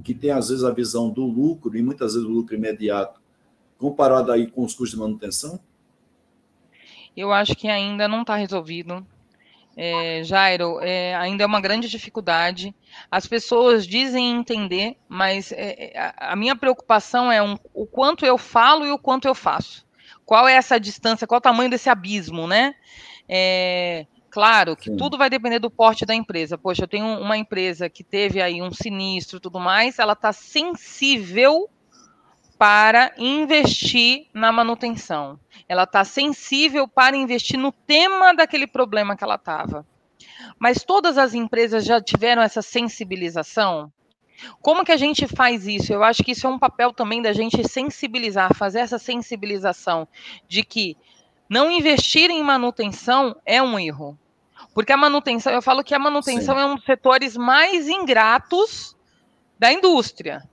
que 0.03 0.15
tem 0.15 0.31
às 0.31 0.49
vezes 0.49 0.63
a 0.63 0.71
visão 0.71 1.11
do 1.11 1.25
lucro 1.25 1.77
e 1.77 1.83
muitas 1.83 2.13
vezes 2.15 2.27
o 2.27 2.31
lucro 2.31 2.55
imediato, 2.55 3.21
comparado 3.77 4.31
aí 4.31 4.47
com 4.47 4.63
os 4.63 4.73
custos 4.73 4.91
de 4.91 4.97
manutenção? 4.97 5.59
Eu 7.15 7.31
acho 7.31 7.55
que 7.55 7.67
ainda 7.67 8.07
não 8.07 8.21
está 8.21 8.35
resolvido 8.35 9.05
é, 9.77 10.23
Jairo, 10.23 10.79
é, 10.81 11.15
ainda 11.15 11.43
é 11.43 11.47
uma 11.47 11.59
grande 11.59 11.89
dificuldade. 11.89 12.73
As 13.11 13.27
pessoas 13.27 13.85
dizem 13.85 14.31
entender, 14.31 14.95
mas 15.07 15.51
é, 15.51 15.91
é 15.93 16.13
a 16.17 16.35
minha 16.35 16.55
preocupação 16.55 17.31
é 17.31 17.41
um, 17.43 17.57
o 17.73 17.85
quanto 17.85 18.25
eu 18.25 18.37
falo 18.37 18.85
e 18.85 18.91
o 18.91 18.97
quanto 18.97 19.27
eu 19.27 19.35
faço. 19.35 19.85
Qual 20.25 20.47
é 20.47 20.53
essa 20.53 20.79
distância, 20.79 21.27
qual 21.27 21.39
o 21.39 21.41
tamanho 21.41 21.69
desse 21.69 21.89
abismo, 21.89 22.47
né? 22.47 22.73
É, 23.27 24.05
claro 24.29 24.75
que 24.75 24.89
Sim. 24.89 24.97
tudo 24.97 25.17
vai 25.17 25.29
depender 25.29 25.59
do 25.59 25.69
porte 25.69 26.05
da 26.05 26.15
empresa. 26.15 26.57
Poxa, 26.57 26.83
eu 26.83 26.87
tenho 26.87 27.05
uma 27.05 27.37
empresa 27.37 27.89
que 27.89 28.03
teve 28.03 28.41
aí 28.41 28.61
um 28.61 28.71
sinistro 28.71 29.37
e 29.37 29.41
tudo 29.41 29.59
mais, 29.59 29.99
ela 29.99 30.13
está 30.13 30.31
sensível 30.31 31.69
para 32.57 33.13
investir 33.17 34.27
na 34.33 34.51
manutenção. 34.51 35.39
Ela 35.67 35.83
está 35.83 36.03
sensível 36.03 36.87
para 36.87 37.17
investir 37.17 37.59
no 37.59 37.71
tema 37.71 38.33
daquele 38.33 38.67
problema 38.67 39.15
que 39.15 39.23
ela 39.23 39.35
estava. 39.35 39.85
Mas 40.57 40.83
todas 40.83 41.17
as 41.17 41.33
empresas 41.33 41.83
já 41.83 42.01
tiveram 42.01 42.41
essa 42.41 42.61
sensibilização? 42.61 43.91
Como 44.61 44.83
que 44.83 44.91
a 44.91 44.97
gente 44.97 45.27
faz 45.27 45.67
isso? 45.67 45.93
Eu 45.93 46.03
acho 46.03 46.23
que 46.23 46.31
isso 46.31 46.45
é 46.45 46.49
um 46.49 46.59
papel 46.59 46.93
também 46.93 47.21
da 47.21 47.33
gente 47.33 47.67
sensibilizar, 47.67 48.53
fazer 48.53 48.79
essa 48.79 48.99
sensibilização 48.99 50.07
de 50.47 50.63
que 50.63 50.97
não 51.49 51.71
investir 51.71 52.29
em 52.29 52.43
manutenção 52.43 53.35
é 53.45 53.61
um 53.61 53.79
erro. 53.79 54.17
Porque 54.73 54.91
a 54.91 54.97
manutenção, 54.97 55.53
eu 55.53 55.61
falo 55.61 55.83
que 55.83 55.95
a 55.95 55.99
manutenção 55.99 56.55
Sim. 56.55 56.61
é 56.61 56.65
um 56.65 56.75
dos 56.75 56.85
setores 56.85 57.37
mais 57.37 57.87
ingratos 57.87 58.95
da 59.57 59.71
indústria. 59.71 60.43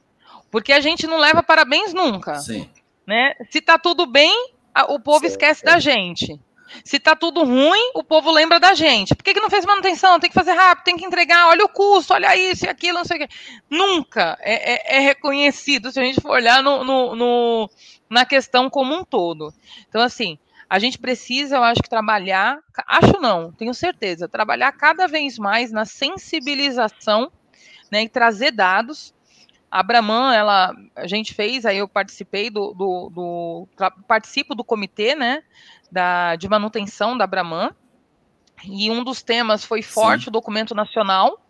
Porque 0.52 0.70
a 0.70 0.80
gente 0.80 1.06
não 1.06 1.16
leva 1.16 1.42
parabéns 1.42 1.94
nunca. 1.94 2.38
Sim. 2.38 2.68
Né? 3.06 3.34
Se 3.50 3.62
tá 3.62 3.78
tudo 3.78 4.04
bem, 4.04 4.52
o 4.90 5.00
povo 5.00 5.24
esquece 5.24 5.62
é. 5.64 5.66
da 5.66 5.80
gente. 5.80 6.38
Se 6.84 7.00
tá 7.00 7.16
tudo 7.16 7.42
ruim, 7.42 7.90
o 7.94 8.04
povo 8.04 8.30
lembra 8.30 8.60
da 8.60 8.74
gente. 8.74 9.14
Por 9.14 9.24
que, 9.24 9.32
que 9.32 9.40
não 9.40 9.48
fez 9.48 9.64
manutenção? 9.64 10.20
Tem 10.20 10.28
que 10.28 10.34
fazer 10.34 10.52
rápido, 10.52 10.84
tem 10.84 10.96
que 10.96 11.06
entregar, 11.06 11.48
olha 11.48 11.64
o 11.64 11.68
custo, 11.68 12.12
olha 12.12 12.36
isso 12.36 12.66
e 12.66 12.68
aquilo, 12.68 12.98
não 12.98 13.04
sei 13.04 13.16
o 13.16 13.20
quê. 13.20 13.34
Nunca 13.68 14.38
é, 14.40 14.74
é, 14.74 14.96
é 14.96 15.00
reconhecido 15.00 15.90
se 15.90 15.98
a 15.98 16.04
gente 16.04 16.20
for 16.20 16.32
olhar 16.32 16.62
no, 16.62 16.84
no, 16.84 17.16
no, 17.16 17.70
na 18.10 18.26
questão 18.26 18.68
como 18.68 18.94
um 18.94 19.04
todo. 19.04 19.54
Então, 19.88 20.02
assim, 20.02 20.38
a 20.68 20.78
gente 20.78 20.98
precisa, 20.98 21.56
eu 21.56 21.62
acho 21.62 21.82
que 21.82 21.88
trabalhar, 21.88 22.58
acho 22.86 23.20
não, 23.20 23.52
tenho 23.52 23.72
certeza, 23.72 24.28
trabalhar 24.28 24.72
cada 24.72 25.06
vez 25.06 25.38
mais 25.38 25.72
na 25.72 25.86
sensibilização 25.86 27.32
né, 27.90 28.02
e 28.02 28.08
trazer 28.08 28.50
dados 28.52 29.14
a 29.72 29.82
Braman, 29.82 30.34
ela, 30.34 30.76
a 30.94 31.06
gente 31.06 31.32
fez, 31.32 31.64
aí 31.64 31.78
eu 31.78 31.88
participei 31.88 32.50
do, 32.50 32.74
do, 32.74 33.08
do 33.08 33.68
participo 34.06 34.54
do 34.54 34.62
comitê, 34.62 35.14
né, 35.14 35.42
da, 35.90 36.36
de 36.36 36.46
manutenção 36.46 37.16
da 37.16 37.26
Braman, 37.26 37.74
e 38.64 38.90
um 38.90 39.02
dos 39.02 39.22
temas 39.22 39.64
foi 39.64 39.80
forte 39.80 40.24
Sim. 40.24 40.28
o 40.28 40.32
documento 40.32 40.74
nacional, 40.74 41.40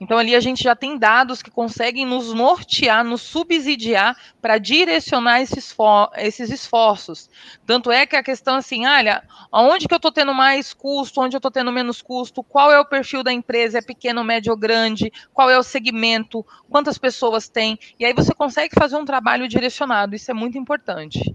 então, 0.00 0.18
ali 0.18 0.34
a 0.34 0.40
gente 0.40 0.62
já 0.62 0.76
tem 0.76 0.98
dados 0.98 1.42
que 1.42 1.50
conseguem 1.50 2.04
nos 2.04 2.32
nortear, 2.32 3.02
nos 3.02 3.22
subsidiar 3.22 4.16
para 4.40 4.58
direcionar 4.58 5.40
esses, 5.40 5.74
esses 6.16 6.50
esforços. 6.50 7.30
Tanto 7.64 7.90
é 7.90 8.06
que 8.06 8.16
a 8.16 8.22
questão 8.22 8.56
assim, 8.56 8.86
olha, 8.86 9.22
onde 9.52 9.88
que 9.88 9.94
eu 9.94 9.96
estou 9.96 10.12
tendo 10.12 10.34
mais 10.34 10.74
custo, 10.74 11.20
onde 11.20 11.34
eu 11.34 11.38
estou 11.38 11.50
tendo 11.50 11.72
menos 11.72 12.02
custo, 12.02 12.42
qual 12.42 12.70
é 12.70 12.78
o 12.78 12.84
perfil 12.84 13.22
da 13.22 13.32
empresa, 13.32 13.78
é 13.78 13.82
pequeno, 13.82 14.22
médio 14.22 14.52
ou 14.52 14.58
grande, 14.58 15.10
qual 15.32 15.48
é 15.48 15.58
o 15.58 15.62
segmento, 15.62 16.44
quantas 16.68 16.98
pessoas 16.98 17.48
tem, 17.48 17.78
e 17.98 18.04
aí 18.04 18.12
você 18.12 18.34
consegue 18.34 18.74
fazer 18.74 18.96
um 18.96 19.04
trabalho 19.04 19.48
direcionado, 19.48 20.14
isso 20.14 20.30
é 20.30 20.34
muito 20.34 20.58
importante. 20.58 21.34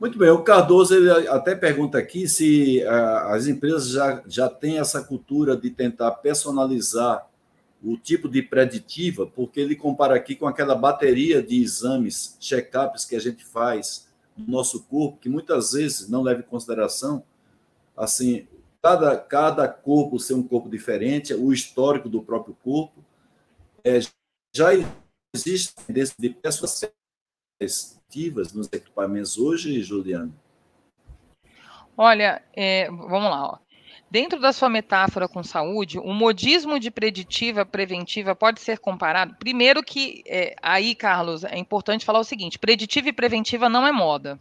Muito 0.00 0.16
bem, 0.16 0.30
o 0.30 0.44
Cardoso 0.44 0.94
ele 0.94 1.10
até 1.28 1.56
pergunta 1.56 1.98
aqui 1.98 2.28
se 2.28 2.84
uh, 2.84 3.32
as 3.32 3.48
empresas 3.48 3.88
já, 3.88 4.22
já 4.28 4.48
têm 4.48 4.78
essa 4.78 5.02
cultura 5.02 5.56
de 5.56 5.70
tentar 5.70 6.12
personalizar 6.12 7.28
o 7.82 7.96
tipo 7.96 8.28
de 8.28 8.40
preditiva, 8.40 9.26
porque 9.26 9.58
ele 9.58 9.74
compara 9.74 10.14
aqui 10.14 10.36
com 10.36 10.46
aquela 10.46 10.76
bateria 10.76 11.42
de 11.42 11.60
exames, 11.60 12.36
check-ups 12.38 13.04
que 13.04 13.16
a 13.16 13.20
gente 13.20 13.44
faz 13.44 14.06
no 14.36 14.52
nosso 14.52 14.84
corpo, 14.84 15.18
que 15.18 15.28
muitas 15.28 15.72
vezes 15.72 16.08
não 16.08 16.22
leva 16.22 16.40
em 16.40 16.44
consideração, 16.44 17.24
assim, 17.96 18.46
cada, 18.80 19.16
cada 19.16 19.66
corpo 19.66 20.20
ser 20.20 20.34
um 20.34 20.42
corpo 20.44 20.68
diferente, 20.70 21.34
o 21.34 21.52
histórico 21.52 22.08
do 22.08 22.22
próprio 22.22 22.56
corpo, 22.62 23.04
é, 23.84 23.98
já 24.54 24.68
existe 25.34 25.74
desse 25.88 26.14
de 26.16 26.30
pessoas 26.30 26.88
ativas 27.60 28.52
nos 28.52 28.68
equipamentos 28.72 29.36
hoje, 29.36 29.82
Juliana? 29.82 30.30
Olha, 31.96 32.42
é, 32.54 32.88
vamos 32.90 33.30
lá. 33.30 33.46
Ó. 33.46 33.58
Dentro 34.10 34.40
da 34.40 34.52
sua 34.52 34.70
metáfora 34.70 35.28
com 35.28 35.42
saúde, 35.42 35.98
o 35.98 36.14
modismo 36.14 36.78
de 36.78 36.90
preditiva 36.90 37.66
preventiva 37.66 38.34
pode 38.34 38.60
ser 38.60 38.78
comparado. 38.78 39.34
Primeiro 39.34 39.82
que 39.82 40.22
é, 40.26 40.54
aí, 40.62 40.94
Carlos, 40.94 41.44
é 41.44 41.58
importante 41.58 42.04
falar 42.04 42.20
o 42.20 42.24
seguinte: 42.24 42.58
preditiva 42.58 43.08
e 43.08 43.12
preventiva 43.12 43.68
não 43.68 43.86
é 43.86 43.92
moda. 43.92 44.38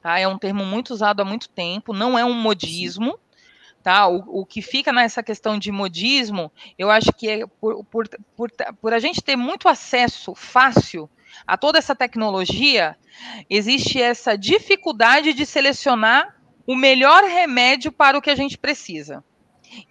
tá? 0.00 0.18
É 0.18 0.26
um 0.26 0.38
termo 0.38 0.64
muito 0.64 0.90
usado 0.90 1.20
há 1.20 1.24
muito 1.24 1.48
tempo, 1.48 1.92
não 1.92 2.18
é 2.18 2.24
um 2.24 2.32
modismo, 2.32 3.18
tá? 3.82 4.06
O, 4.08 4.40
o 4.40 4.46
que 4.46 4.62
fica 4.62 4.92
nessa 4.92 5.22
questão 5.22 5.58
de 5.58 5.70
modismo, 5.70 6.50
eu 6.78 6.90
acho 6.90 7.12
que 7.12 7.28
é 7.28 7.46
por, 7.60 7.84
por, 7.84 8.08
por, 8.34 8.50
por 8.80 8.94
a 8.94 8.98
gente 9.00 9.20
ter 9.20 9.36
muito 9.36 9.68
acesso 9.68 10.34
fácil 10.34 11.10
a 11.46 11.56
toda 11.56 11.78
essa 11.78 11.94
tecnologia, 11.94 12.96
existe 13.48 14.00
essa 14.00 14.36
dificuldade 14.36 15.32
de 15.32 15.44
selecionar 15.44 16.36
o 16.66 16.74
melhor 16.74 17.24
remédio 17.24 17.92
para 17.92 18.16
o 18.16 18.22
que 18.22 18.30
a 18.30 18.36
gente 18.36 18.56
precisa 18.56 19.22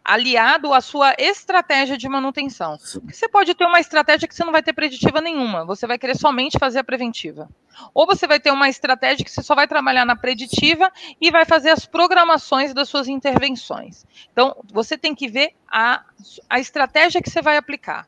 aliado 0.03 0.73
à 0.73 0.81
sua 0.81 1.13
estratégia 1.17 1.97
de 1.97 2.07
manutenção. 2.07 2.77
Você 2.77 3.27
pode 3.27 3.53
ter 3.53 3.65
uma 3.65 3.79
estratégia 3.79 4.27
que 4.27 4.35
você 4.35 4.43
não 4.43 4.51
vai 4.51 4.63
ter 4.63 4.73
preditiva 4.73 5.19
nenhuma, 5.19 5.65
você 5.65 5.87
vai 5.87 5.97
querer 5.97 6.17
somente 6.17 6.57
fazer 6.59 6.79
a 6.79 6.83
preventiva. 6.83 7.49
Ou 7.93 8.05
você 8.05 8.27
vai 8.27 8.39
ter 8.39 8.51
uma 8.51 8.69
estratégia 8.69 9.25
que 9.25 9.31
você 9.31 9.41
só 9.41 9.55
vai 9.55 9.67
trabalhar 9.67 10.05
na 10.05 10.15
preditiva 10.15 10.91
e 11.19 11.31
vai 11.31 11.45
fazer 11.45 11.69
as 11.69 11.85
programações 11.85 12.73
das 12.73 12.87
suas 12.87 13.07
intervenções. 13.07 14.05
Então, 14.31 14.55
você 14.71 14.97
tem 14.97 15.15
que 15.15 15.27
ver 15.27 15.53
a, 15.67 16.03
a 16.49 16.59
estratégia 16.59 17.21
que 17.21 17.29
você 17.29 17.41
vai 17.41 17.57
aplicar. 17.57 18.07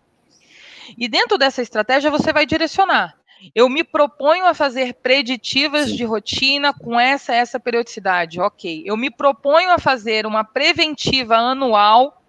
E 0.98 1.08
dentro 1.08 1.38
dessa 1.38 1.64
estratégia, 1.64 2.12
você 2.12 2.32
vai 2.32 2.46
direcionar. 2.46 3.18
Eu 3.54 3.70
me 3.70 3.84
proponho 3.84 4.46
a 4.46 4.54
fazer 4.54 4.94
preditivas 4.96 5.94
de 5.94 6.04
rotina 6.04 6.74
com 6.74 7.00
essa 7.00 7.34
essa 7.34 7.60
periodicidade, 7.60 8.40
ok. 8.40 8.84
Eu 8.86 8.98
me 8.98 9.10
proponho 9.10 9.72
a 9.72 9.80
fazer 9.80 10.26
uma 10.26 10.44
preventiva 10.44 11.36
anual 11.36 12.22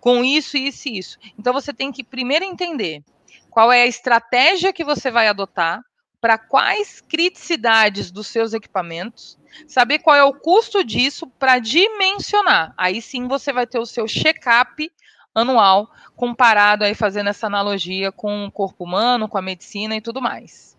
com 0.00 0.24
isso, 0.24 0.56
isso 0.56 0.88
e 0.88 0.98
isso. 0.98 1.18
Então 1.38 1.52
você 1.52 1.72
tem 1.72 1.92
que 1.92 2.02
primeiro 2.02 2.44
entender 2.44 3.02
qual 3.50 3.70
é 3.70 3.82
a 3.82 3.86
estratégia 3.86 4.72
que 4.72 4.84
você 4.84 5.10
vai 5.10 5.28
adotar, 5.28 5.84
para 6.22 6.38
quais 6.38 7.00
criticidades 7.00 8.12
dos 8.12 8.28
seus 8.28 8.54
equipamentos, 8.54 9.36
saber 9.66 9.98
qual 9.98 10.14
é 10.14 10.22
o 10.22 10.32
custo 10.32 10.84
disso 10.84 11.26
para 11.26 11.58
dimensionar. 11.58 12.72
Aí 12.78 13.02
sim 13.02 13.26
você 13.26 13.52
vai 13.52 13.66
ter 13.66 13.80
o 13.80 13.86
seu 13.86 14.06
check-up 14.06 14.90
anual, 15.34 15.90
comparado 16.16 16.84
aí 16.84 16.94
fazendo 16.94 17.28
essa 17.28 17.46
analogia 17.46 18.12
com 18.12 18.46
o 18.46 18.52
corpo 18.52 18.84
humano, 18.84 19.28
com 19.28 19.38
a 19.38 19.42
medicina 19.42 19.96
e 19.96 20.00
tudo 20.00 20.20
mais. 20.20 20.72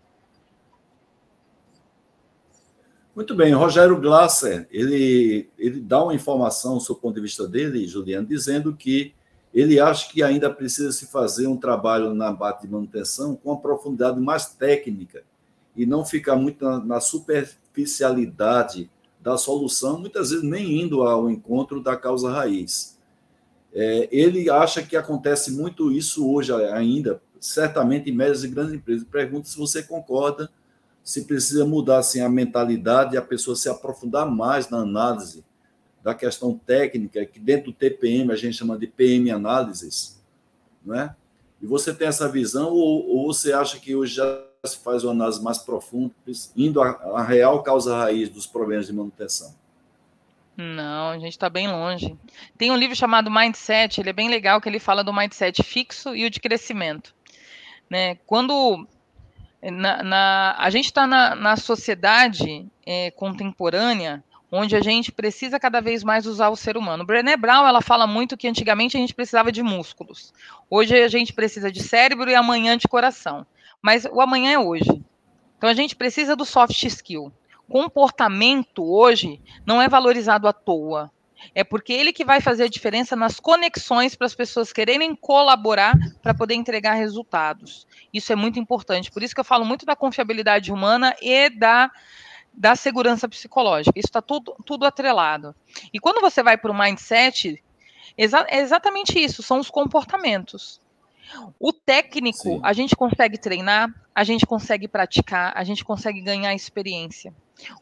Muito 3.14 3.34
bem, 3.34 3.52
Rogério 3.52 4.00
Glasser, 4.00 4.66
ele, 4.72 5.48
ele 5.56 5.80
dá 5.80 6.02
uma 6.02 6.14
informação, 6.14 6.78
do 6.78 6.94
ponto 6.96 7.14
de 7.14 7.20
vista 7.20 7.46
dele, 7.46 7.86
Juliano, 7.86 8.26
dizendo 8.26 8.74
que 8.74 9.14
ele 9.52 9.78
acha 9.78 10.10
que 10.10 10.20
ainda 10.20 10.50
precisa 10.50 10.90
se 10.90 11.06
fazer 11.06 11.46
um 11.46 11.56
trabalho 11.56 12.12
na 12.12 12.32
bate 12.32 12.66
de 12.66 12.72
manutenção 12.72 13.36
com 13.36 13.50
uma 13.50 13.60
profundidade 13.60 14.18
mais 14.18 14.46
técnica 14.46 15.22
e 15.76 15.86
não 15.86 16.04
ficar 16.04 16.34
muito 16.34 16.64
na, 16.64 16.84
na 16.84 17.00
superficialidade 17.00 18.90
da 19.20 19.38
solução, 19.38 20.00
muitas 20.00 20.30
vezes 20.30 20.44
nem 20.44 20.82
indo 20.82 21.02
ao 21.02 21.30
encontro 21.30 21.80
da 21.80 21.96
causa 21.96 22.32
raiz. 22.32 22.93
É, 23.74 24.08
ele 24.12 24.48
acha 24.48 24.82
que 24.82 24.96
acontece 24.96 25.50
muito 25.50 25.90
isso 25.90 26.30
hoje 26.30 26.52
ainda, 26.52 27.20
certamente 27.40 28.08
em 28.08 28.12
médias 28.12 28.44
e 28.44 28.48
grandes 28.48 28.72
empresas. 28.72 29.04
Pergunta 29.04 29.48
se 29.48 29.58
você 29.58 29.82
concorda, 29.82 30.48
se 31.02 31.24
precisa 31.24 31.64
mudar 31.64 31.98
assim, 31.98 32.20
a 32.20 32.28
mentalidade 32.28 33.14
e 33.14 33.18
a 33.18 33.22
pessoa 33.22 33.56
se 33.56 33.68
aprofundar 33.68 34.30
mais 34.30 34.70
na 34.70 34.78
análise 34.78 35.44
da 36.02 36.14
questão 36.14 36.58
técnica, 36.66 37.26
que 37.26 37.40
dentro 37.40 37.72
do 37.72 37.76
TPM 37.76 38.30
a 38.30 38.36
gente 38.36 38.56
chama 38.56 38.78
de 38.78 38.86
PM 38.86 39.30
análises, 39.30 40.20
não 40.84 40.94
é? 40.94 41.14
E 41.60 41.66
você 41.66 41.92
tem 41.94 42.06
essa 42.06 42.28
visão 42.28 42.70
ou, 42.72 43.06
ou 43.08 43.32
você 43.32 43.52
acha 43.52 43.78
que 43.78 43.94
hoje 43.94 44.16
já 44.16 44.44
se 44.64 44.78
faz 44.78 45.02
uma 45.02 45.12
análise 45.12 45.42
mais 45.42 45.58
profunda, 45.58 46.12
indo 46.56 46.80
à 46.80 47.22
real 47.22 47.62
causa 47.62 47.96
raiz 47.96 48.28
dos 48.28 48.46
problemas 48.46 48.86
de 48.86 48.92
manutenção? 48.92 49.54
Não, 50.56 51.10
a 51.10 51.18
gente 51.18 51.32
está 51.32 51.50
bem 51.50 51.68
longe. 51.68 52.16
Tem 52.56 52.70
um 52.70 52.76
livro 52.76 52.94
chamado 52.94 53.30
Mindset, 53.30 54.00
ele 54.00 54.10
é 54.10 54.12
bem 54.12 54.28
legal, 54.28 54.60
que 54.60 54.68
ele 54.68 54.78
fala 54.78 55.02
do 55.02 55.12
mindset 55.12 55.62
fixo 55.62 56.14
e 56.14 56.24
o 56.24 56.30
de 56.30 56.40
crescimento. 56.40 57.14
Né? 57.90 58.16
Quando 58.26 58.86
na, 59.62 60.02
na 60.02 60.56
a 60.58 60.70
gente 60.70 60.86
está 60.86 61.06
na, 61.06 61.34
na, 61.34 61.56
sociedade 61.56 62.66
é, 62.86 63.10
contemporânea, 63.10 64.22
onde 64.50 64.76
a 64.76 64.80
gente 64.80 65.10
precisa 65.10 65.58
cada 65.58 65.80
vez 65.80 66.04
mais 66.04 66.26
usar 66.26 66.50
o 66.50 66.56
ser 66.56 66.76
humano. 66.76 67.04
Brené 67.04 67.36
Brown 67.36 67.66
ela 67.66 67.80
fala 67.80 68.06
muito 68.06 68.36
que 68.36 68.46
antigamente 68.46 68.96
a 68.96 69.00
gente 69.00 69.14
precisava 69.14 69.50
de 69.50 69.62
músculos. 69.62 70.32
Hoje 70.70 70.96
a 71.02 71.08
gente 71.08 71.32
precisa 71.32 71.72
de 71.72 71.82
cérebro 71.82 72.30
e 72.30 72.34
amanhã 72.34 72.76
de 72.76 72.86
coração. 72.86 73.44
Mas 73.82 74.04
o 74.04 74.20
amanhã 74.20 74.52
é 74.52 74.58
hoje. 74.58 75.02
Então 75.58 75.68
a 75.68 75.74
gente 75.74 75.96
precisa 75.96 76.36
do 76.36 76.44
soft 76.44 76.80
skill 76.84 77.32
comportamento 77.68 78.84
hoje 78.84 79.40
não 79.66 79.80
é 79.80 79.88
valorizado 79.88 80.46
à 80.48 80.52
toa. 80.52 81.10
É 81.54 81.62
porque 81.62 81.92
ele 81.92 82.12
que 82.12 82.24
vai 82.24 82.40
fazer 82.40 82.64
a 82.64 82.68
diferença 82.68 83.14
nas 83.16 83.38
conexões 83.38 84.14
para 84.14 84.26
as 84.26 84.34
pessoas 84.34 84.72
quererem 84.72 85.14
colaborar 85.14 85.94
para 86.22 86.32
poder 86.32 86.54
entregar 86.54 86.94
resultados. 86.94 87.86
Isso 88.12 88.32
é 88.32 88.36
muito 88.36 88.58
importante. 88.58 89.10
Por 89.10 89.22
isso 89.22 89.34
que 89.34 89.40
eu 89.40 89.44
falo 89.44 89.64
muito 89.64 89.84
da 89.84 89.96
confiabilidade 89.96 90.72
humana 90.72 91.14
e 91.20 91.50
da, 91.50 91.90
da 92.52 92.76
segurança 92.76 93.28
psicológica. 93.28 93.98
Isso 93.98 94.08
está 94.08 94.22
tudo, 94.22 94.56
tudo 94.64 94.86
atrelado. 94.86 95.54
E 95.92 95.98
quando 95.98 96.20
você 96.20 96.42
vai 96.42 96.56
para 96.56 96.70
o 96.70 96.78
mindset, 96.78 97.62
exa 98.16 98.46
é 98.48 98.60
exatamente 98.60 99.18
isso, 99.22 99.42
são 99.42 99.58
os 99.58 99.70
comportamentos. 99.70 100.80
O 101.58 101.72
técnico, 101.72 102.42
Sim. 102.42 102.60
a 102.62 102.72
gente 102.72 102.94
consegue 102.94 103.38
treinar, 103.38 103.92
a 104.14 104.22
gente 104.22 104.46
consegue 104.46 104.86
praticar, 104.86 105.52
a 105.56 105.64
gente 105.64 105.84
consegue 105.84 106.20
ganhar 106.20 106.54
experiência. 106.54 107.34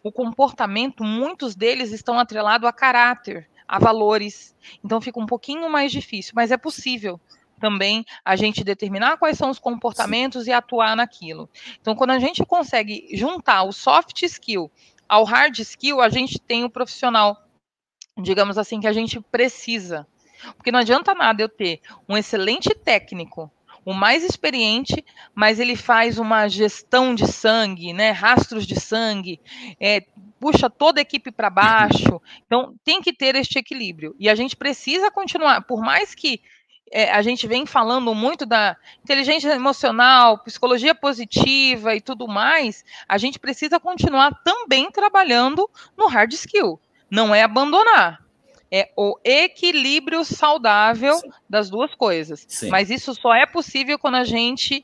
O 0.03 0.11
comportamento, 0.11 1.05
muitos 1.05 1.55
deles 1.55 1.93
estão 1.93 2.19
atrelados 2.19 2.67
a 2.67 2.73
caráter, 2.73 3.49
a 3.69 3.79
valores. 3.79 4.57
Então 4.83 5.01
fica 5.01 5.21
um 5.21 5.27
pouquinho 5.27 5.69
mais 5.71 5.93
difícil, 5.93 6.33
mas 6.35 6.51
é 6.51 6.57
possível 6.57 7.21
também 7.61 8.05
a 8.25 8.35
gente 8.35 8.65
determinar 8.65 9.17
quais 9.19 9.39
são 9.39 9.49
os 9.49 9.59
comportamentos 9.59 10.45
Sim. 10.45 10.51
e 10.51 10.53
atuar 10.53 10.97
naquilo. 10.97 11.49
Então, 11.81 11.95
quando 11.95 12.11
a 12.11 12.19
gente 12.19 12.45
consegue 12.45 13.07
juntar 13.13 13.63
o 13.63 13.73
soft 13.73 14.21
skill 14.23 14.69
ao 15.09 15.23
hard 15.23 15.57
skill, 15.61 16.01
a 16.01 16.09
gente 16.09 16.41
tem 16.41 16.65
o 16.65 16.71
profissional, 16.71 17.41
digamos 18.21 18.59
assim, 18.59 18.81
que 18.81 18.89
a 18.89 18.93
gente 18.93 19.21
precisa. 19.21 20.07
Porque 20.57 20.73
não 20.73 20.81
adianta 20.81 21.15
nada 21.15 21.41
eu 21.41 21.49
ter 21.49 21.81
um 22.09 22.17
excelente 22.17 22.75
técnico 22.75 23.49
o 23.85 23.93
mais 23.93 24.23
experiente, 24.23 25.05
mas 25.35 25.59
ele 25.59 25.77
faz 25.77 26.19
uma 26.19 26.49
gestão 26.49 27.15
de 27.15 27.27
sangue, 27.27 27.93
né, 27.93 28.11
rastros 28.11 28.67
de 28.67 28.79
sangue, 28.79 29.41
é, 29.81 30.05
puxa 30.39 30.69
toda 30.69 31.01
a 31.01 31.03
equipe 31.03 31.31
para 31.31 31.51
baixo. 31.51 32.21
Então, 32.47 32.75
tem 32.85 33.01
que 33.01 33.13
ter 33.13 33.35
este 33.35 33.59
equilíbrio. 33.59 34.15
E 34.19 34.29
a 34.29 34.35
gente 34.35 34.57
precisa 34.57 35.11
continuar, 35.11 35.63
por 35.63 35.81
mais 35.81 36.15
que 36.15 36.41
é, 36.93 37.11
a 37.11 37.23
gente 37.23 37.47
vem 37.47 37.65
falando 37.65 38.15
muito 38.15 38.45
da 38.45 38.77
inteligência 39.03 39.49
emocional, 39.55 40.39
psicologia 40.39 40.95
positiva 40.95 41.95
e 41.95 42.01
tudo 42.01 42.29
mais, 42.29 42.85
a 43.09 43.17
gente 43.17 43.39
precisa 43.39 43.81
continuar 43.81 44.43
também 44.45 44.91
trabalhando 44.91 45.69
no 45.97 46.07
hard 46.07 46.33
skill. 46.35 46.79
Não 47.11 47.35
é 47.35 47.43
abandonar, 47.43 48.23
é 48.73 48.91
o 48.97 49.19
equilíbrio 49.23 50.25
saudável 50.25 51.15
Sim. 51.17 51.31
das 51.49 51.69
duas 51.69 51.95
coisas. 51.95 52.47
Sim. 52.49 52.71
Mas 52.71 52.89
isso 52.89 53.15
só 53.15 53.35
é 53.35 53.45
possível 53.45 53.99
quando 53.99 54.15
a 54.15 54.25
gente 54.25 54.83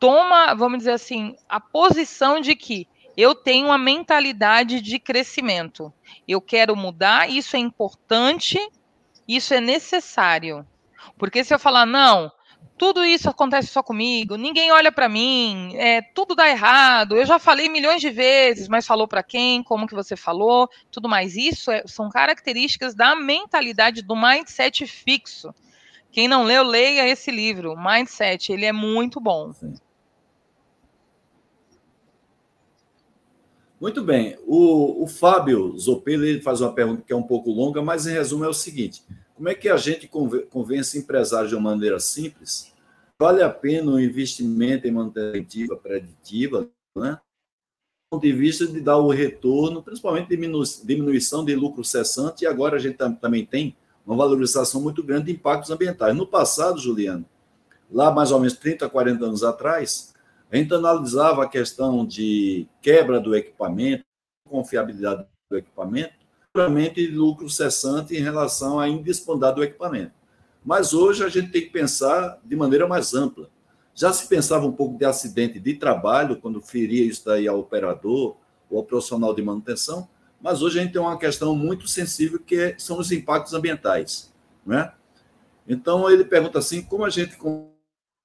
toma, 0.00 0.54
vamos 0.54 0.78
dizer 0.78 0.92
assim, 0.92 1.36
a 1.46 1.60
posição 1.60 2.40
de 2.40 2.56
que 2.56 2.88
eu 3.14 3.34
tenho 3.34 3.66
uma 3.66 3.76
mentalidade 3.76 4.80
de 4.80 4.98
crescimento. 4.98 5.92
Eu 6.26 6.40
quero 6.40 6.74
mudar, 6.74 7.28
isso 7.28 7.54
é 7.54 7.58
importante, 7.58 8.58
isso 9.26 9.52
é 9.52 9.60
necessário. 9.60 10.66
Porque 11.18 11.44
se 11.44 11.52
eu 11.52 11.58
falar, 11.58 11.84
não, 11.84 12.32
tudo 12.78 13.04
isso 13.04 13.28
acontece 13.28 13.68
só 13.68 13.82
comigo, 13.82 14.36
ninguém 14.36 14.70
olha 14.72 14.92
para 14.92 15.08
mim, 15.08 15.76
é, 15.76 16.00
tudo 16.00 16.34
dá 16.34 16.48
errado. 16.48 17.16
Eu 17.16 17.26
já 17.26 17.38
falei 17.38 17.68
milhões 17.68 18.00
de 18.00 18.10
vezes, 18.10 18.68
mas 18.68 18.86
falou 18.86 19.08
para 19.08 19.22
quem, 19.22 19.62
como 19.62 19.86
que 19.86 19.94
você 19.94 20.16
falou, 20.16 20.68
tudo 20.90 21.08
mais. 21.08 21.36
Isso 21.36 21.70
é, 21.70 21.82
são 21.86 22.08
características 22.08 22.94
da 22.94 23.14
mentalidade 23.16 24.02
do 24.02 24.16
mindset 24.16 24.86
fixo. 24.86 25.52
Quem 26.10 26.26
não 26.26 26.44
leu, 26.44 26.62
leia 26.62 27.06
esse 27.06 27.30
livro, 27.30 27.76
Mindset. 27.76 28.52
Ele 28.52 28.64
é 28.64 28.72
muito 28.72 29.20
bom. 29.20 29.52
Muito 33.80 34.02
bem. 34.02 34.36
O, 34.46 35.04
o 35.04 35.06
Fábio 35.06 35.78
Zopelo 35.78 36.24
ele 36.24 36.40
faz 36.40 36.60
uma 36.60 36.72
pergunta 36.72 37.02
que 37.06 37.12
é 37.12 37.16
um 37.16 37.22
pouco 37.22 37.50
longa, 37.50 37.80
mas 37.80 38.06
em 38.06 38.12
resumo 38.12 38.44
é 38.44 38.48
o 38.48 38.54
seguinte: 38.54 39.02
como 39.38 39.48
é 39.48 39.54
que 39.54 39.68
a 39.68 39.76
gente 39.76 40.10
convence 40.50 40.98
empresários 40.98 41.50
de 41.50 41.54
uma 41.54 41.70
maneira 41.70 42.00
simples? 42.00 42.72
Vale 43.20 43.40
a 43.40 43.48
pena 43.48 43.92
um 43.92 44.00
investimento 44.00 44.88
em 44.88 44.90
manutentiva 44.90 45.76
preditiva, 45.76 46.68
né? 46.96 47.12
Do 47.12 48.16
ponto 48.16 48.22
de 48.22 48.32
vista 48.32 48.66
de 48.66 48.80
dar 48.80 48.98
o 48.98 49.10
retorno, 49.10 49.80
principalmente 49.80 50.28
diminu 50.28 50.60
diminuição 50.84 51.44
de 51.44 51.54
lucro 51.54 51.84
cessante, 51.84 52.42
e 52.42 52.48
agora 52.48 52.76
a 52.76 52.78
gente 52.80 52.96
também 53.20 53.46
tem 53.46 53.76
uma 54.04 54.16
valorização 54.16 54.80
muito 54.80 55.04
grande 55.04 55.26
de 55.26 55.32
impactos 55.32 55.70
ambientais. 55.70 56.16
No 56.16 56.26
passado, 56.26 56.80
Juliano, 56.80 57.24
lá 57.88 58.10
mais 58.10 58.32
ou 58.32 58.40
menos 58.40 58.54
30, 58.54 58.88
40 58.88 59.24
anos 59.24 59.44
atrás, 59.44 60.14
a 60.50 60.56
gente 60.56 60.74
analisava 60.74 61.44
a 61.44 61.48
questão 61.48 62.04
de 62.04 62.66
quebra 62.82 63.20
do 63.20 63.36
equipamento, 63.36 64.04
confiabilidade 64.48 65.24
do 65.48 65.58
equipamento, 65.58 66.17
puramente 66.52 67.06
lucro 67.06 67.48
cessante 67.48 68.16
em 68.16 68.20
relação 68.20 68.80
à 68.80 68.88
indisponibilidade 68.88 69.56
do 69.56 69.64
equipamento. 69.64 70.12
Mas 70.64 70.92
hoje 70.92 71.24
a 71.24 71.28
gente 71.28 71.50
tem 71.50 71.62
que 71.62 71.70
pensar 71.70 72.38
de 72.44 72.56
maneira 72.56 72.86
mais 72.86 73.14
ampla. 73.14 73.48
Já 73.94 74.12
se 74.12 74.28
pensava 74.28 74.66
um 74.66 74.72
pouco 74.72 74.98
de 74.98 75.04
acidente 75.04 75.58
de 75.58 75.74
trabalho, 75.74 76.40
quando 76.40 76.60
feria 76.60 77.04
isso 77.04 77.24
daí 77.24 77.48
ao 77.48 77.58
operador 77.58 78.36
ou 78.70 78.78
ao 78.78 78.84
profissional 78.84 79.34
de 79.34 79.42
manutenção, 79.42 80.08
mas 80.40 80.62
hoje 80.62 80.78
a 80.78 80.82
gente 80.82 80.92
tem 80.92 81.00
uma 81.00 81.18
questão 81.18 81.54
muito 81.54 81.88
sensível 81.88 82.38
que 82.38 82.74
são 82.78 82.98
os 82.98 83.10
impactos 83.10 83.54
ambientais. 83.54 84.32
Né? 84.64 84.92
Então, 85.66 86.08
ele 86.08 86.24
pergunta 86.24 86.58
assim, 86.58 86.82
como 86.82 87.04
a 87.04 87.10
gente 87.10 87.36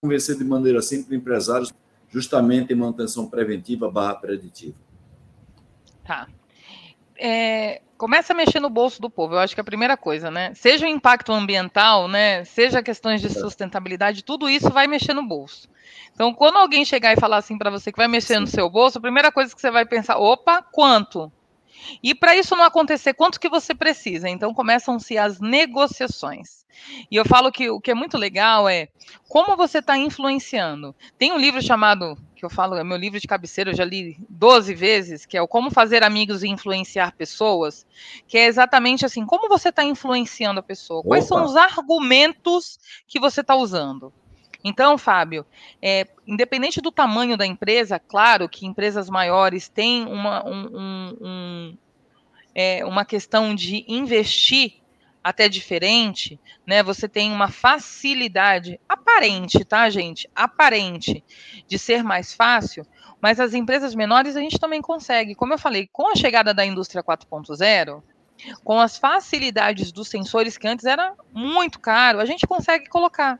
convencer 0.01 0.37
de 0.37 0.43
maneira 0.43 0.81
simples 0.81 1.17
empresários 1.17 1.73
justamente 2.09 2.71
em 2.71 2.75
manutenção 2.75 3.27
preventiva 3.27 3.89
barra 3.89 4.15
preditiva? 4.15 4.75
Tá. 6.05 6.27
É, 7.17 7.81
começa 7.97 8.33
a 8.33 8.35
mexer 8.35 8.59
no 8.59 8.69
bolso 8.69 9.01
do 9.01 9.09
povo, 9.09 9.35
eu 9.35 9.39
acho 9.39 9.53
que 9.53 9.59
é 9.59 9.63
a 9.63 9.65
primeira 9.65 9.95
coisa, 9.95 10.29
né? 10.29 10.53
Seja 10.53 10.85
o 10.85 10.89
impacto 10.89 11.31
ambiental, 11.31 12.07
né? 12.07 12.43
Seja 12.43 12.83
questões 12.83 13.21
de 13.21 13.29
sustentabilidade, 13.29 14.23
tudo 14.23 14.49
isso 14.49 14.69
vai 14.69 14.87
mexer 14.87 15.13
no 15.13 15.23
bolso. 15.23 15.69
Então, 16.13 16.33
quando 16.33 16.57
alguém 16.57 16.85
chegar 16.85 17.13
e 17.13 17.19
falar 17.19 17.37
assim 17.37 17.57
para 17.57 17.69
você 17.69 17.91
que 17.91 17.97
vai 17.97 18.07
mexer 18.07 18.39
no 18.39 18.47
seu 18.47 18.69
bolso, 18.69 18.97
a 18.97 19.01
primeira 19.01 19.31
coisa 19.31 19.53
que 19.55 19.61
você 19.61 19.71
vai 19.71 19.85
pensar, 19.85 20.17
opa, 20.17 20.61
quanto? 20.61 21.31
E 22.01 22.13
para 22.15 22.35
isso 22.35 22.55
não 22.55 22.63
acontecer, 22.63 23.13
quanto 23.13 23.39
que 23.39 23.49
você 23.49 23.73
precisa? 23.73 24.29
Então 24.29 24.53
começam-se 24.53 25.17
as 25.17 25.39
negociações. 25.39 26.63
E 27.09 27.15
eu 27.15 27.25
falo 27.25 27.51
que 27.51 27.69
o 27.69 27.79
que 27.79 27.91
é 27.91 27.93
muito 27.93 28.17
legal 28.17 28.67
é 28.67 28.87
como 29.29 29.55
você 29.55 29.79
está 29.79 29.97
influenciando. 29.97 30.95
Tem 31.17 31.31
um 31.31 31.37
livro 31.37 31.61
chamado, 31.61 32.17
que 32.35 32.45
eu 32.45 32.49
falo, 32.49 32.75
é 32.75 32.83
meu 32.83 32.97
livro 32.97 33.19
de 33.19 33.27
cabeceira, 33.27 33.71
eu 33.71 33.75
já 33.75 33.85
li 33.85 34.17
12 34.29 34.73
vezes, 34.73 35.25
que 35.25 35.37
é 35.37 35.41
o 35.41 35.47
Como 35.47 35.71
Fazer 35.71 36.03
Amigos 36.03 36.43
e 36.43 36.47
Influenciar 36.47 37.15
Pessoas, 37.15 37.85
que 38.27 38.37
é 38.37 38.45
exatamente 38.45 39.05
assim, 39.05 39.25
como 39.25 39.47
você 39.47 39.69
está 39.69 39.83
influenciando 39.83 40.59
a 40.59 40.63
pessoa, 40.63 41.03
quais 41.03 41.29
Opa. 41.29 41.35
são 41.35 41.45
os 41.45 41.55
argumentos 41.55 42.79
que 43.07 43.19
você 43.19 43.41
está 43.41 43.55
usando. 43.55 44.11
Então, 44.63 44.97
Fábio, 44.97 45.45
é, 45.81 46.07
independente 46.25 46.79
do 46.79 46.91
tamanho 46.91 47.35
da 47.35 47.45
empresa, 47.45 47.99
claro 47.99 48.47
que 48.47 48.65
empresas 48.65 49.09
maiores 49.09 49.67
têm 49.67 50.05
uma, 50.07 50.45
um, 50.47 50.69
um, 50.73 51.17
um, 51.21 51.77
é, 52.55 52.85
uma 52.85 53.03
questão 53.03 53.53
de 53.53 53.83
investir 53.87 54.81
até 55.23 55.47
diferente, 55.47 56.39
né? 56.67 56.83
Você 56.83 57.07
tem 57.07 57.31
uma 57.31 57.47
facilidade 57.47 58.79
aparente, 58.87 59.63
tá, 59.63 59.89
gente? 59.89 60.29
Aparente 60.35 61.23
de 61.67 61.79
ser 61.79 62.03
mais 62.03 62.33
fácil, 62.33 62.85
mas 63.21 63.39
as 63.39 63.53
empresas 63.53 63.95
menores 63.95 64.35
a 64.35 64.41
gente 64.41 64.59
também 64.59 64.81
consegue. 64.81 65.33
Como 65.33 65.53
eu 65.53 65.57
falei, 65.57 65.87
com 65.91 66.11
a 66.11 66.15
chegada 66.15 66.53
da 66.53 66.65
indústria 66.65 67.01
4.0, 67.01 68.03
com 68.63 68.79
as 68.79 68.97
facilidades 68.97 69.91
dos 69.91 70.09
sensores 70.09 70.57
que 70.57 70.67
antes 70.67 70.85
era 70.85 71.13
muito 71.31 71.79
caro, 71.79 72.19
a 72.19 72.25
gente 72.25 72.45
consegue 72.45 72.89
colocar. 72.89 73.39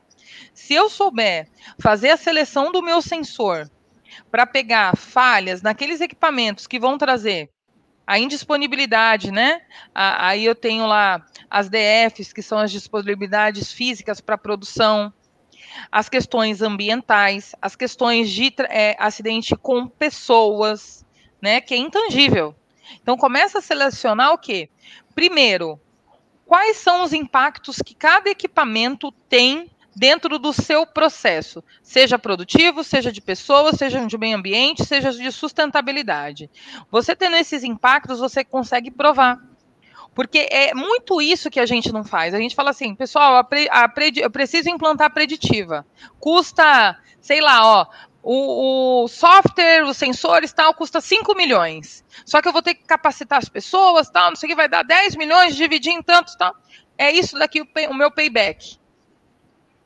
Se 0.52 0.74
eu 0.74 0.88
souber 0.88 1.48
fazer 1.78 2.10
a 2.10 2.16
seleção 2.16 2.72
do 2.72 2.82
meu 2.82 3.00
sensor 3.02 3.70
para 4.30 4.46
pegar 4.46 4.96
falhas 4.96 5.62
naqueles 5.62 6.00
equipamentos 6.00 6.66
que 6.66 6.78
vão 6.78 6.98
trazer 6.98 7.50
a 8.06 8.18
indisponibilidade, 8.18 9.30
né? 9.30 9.62
Aí 9.94 10.44
eu 10.44 10.54
tenho 10.54 10.86
lá 10.86 11.24
as 11.48 11.68
DFs, 11.68 12.32
que 12.32 12.42
são 12.42 12.58
as 12.58 12.70
disponibilidades 12.70 13.72
físicas 13.72 14.20
para 14.20 14.36
produção, 14.36 15.12
as 15.90 16.08
questões 16.08 16.60
ambientais, 16.62 17.54
as 17.60 17.74
questões 17.74 18.30
de 18.30 18.52
é, 18.68 18.94
acidente 18.98 19.56
com 19.56 19.86
pessoas, 19.88 21.04
né? 21.40 21.60
Que 21.60 21.74
é 21.74 21.78
intangível. 21.78 22.54
Então 23.02 23.16
começa 23.16 23.58
a 23.58 23.62
selecionar 23.62 24.32
o 24.32 24.38
quê? 24.38 24.68
Primeiro, 25.14 25.80
quais 26.44 26.76
são 26.76 27.02
os 27.02 27.12
impactos 27.12 27.78
que 27.78 27.94
cada 27.94 28.28
equipamento 28.28 29.10
tem 29.28 29.70
dentro 29.94 30.38
do 30.38 30.52
seu 30.52 30.86
processo, 30.86 31.62
seja 31.82 32.18
produtivo, 32.18 32.82
seja 32.82 33.12
de 33.12 33.20
pessoas, 33.20 33.76
seja 33.76 34.04
de 34.04 34.18
meio 34.18 34.36
ambiente, 34.36 34.84
seja 34.84 35.12
de 35.12 35.30
sustentabilidade. 35.30 36.50
Você 36.90 37.14
tendo 37.14 37.36
esses 37.36 37.62
impactos, 37.64 38.18
você 38.18 38.44
consegue 38.44 38.90
provar. 38.90 39.38
Porque 40.14 40.46
é 40.50 40.72
muito 40.74 41.20
isso 41.20 41.50
que 41.50 41.58
a 41.58 41.66
gente 41.66 41.92
não 41.92 42.04
faz. 42.04 42.34
A 42.34 42.38
gente 42.38 42.54
fala 42.54 42.70
assim, 42.70 42.94
pessoal, 42.94 43.36
a 43.36 43.44
pre, 43.44 43.68
a 43.70 43.88
pre, 43.88 44.12
eu 44.16 44.30
preciso 44.30 44.70
implantar 44.70 45.12
preditiva. 45.12 45.84
Custa, 46.20 46.96
sei 47.20 47.40
lá, 47.40 47.66
ó, 47.66 47.86
o, 48.22 49.04
o, 49.04 49.08
software, 49.08 49.84
os 49.84 49.96
sensores 49.96 50.52
tal, 50.52 50.72
custa 50.72 51.00
5 51.00 51.34
milhões. 51.34 52.04
Só 52.24 52.40
que 52.40 52.46
eu 52.46 52.52
vou 52.52 52.62
ter 52.62 52.74
que 52.74 52.84
capacitar 52.84 53.38
as 53.38 53.48
pessoas, 53.48 54.08
tal, 54.08 54.30
não 54.30 54.36
sei 54.36 54.46
o 54.46 54.50
que 54.50 54.56
vai 54.56 54.68
dar 54.68 54.84
10 54.84 55.16
milhões, 55.16 55.56
dividir 55.56 55.92
em 55.92 56.02
tantos, 56.02 56.36
tal. 56.36 56.54
É 56.96 57.10
isso 57.10 57.36
daqui 57.36 57.60
o, 57.60 57.68
o 57.90 57.94
meu 57.94 58.10
payback. 58.10 58.78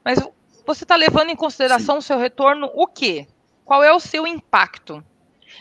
Mas 0.08 0.26
você 0.66 0.84
está 0.84 0.96
levando 0.96 1.28
em 1.28 1.36
consideração 1.36 1.96
Sim. 1.96 1.98
o 1.98 2.02
seu 2.02 2.18
retorno 2.18 2.70
o 2.74 2.86
quê? 2.86 3.26
Qual 3.62 3.84
é 3.84 3.92
o 3.92 4.00
seu 4.00 4.26
impacto? 4.26 5.04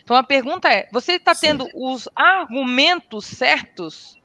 Então 0.01 0.15
a 0.15 0.23
pergunta 0.23 0.69
é: 0.69 0.87
você 0.89 1.13
está 1.15 1.35
tendo 1.35 1.67
os 1.75 2.07
argumentos 2.15 3.25
certos? 3.25 4.15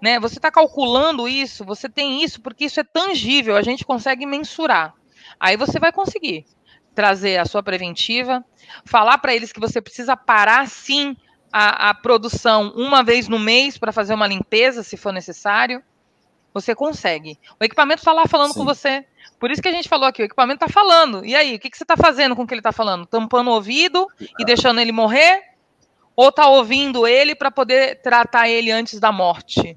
Né? 0.00 0.18
Você 0.20 0.38
está 0.38 0.50
calculando 0.50 1.28
isso? 1.28 1.66
Você 1.66 1.86
tem 1.86 2.24
isso 2.24 2.40
porque 2.40 2.64
isso 2.64 2.80
é 2.80 2.82
tangível, 2.82 3.56
a 3.56 3.62
gente 3.62 3.84
consegue 3.84 4.24
mensurar. 4.24 4.94
Aí 5.38 5.54
você 5.54 5.78
vai 5.78 5.92
conseguir 5.92 6.46
trazer 6.94 7.36
a 7.36 7.44
sua 7.44 7.62
preventiva, 7.62 8.42
falar 8.86 9.18
para 9.18 9.34
eles 9.34 9.52
que 9.52 9.60
você 9.60 9.82
precisa 9.82 10.16
parar 10.16 10.66
sim 10.66 11.14
a, 11.52 11.90
a 11.90 11.94
produção 11.94 12.72
uma 12.74 13.02
vez 13.02 13.28
no 13.28 13.38
mês 13.38 13.76
para 13.76 13.92
fazer 13.92 14.14
uma 14.14 14.26
limpeza, 14.26 14.82
se 14.82 14.96
for 14.96 15.12
necessário. 15.12 15.82
Você 16.52 16.74
consegue. 16.74 17.38
O 17.60 17.64
equipamento 17.64 18.00
está 18.00 18.12
lá 18.12 18.26
falando 18.26 18.52
sim. 18.52 18.58
com 18.58 18.64
você. 18.64 19.04
Por 19.38 19.50
isso 19.50 19.62
que 19.62 19.68
a 19.68 19.72
gente 19.72 19.88
falou 19.88 20.06
aqui, 20.06 20.22
o 20.22 20.24
equipamento 20.24 20.64
está 20.64 20.72
falando. 20.72 21.24
E 21.24 21.34
aí, 21.34 21.54
o 21.54 21.58
que, 21.58 21.70
que 21.70 21.76
você 21.76 21.84
está 21.84 21.96
fazendo 21.96 22.34
com 22.34 22.42
o 22.42 22.46
que 22.46 22.54
ele 22.54 22.60
está 22.60 22.72
falando? 22.72 23.06
Tampando 23.06 23.48
o 23.48 23.54
ouvido 23.54 24.06
e 24.38 24.44
deixando 24.44 24.80
ele 24.80 24.92
morrer? 24.92 25.42
Ou 26.16 26.30
está 26.30 26.48
ouvindo 26.48 27.06
ele 27.06 27.34
para 27.34 27.50
poder 27.50 28.00
tratar 28.02 28.48
ele 28.48 28.72
antes 28.72 28.98
da 28.98 29.12
morte? 29.12 29.76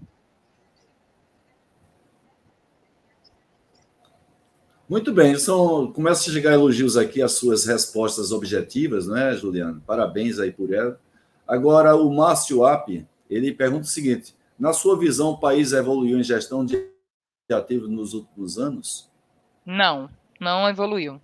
Muito 4.92 5.14
bem, 5.14 5.38
são, 5.38 5.90
começa 5.94 6.30
a 6.30 6.34
chegar 6.34 6.52
elogios 6.52 6.98
aqui 6.98 7.22
às 7.22 7.32
suas 7.34 7.66
respostas 7.66 8.34
objetivas, 8.34 9.08
né, 9.08 9.34
Juliano? 9.36 9.82
Parabéns 9.88 10.38
aí 10.38 10.52
por 10.52 10.74
ela. 10.74 11.00
Agora, 11.48 11.96
o 11.96 12.14
Márcio 12.14 12.68
App, 12.68 13.08
ele 13.30 13.54
pergunta 13.54 13.84
o 13.84 13.90
seguinte: 13.90 14.36
na 14.62 14.74
sua 14.74 14.96
visão, 14.96 15.32
o 15.32 15.40
país 15.40 15.74
evoluiu 15.74 16.20
em 16.20 16.24
gestão 16.24 16.64
de 16.64 16.88
ativos 17.52 17.90
nos 17.90 18.14
últimos 18.14 18.60
anos? 18.60 19.10
Não, 19.66 20.08
não 20.40 20.70
evoluiu. 20.70 21.20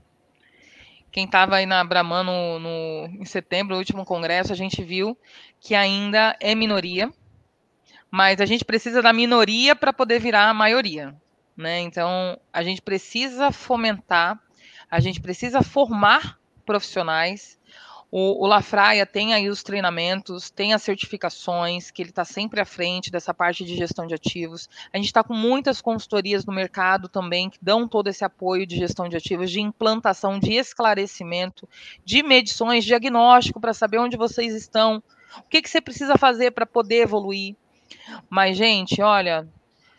Quem 1.12 1.26
estava 1.26 1.58
aí 1.58 1.66
na 1.68 1.84
Brahman 1.84 2.24
no, 2.24 2.60
no, 2.60 3.22
em 3.22 3.26
setembro, 3.26 3.76
no 3.76 3.80
último 3.80 4.04
congresso, 4.04 4.52
a 4.52 4.56
gente 4.56 4.84
viu 4.84 5.16
que 5.62 5.76
ainda 5.76 6.36
é 6.40 6.56
minoria, 6.56 7.14
mas 8.10 8.42
a 8.42 8.46
gente 8.48 8.66
precisa 8.66 9.04
da 9.04 9.14
minoria 9.14 9.76
para 9.76 9.94
poder 9.94 10.20
virar 10.20 10.50
a 10.50 10.54
maioria. 10.54 11.16
Né? 11.56 11.82
Então, 11.82 12.40
a 12.52 12.64
gente 12.64 12.82
precisa 12.82 13.52
fomentar, 13.52 14.42
a 14.90 15.00
gente 15.00 15.22
precisa 15.22 15.62
formar 15.62 16.40
profissionais 16.66 17.57
o, 18.10 18.44
o 18.44 18.48
Lafraia 18.48 19.06
tem 19.06 19.34
aí 19.34 19.50
os 19.50 19.62
treinamentos, 19.62 20.50
tem 20.50 20.74
as 20.74 20.82
certificações, 20.82 21.92
que 21.92 22.02
ele 22.02 22.10
está 22.10 22.24
sempre 22.24 22.62
à 22.62 22.66
frente 22.66 23.12
dessa 23.12 23.34
parte 23.34 23.66
de 23.66 23.76
gestão 23.76 24.08
de 24.08 24.14
ativos. 24.14 24.70
A 24.94 24.98
gente 24.98 25.08
está 25.08 25.24
com 25.24 25.34
muitas 25.34 25.82
consultorias 25.82 26.46
no 26.46 26.54
mercado 26.54 27.10
também 27.10 27.50
que 27.50 27.60
dão 27.62 27.86
todo 27.88 28.08
esse 28.08 28.24
apoio 28.24 28.66
de 28.66 28.78
gestão 28.78 29.10
de 29.10 29.18
ativos, 29.18 29.52
de 29.52 29.60
implantação, 29.60 30.40
de 30.40 30.54
esclarecimento, 30.54 31.68
de 32.06 32.24
medições, 32.24 32.86
diagnóstico 32.86 33.60
para 33.60 33.74
saber 33.74 34.00
onde 34.00 34.16
vocês 34.16 34.56
estão, 34.56 35.04
o 35.40 35.50
que, 35.50 35.62
que 35.62 35.70
você 35.70 35.82
precisa 35.82 36.18
fazer 36.18 36.52
para 36.52 36.66
poder 36.66 37.02
evoluir. 37.02 37.58
Mas, 38.30 38.56
gente, 38.56 39.02
olha, 39.02 39.46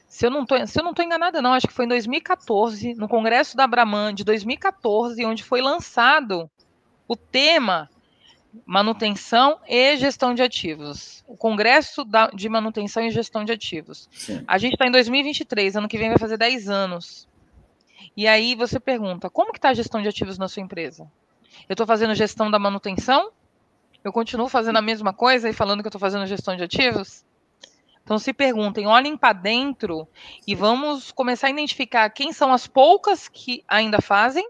se 0.06 0.24
eu 0.24 0.30
não 0.30 0.46
tô, 0.46 0.66
se 0.66 0.80
eu 0.80 0.82
não 0.82 0.92
estou 0.92 1.04
enganada, 1.04 1.42
não, 1.42 1.52
acho 1.52 1.68
que 1.68 1.74
foi 1.74 1.84
em 1.84 1.88
2014, 1.88 2.94
no 2.94 3.06
Congresso 3.06 3.54
da 3.54 3.66
Brahman 3.66 4.14
de 4.14 4.24
2014, 4.24 5.22
onde 5.26 5.44
foi 5.44 5.60
lançado 5.60 6.50
o 7.06 7.14
tema 7.14 7.90
manutenção 8.66 9.58
e 9.66 9.96
gestão 9.96 10.34
de 10.34 10.42
ativos. 10.42 11.22
O 11.26 11.36
Congresso 11.36 12.04
de 12.34 12.48
Manutenção 12.48 13.04
e 13.04 13.10
Gestão 13.10 13.44
de 13.44 13.52
Ativos. 13.52 14.08
Sim. 14.12 14.42
A 14.46 14.58
gente 14.58 14.74
está 14.74 14.86
em 14.86 14.90
2023, 14.90 15.76
ano 15.76 15.88
que 15.88 15.98
vem 15.98 16.08
vai 16.08 16.18
fazer 16.18 16.36
10 16.36 16.68
anos. 16.68 17.28
E 18.16 18.26
aí 18.26 18.54
você 18.54 18.80
pergunta, 18.80 19.30
como 19.30 19.52
que 19.52 19.58
está 19.58 19.70
a 19.70 19.74
gestão 19.74 20.02
de 20.02 20.08
ativos 20.08 20.38
na 20.38 20.48
sua 20.48 20.62
empresa? 20.62 21.10
Eu 21.68 21.74
estou 21.74 21.86
fazendo 21.86 22.14
gestão 22.14 22.50
da 22.50 22.58
manutenção? 22.58 23.30
Eu 24.02 24.12
continuo 24.12 24.48
fazendo 24.48 24.76
a 24.76 24.82
mesma 24.82 25.12
coisa 25.12 25.48
e 25.48 25.52
falando 25.52 25.80
que 25.80 25.86
eu 25.86 25.90
estou 25.90 26.00
fazendo 26.00 26.26
gestão 26.26 26.56
de 26.56 26.62
ativos? 26.62 27.24
Então 28.02 28.18
se 28.18 28.32
perguntem, 28.32 28.86
olhem 28.86 29.16
para 29.16 29.34
dentro 29.34 30.08
e 30.46 30.54
vamos 30.54 31.12
começar 31.12 31.48
a 31.48 31.50
identificar 31.50 32.08
quem 32.08 32.32
são 32.32 32.52
as 32.52 32.66
poucas 32.66 33.28
que 33.28 33.62
ainda 33.68 34.00
fazem 34.00 34.48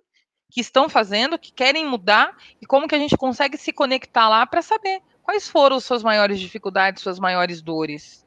que 0.51 0.61
estão 0.61 0.89
fazendo, 0.89 1.39
que 1.39 1.53
querem 1.53 1.87
mudar 1.87 2.37
e 2.61 2.67
como 2.67 2.89
que 2.89 2.95
a 2.95 2.99
gente 2.99 3.17
consegue 3.17 3.57
se 3.57 3.73
conectar 3.73 4.29
lá 4.29 4.47
para 4.47 4.63
saber 4.63 5.01
quais 5.23 5.47
foram 5.47 5.79
suas 5.79 6.03
maiores 6.03 6.41
dificuldades, 6.41 7.03
suas 7.03 7.19
maiores 7.19 7.61
dores? 7.61 8.27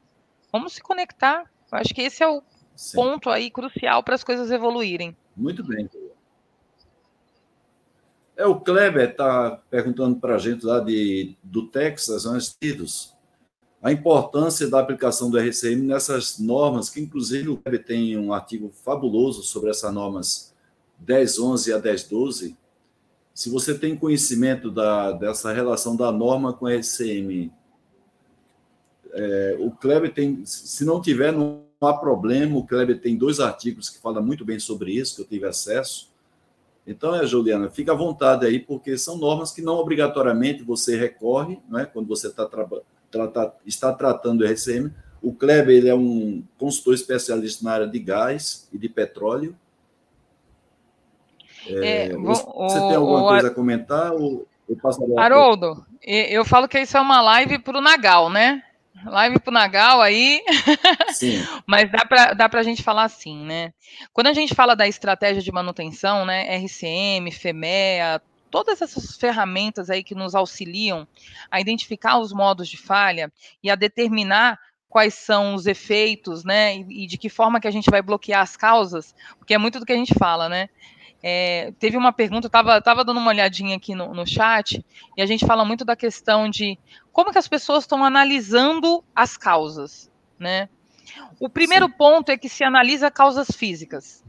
Vamos 0.52 0.74
se 0.74 0.80
conectar. 0.80 1.50
Eu 1.70 1.78
acho 1.78 1.92
que 1.94 2.02
esse 2.02 2.22
é 2.22 2.28
o 2.28 2.42
Sim. 2.76 2.96
ponto 2.96 3.28
aí 3.28 3.50
crucial 3.50 4.02
para 4.02 4.14
as 4.14 4.22
coisas 4.22 4.50
evoluírem. 4.50 5.16
Muito 5.36 5.64
bem. 5.64 5.88
É, 8.36 8.46
o 8.46 8.60
Kleber 8.60 9.10
está 9.10 9.62
perguntando 9.68 10.18
para 10.18 10.36
a 10.36 10.38
gente 10.38 10.64
lá 10.64 10.80
de, 10.80 11.36
do 11.42 11.66
Texas, 11.68 12.24
Estados 12.24 12.56
Unidos, 12.62 13.16
a 13.82 13.90
importância 13.90 14.68
da 14.68 14.78
aplicação 14.78 15.28
do 15.28 15.38
RCM 15.38 15.82
nessas 15.82 16.38
normas, 16.38 16.88
que 16.88 17.00
inclusive 17.00 17.48
o 17.48 17.56
Kleber 17.56 17.84
tem 17.84 18.16
um 18.16 18.32
artigo 18.32 18.70
fabuloso 18.70 19.42
sobre 19.42 19.70
essas 19.70 19.92
normas 19.92 20.51
1011 21.06 21.72
a 21.72 21.78
1012. 21.78 22.56
Se 23.34 23.50
você 23.50 23.76
tem 23.78 23.96
conhecimento 23.96 24.70
da, 24.70 25.12
dessa 25.12 25.52
relação 25.52 25.96
da 25.96 26.12
norma 26.12 26.52
com 26.52 26.66
o 26.66 26.68
RCM, 26.68 27.50
é, 29.12 29.56
o 29.58 29.70
Kleber 29.70 30.12
tem, 30.12 30.44
se 30.44 30.84
não 30.84 31.00
tiver, 31.00 31.32
não 31.32 31.64
há 31.80 31.92
problema, 31.92 32.56
o 32.56 32.66
Kleber 32.66 33.00
tem 33.00 33.16
dois 33.16 33.40
artigos 33.40 33.88
que 33.88 33.98
falam 34.00 34.22
muito 34.22 34.44
bem 34.44 34.58
sobre 34.58 34.92
isso, 34.92 35.16
que 35.16 35.22
eu 35.22 35.26
tive 35.26 35.46
acesso, 35.46 36.12
então, 36.86 37.14
é, 37.14 37.24
Juliana, 37.26 37.70
fica 37.70 37.92
à 37.92 37.94
vontade 37.94 38.44
aí, 38.44 38.58
porque 38.58 38.98
são 38.98 39.16
normas 39.16 39.52
que 39.52 39.62
não 39.62 39.76
obrigatoriamente 39.76 40.62
você 40.62 40.96
recorre, 40.96 41.58
não 41.68 41.78
é? 41.78 41.86
quando 41.86 42.08
você 42.08 42.28
tá 42.30 42.48
trata, 43.10 43.54
está 43.64 43.92
tratando 43.92 44.42
o 44.42 44.46
RCM. 44.46 44.92
O 45.22 45.32
Kleber 45.32 45.76
ele 45.76 45.88
é 45.88 45.94
um 45.94 46.42
consultor 46.58 46.94
especialista 46.94 47.64
na 47.64 47.72
área 47.72 47.86
de 47.86 47.98
gás 48.00 48.68
e 48.72 48.78
de 48.78 48.88
petróleo. 48.88 49.56
É, 51.66 52.06
é, 52.06 52.16
você, 52.16 52.44
o, 52.46 52.66
tem 52.88 52.96
alguma 52.96 53.22
o, 53.22 53.28
coisa 53.28 53.48
a 53.48 53.54
comentar? 53.54 54.12
Ou 54.12 54.46
eu 54.68 54.76
passo 54.76 55.18
Haroldo, 55.18 55.84
eu 56.02 56.44
falo 56.44 56.68
que 56.68 56.80
isso 56.80 56.96
é 56.96 57.00
uma 57.00 57.20
live 57.20 57.58
para 57.58 57.78
o 57.78 57.80
Nagal, 57.80 58.30
né? 58.30 58.62
Live 59.04 59.40
pro 59.40 59.52
Nagal 59.52 60.00
aí. 60.00 60.42
Sim. 61.10 61.42
Mas 61.66 61.90
dá 61.90 62.04
para 62.04 62.34
dá 62.34 62.50
a 62.52 62.62
gente 62.62 62.82
falar 62.82 63.04
assim, 63.04 63.44
né? 63.44 63.72
Quando 64.12 64.28
a 64.28 64.32
gente 64.32 64.54
fala 64.54 64.76
da 64.76 64.86
estratégia 64.86 65.42
de 65.42 65.52
manutenção, 65.52 66.24
né? 66.24 66.56
RCM, 66.56 67.30
FEMEA, 67.30 68.22
todas 68.50 68.82
essas 68.82 69.16
ferramentas 69.16 69.90
aí 69.90 70.04
que 70.04 70.14
nos 70.14 70.34
auxiliam 70.34 71.06
a 71.50 71.60
identificar 71.60 72.18
os 72.18 72.32
modos 72.32 72.68
de 72.68 72.76
falha 72.76 73.32
e 73.62 73.70
a 73.70 73.74
determinar 73.74 74.58
quais 74.88 75.14
são 75.14 75.54
os 75.54 75.66
efeitos, 75.66 76.44
né? 76.44 76.76
E, 76.76 77.04
e 77.04 77.06
de 77.06 77.16
que 77.16 77.30
forma 77.30 77.58
que 77.58 77.66
a 77.66 77.70
gente 77.70 77.90
vai 77.90 78.02
bloquear 78.02 78.42
as 78.42 78.56
causas, 78.56 79.14
porque 79.38 79.54
é 79.54 79.58
muito 79.58 79.80
do 79.80 79.86
que 79.86 79.92
a 79.92 79.96
gente 79.96 80.14
fala, 80.14 80.48
né? 80.48 80.68
É, 81.22 81.72
teve 81.78 81.96
uma 81.96 82.12
pergunta, 82.12 82.48
estava 82.48 82.80
tava 82.80 83.04
dando 83.04 83.18
uma 83.18 83.30
olhadinha 83.30 83.76
aqui 83.76 83.94
no, 83.94 84.12
no 84.12 84.26
chat, 84.26 84.84
e 85.16 85.22
a 85.22 85.26
gente 85.26 85.46
fala 85.46 85.64
muito 85.64 85.84
da 85.84 85.94
questão 85.94 86.48
de 86.48 86.78
como 87.12 87.30
que 87.30 87.38
as 87.38 87.46
pessoas 87.46 87.84
estão 87.84 88.04
analisando 88.04 89.04
as 89.14 89.36
causas, 89.36 90.10
né? 90.38 90.68
O 91.38 91.48
primeiro 91.48 91.86
Sim. 91.86 91.92
ponto 91.92 92.30
é 92.30 92.36
que 92.36 92.48
se 92.48 92.64
analisa 92.64 93.10
causas 93.10 93.48
físicas 93.50 94.22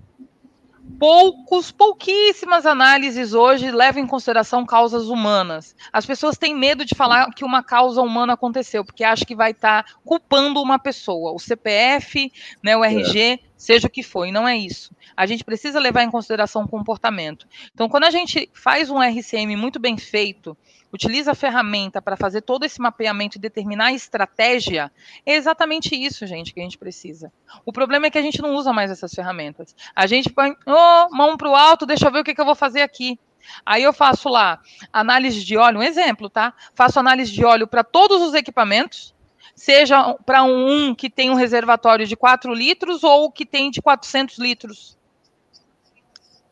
poucos, 0.99 1.71
pouquíssimas 1.71 2.65
análises 2.65 3.33
hoje 3.33 3.71
levam 3.71 4.03
em 4.03 4.07
consideração 4.07 4.65
causas 4.65 5.07
humanas. 5.07 5.75
As 5.91 6.05
pessoas 6.05 6.37
têm 6.37 6.55
medo 6.55 6.85
de 6.85 6.95
falar 6.95 7.31
que 7.33 7.45
uma 7.45 7.63
causa 7.63 8.01
humana 8.01 8.33
aconteceu, 8.33 8.83
porque 8.83 9.03
acham 9.03 9.25
que 9.25 9.35
vai 9.35 9.51
estar 9.51 9.83
tá 9.83 9.93
culpando 10.05 10.61
uma 10.61 10.77
pessoa, 10.79 11.33
o 11.33 11.39
CPF, 11.39 12.31
né, 12.61 12.75
o 12.75 12.83
RG, 12.83 13.19
é. 13.19 13.39
seja 13.57 13.87
o 13.87 13.89
que 13.89 14.03
for, 14.03 14.25
e 14.25 14.31
não 14.31 14.47
é 14.47 14.57
isso. 14.57 14.91
A 15.15 15.25
gente 15.25 15.43
precisa 15.43 15.79
levar 15.79 16.03
em 16.03 16.11
consideração 16.11 16.63
o 16.63 16.67
comportamento. 16.67 17.47
Então, 17.73 17.87
quando 17.87 18.05
a 18.05 18.11
gente 18.11 18.49
faz 18.53 18.89
um 18.89 19.01
RCM 19.01 19.55
muito 19.55 19.79
bem 19.79 19.97
feito, 19.97 20.57
utiliza 20.93 21.31
a 21.31 21.35
ferramenta 21.35 21.99
para 21.99 22.15
fazer 22.15 22.41
todo 22.41 22.63
esse 22.63 22.79
mapeamento 22.79 23.37
e 23.37 23.41
determinar 23.41 23.87
a 23.87 23.93
estratégia, 23.93 24.91
é 25.25 25.33
exatamente 25.33 25.95
isso, 25.95 26.27
gente, 26.27 26.53
que 26.53 26.59
a 26.59 26.63
gente 26.63 26.77
precisa. 26.77 27.33
O 27.65 27.73
problema 27.73 28.05
é 28.05 28.11
que 28.11 28.17
a 28.19 28.21
gente 28.21 28.39
não 28.39 28.53
usa 28.53 28.71
mais 28.71 28.91
essas 28.91 29.11
ferramentas. 29.11 29.75
A 29.95 30.05
gente 30.05 30.29
põe, 30.29 30.55
oh, 30.67 31.15
mão 31.15 31.35
para 31.35 31.49
o 31.49 31.55
alto, 31.55 31.87
deixa 31.87 32.07
eu 32.07 32.11
ver 32.11 32.19
o 32.19 32.23
que, 32.23 32.35
que 32.35 32.39
eu 32.39 32.45
vou 32.45 32.53
fazer 32.53 32.81
aqui. 32.81 33.19
Aí 33.65 33.81
eu 33.81 33.91
faço 33.91 34.29
lá 34.29 34.61
análise 34.91 35.43
de 35.43 35.57
óleo, 35.57 35.79
um 35.79 35.83
exemplo, 35.83 36.29
tá? 36.29 36.53
Faço 36.75 36.99
análise 36.99 37.31
de 37.31 37.43
óleo 37.43 37.67
para 37.67 37.83
todos 37.83 38.21
os 38.21 38.35
equipamentos, 38.35 39.15
seja 39.55 40.13
para 40.25 40.43
um 40.43 40.93
que 40.93 41.09
tem 41.09 41.31
um 41.31 41.35
reservatório 41.35 42.05
de 42.05 42.15
4 42.15 42.53
litros 42.53 43.03
ou 43.03 43.31
que 43.31 43.45
tem 43.45 43.71
de 43.71 43.81
400 43.81 44.37
litros. 44.37 44.97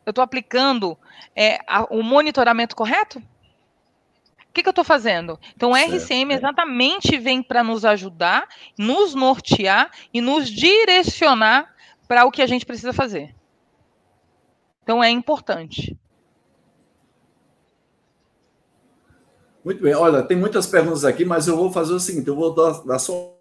Eu 0.04 0.10
estou 0.10 0.24
aplicando 0.24 0.98
é, 1.36 1.60
a, 1.68 1.84
o 1.84 2.02
monitoramento 2.02 2.76
correto? 2.76 3.22
O 4.52 4.54
que, 4.54 4.62
que 4.62 4.68
eu 4.68 4.72
estou 4.72 4.84
fazendo? 4.84 5.40
Então, 5.56 5.72
o 5.72 5.76
RCM 5.76 6.34
exatamente 6.34 7.18
vem 7.18 7.42
para 7.42 7.64
nos 7.64 7.86
ajudar, 7.86 8.50
nos 8.78 9.16
nortear 9.16 9.90
e 10.14 10.20
nos 10.20 10.50
direcionar 10.50 11.74
para 12.06 12.26
o 12.26 12.32
que 12.32 12.42
a 12.42 12.48
gente 12.48 12.66
precisa 12.66 12.92
fazer. 12.92 13.34
Então, 14.84 15.02
é 15.02 15.10
importante. 15.10 15.98
Muito 19.64 19.82
bem. 19.82 19.96
Olha, 19.96 20.22
tem 20.22 20.36
muitas 20.36 20.68
perguntas 20.68 21.06
aqui, 21.06 21.24
mas 21.24 21.48
eu 21.48 21.56
vou 21.56 21.72
fazer 21.72 21.94
o 21.94 22.00
seguinte: 22.00 22.28
eu 22.28 22.36
vou 22.36 22.54
dar, 22.54 22.84
dar 22.84 23.00
só 23.00 23.34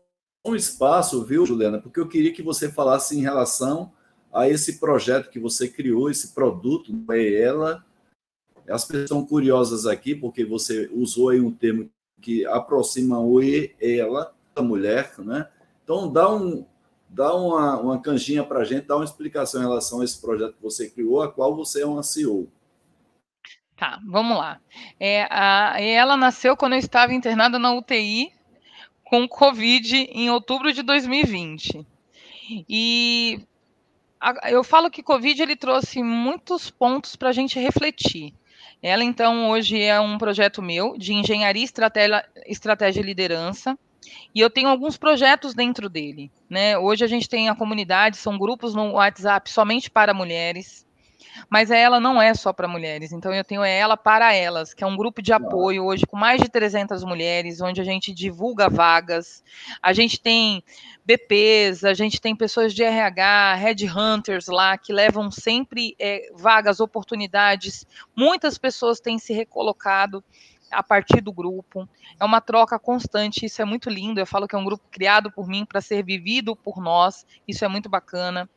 um 0.46 0.54
espaço, 0.54 1.24
viu, 1.24 1.44
Juliana? 1.44 1.80
Porque 1.80 1.98
eu 1.98 2.06
queria 2.06 2.32
que 2.32 2.40
você 2.40 2.70
falasse 2.70 3.18
em 3.18 3.22
relação 3.22 3.90
a 4.32 4.48
esse 4.48 4.78
projeto 4.78 5.28
que 5.28 5.40
você 5.40 5.66
criou, 5.66 6.08
esse 6.08 6.32
produto, 6.32 6.92
é 7.10 7.42
ela 7.42 7.84
as 8.68 8.84
pessoas 8.84 9.08
são 9.08 9.24
curiosas 9.24 9.86
aqui, 9.86 10.14
porque 10.14 10.44
você 10.44 10.90
usou 10.92 11.30
aí 11.30 11.40
um 11.40 11.50
termo 11.50 11.88
que 12.20 12.44
aproxima 12.46 13.18
o 13.18 13.42
e, 13.42 13.74
ela, 13.80 14.34
a 14.54 14.62
mulher, 14.62 15.12
né? 15.18 15.48
Então, 15.82 16.12
dá, 16.12 16.32
um, 16.32 16.64
dá 17.08 17.34
uma, 17.34 17.80
uma 17.80 18.00
canjinha 18.00 18.44
para 18.44 18.60
a 18.60 18.64
gente, 18.64 18.86
dá 18.86 18.96
uma 18.96 19.04
explicação 19.04 19.60
em 19.60 19.64
relação 19.64 20.00
a 20.00 20.04
esse 20.04 20.20
projeto 20.20 20.54
que 20.54 20.62
você 20.62 20.88
criou, 20.88 21.22
a 21.22 21.32
qual 21.32 21.56
você 21.56 21.82
é 21.82 21.86
uma 21.86 22.02
CEO. 22.02 22.48
Tá, 23.76 23.98
vamos 24.06 24.36
lá. 24.36 24.60
É, 24.98 25.26
a, 25.30 25.80
ela 25.80 26.16
nasceu 26.16 26.56
quando 26.56 26.74
eu 26.74 26.78
estava 26.78 27.14
internada 27.14 27.58
na 27.58 27.72
UTI 27.72 28.30
com 29.02 29.26
Covid 29.26 29.96
em 29.96 30.30
outubro 30.30 30.72
de 30.72 30.82
2020. 30.82 31.86
E 32.68 33.40
a, 34.20 34.50
eu 34.50 34.62
falo 34.62 34.90
que 34.90 35.02
Covid 35.02 35.42
ele 35.42 35.56
trouxe 35.56 36.02
muitos 36.02 36.70
pontos 36.70 37.16
para 37.16 37.30
a 37.30 37.32
gente 37.32 37.58
refletir. 37.58 38.34
Ela, 38.82 39.04
então, 39.04 39.50
hoje 39.50 39.80
é 39.80 40.00
um 40.00 40.16
projeto 40.16 40.62
meu 40.62 40.96
de 40.96 41.12
engenharia, 41.12 41.64
estratégia, 41.64 42.26
estratégia 42.46 43.00
e 43.00 43.04
liderança. 43.04 43.78
E 44.34 44.40
eu 44.40 44.48
tenho 44.48 44.68
alguns 44.68 44.96
projetos 44.96 45.54
dentro 45.54 45.88
dele. 45.88 46.30
Né? 46.48 46.78
Hoje 46.78 47.04
a 47.04 47.08
gente 47.08 47.28
tem 47.28 47.48
a 47.48 47.54
comunidade, 47.54 48.16
são 48.16 48.38
grupos 48.38 48.74
no 48.74 48.92
WhatsApp 48.92 49.50
somente 49.50 49.90
para 49.90 50.14
mulheres. 50.14 50.86
Mas 51.48 51.70
ela 51.70 52.00
não 52.00 52.20
é 52.20 52.34
só 52.34 52.52
para 52.52 52.68
mulheres, 52.68 53.12
então 53.12 53.32
eu 53.34 53.44
tenho 53.44 53.62
ela 53.62 53.96
para 53.96 54.32
elas, 54.34 54.74
que 54.74 54.84
é 54.84 54.86
um 54.86 54.96
grupo 54.96 55.22
de 55.22 55.32
apoio 55.32 55.84
hoje 55.84 56.06
com 56.06 56.16
mais 56.16 56.40
de 56.40 56.48
300 56.48 57.04
mulheres, 57.04 57.60
onde 57.60 57.80
a 57.80 57.84
gente 57.84 58.12
divulga 58.12 58.68
vagas. 58.68 59.42
A 59.82 59.92
gente 59.92 60.20
tem 60.20 60.62
BPs, 61.04 61.84
a 61.84 61.94
gente 61.94 62.20
tem 62.20 62.36
pessoas 62.36 62.74
de 62.74 62.82
RH, 62.82 63.54
headhunters 63.54 64.46
lá, 64.46 64.76
que 64.78 64.92
levam 64.92 65.30
sempre 65.30 65.94
é, 65.98 66.30
vagas, 66.34 66.80
oportunidades. 66.80 67.86
Muitas 68.14 68.58
pessoas 68.58 69.00
têm 69.00 69.18
se 69.18 69.32
recolocado 69.32 70.22
a 70.70 70.82
partir 70.82 71.20
do 71.20 71.32
grupo. 71.32 71.88
É 72.18 72.24
uma 72.24 72.40
troca 72.40 72.78
constante, 72.78 73.46
isso 73.46 73.60
é 73.60 73.64
muito 73.64 73.90
lindo. 73.90 74.20
Eu 74.20 74.26
falo 74.26 74.46
que 74.46 74.54
é 74.54 74.58
um 74.58 74.64
grupo 74.64 74.84
criado 74.90 75.30
por 75.30 75.48
mim 75.48 75.64
para 75.64 75.80
ser 75.80 76.04
vivido 76.04 76.54
por 76.54 76.80
nós, 76.80 77.26
isso 77.46 77.64
é 77.64 77.68
muito 77.68 77.88
bacana. 77.88 78.48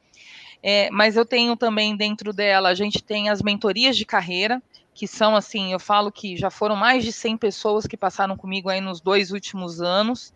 É, 0.65 0.89
mas 0.91 1.17
eu 1.17 1.25
tenho 1.25 1.57
também 1.57 1.95
dentro 1.95 2.31
dela, 2.31 2.69
a 2.69 2.73
gente 2.73 3.03
tem 3.03 3.29
as 3.29 3.41
mentorias 3.41 3.97
de 3.97 4.05
carreira, 4.05 4.63
que 4.93 5.05
são 5.05 5.35
assim, 5.35 5.73
eu 5.73 5.79
falo 5.79 6.09
que 6.09 6.37
já 6.37 6.49
foram 6.49 6.75
mais 6.75 7.03
de 7.03 7.11
100 7.11 7.35
pessoas 7.35 7.85
que 7.85 7.97
passaram 7.97 8.37
comigo 8.37 8.69
aí 8.69 8.79
nos 8.79 9.01
dois 9.01 9.31
últimos 9.31 9.81
anos, 9.81 10.33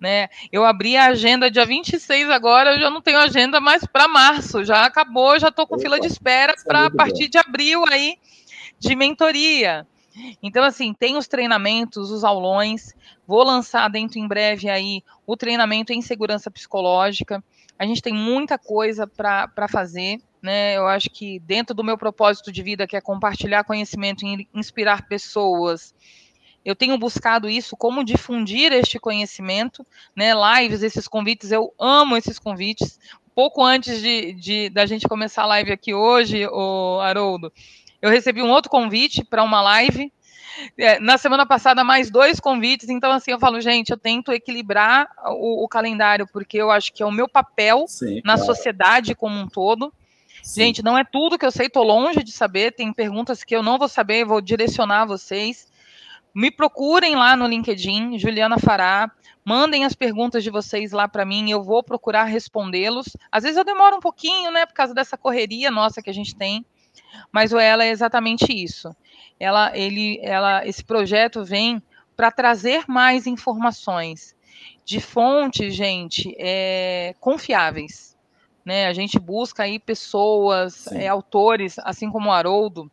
né? 0.00 0.28
Eu 0.50 0.64
abri 0.64 0.96
a 0.96 1.06
agenda 1.06 1.50
dia 1.50 1.64
26 1.64 2.28
agora, 2.30 2.74
eu 2.74 2.80
já 2.80 2.90
não 2.90 3.00
tenho 3.00 3.18
agenda 3.18 3.60
mais 3.60 3.84
para 3.86 4.08
março, 4.08 4.64
já 4.64 4.84
acabou, 4.84 5.38
já 5.38 5.48
estou 5.48 5.66
com 5.66 5.74
Opa, 5.74 5.82
fila 5.82 6.00
de 6.00 6.08
espera 6.08 6.54
para 6.64 6.86
a 6.86 6.90
partir 6.90 7.24
bom. 7.24 7.30
de 7.30 7.38
abril 7.38 7.84
aí 7.86 8.16
de 8.80 8.96
mentoria. 8.96 9.86
Então, 10.42 10.64
assim, 10.64 10.92
tem 10.92 11.16
os 11.16 11.28
treinamentos, 11.28 12.10
os 12.10 12.24
aulões, 12.24 12.94
vou 13.26 13.44
lançar 13.44 13.88
dentro 13.88 14.18
em 14.18 14.26
breve 14.26 14.68
aí 14.68 15.02
o 15.26 15.36
treinamento 15.36 15.92
em 15.92 16.02
segurança 16.02 16.50
psicológica. 16.50 17.42
A 17.78 17.86
gente 17.86 18.02
tem 18.02 18.12
muita 18.12 18.58
coisa 18.58 19.06
para 19.06 19.68
fazer, 19.68 20.20
né? 20.42 20.76
Eu 20.76 20.86
acho 20.86 21.08
que 21.10 21.38
dentro 21.40 21.74
do 21.74 21.84
meu 21.84 21.96
propósito 21.96 22.50
de 22.50 22.62
vida, 22.62 22.86
que 22.86 22.96
é 22.96 23.00
compartilhar 23.00 23.64
conhecimento 23.64 24.26
e 24.26 24.48
inspirar 24.52 25.06
pessoas, 25.06 25.94
eu 26.64 26.74
tenho 26.74 26.98
buscado 26.98 27.48
isso, 27.48 27.76
como 27.76 28.04
difundir 28.04 28.72
este 28.72 28.98
conhecimento, 28.98 29.86
né? 30.14 30.32
Lives, 30.34 30.82
esses 30.82 31.06
convites, 31.06 31.52
eu 31.52 31.72
amo 31.78 32.16
esses 32.16 32.38
convites. 32.38 32.98
Pouco 33.34 33.64
antes 33.64 34.00
de, 34.02 34.32
de 34.32 34.68
da 34.68 34.84
gente 34.84 35.06
começar 35.06 35.44
a 35.44 35.46
live 35.46 35.70
aqui 35.70 35.94
hoje, 35.94 36.46
o 36.48 36.98
Haroldo, 37.00 37.52
eu 38.02 38.10
recebi 38.10 38.42
um 38.42 38.50
outro 38.50 38.70
convite 38.70 39.24
para 39.24 39.42
uma 39.42 39.60
live. 39.60 40.12
É, 40.76 40.98
na 40.98 41.18
semana 41.18 41.46
passada, 41.46 41.84
mais 41.84 42.10
dois 42.10 42.40
convites. 42.40 42.88
Então, 42.88 43.10
assim, 43.12 43.30
eu 43.30 43.38
falo, 43.38 43.60
gente, 43.60 43.90
eu 43.90 43.96
tento 43.96 44.32
equilibrar 44.32 45.08
o, 45.26 45.64
o 45.64 45.68
calendário, 45.68 46.26
porque 46.32 46.56
eu 46.56 46.70
acho 46.70 46.92
que 46.92 47.02
é 47.02 47.06
o 47.06 47.12
meu 47.12 47.28
papel 47.28 47.84
Sim, 47.86 48.20
na 48.24 48.34
claro. 48.34 48.46
sociedade 48.46 49.14
como 49.14 49.38
um 49.38 49.48
todo. 49.48 49.92
Sim. 50.42 50.62
Gente, 50.62 50.82
não 50.82 50.96
é 50.96 51.04
tudo 51.04 51.38
que 51.38 51.44
eu 51.44 51.50
sei, 51.50 51.66
estou 51.66 51.84
longe 51.84 52.22
de 52.22 52.32
saber. 52.32 52.72
Tem 52.72 52.92
perguntas 52.92 53.44
que 53.44 53.54
eu 53.54 53.62
não 53.62 53.78
vou 53.78 53.88
saber, 53.88 54.24
vou 54.24 54.40
direcionar 54.40 55.06
vocês. 55.06 55.68
Me 56.34 56.50
procurem 56.50 57.16
lá 57.16 57.36
no 57.36 57.46
LinkedIn, 57.46 58.18
Juliana 58.18 58.58
Fará. 58.58 59.10
Mandem 59.44 59.84
as 59.84 59.94
perguntas 59.94 60.44
de 60.44 60.50
vocês 60.50 60.92
lá 60.92 61.08
para 61.08 61.24
mim, 61.24 61.50
eu 61.50 61.62
vou 61.62 61.82
procurar 61.82 62.24
respondê-los. 62.24 63.16
Às 63.32 63.44
vezes 63.44 63.56
eu 63.56 63.64
demoro 63.64 63.96
um 63.96 64.00
pouquinho, 64.00 64.50
né, 64.50 64.66
por 64.66 64.74
causa 64.74 64.92
dessa 64.92 65.16
correria 65.16 65.70
nossa 65.70 66.02
que 66.02 66.10
a 66.10 66.12
gente 66.12 66.36
tem, 66.36 66.66
mas 67.32 67.52
o 67.52 67.58
ela 67.58 67.84
é 67.84 67.90
exatamente 67.90 68.52
isso. 68.52 68.94
Ela, 69.38 69.76
ele, 69.76 70.18
ela, 70.22 70.66
esse 70.66 70.82
projeto 70.84 71.44
vem 71.44 71.82
para 72.16 72.30
trazer 72.30 72.84
mais 72.88 73.26
informações 73.26 74.34
de 74.84 75.00
fontes, 75.00 75.74
gente, 75.74 76.34
é, 76.38 77.14
confiáveis. 77.20 78.16
Né? 78.64 78.86
A 78.86 78.92
gente 78.92 79.18
busca 79.18 79.62
aí 79.62 79.78
pessoas, 79.78 80.86
é, 80.88 81.06
autores, 81.06 81.78
assim 81.80 82.10
como 82.10 82.28
o 82.28 82.32
Haroldo, 82.32 82.90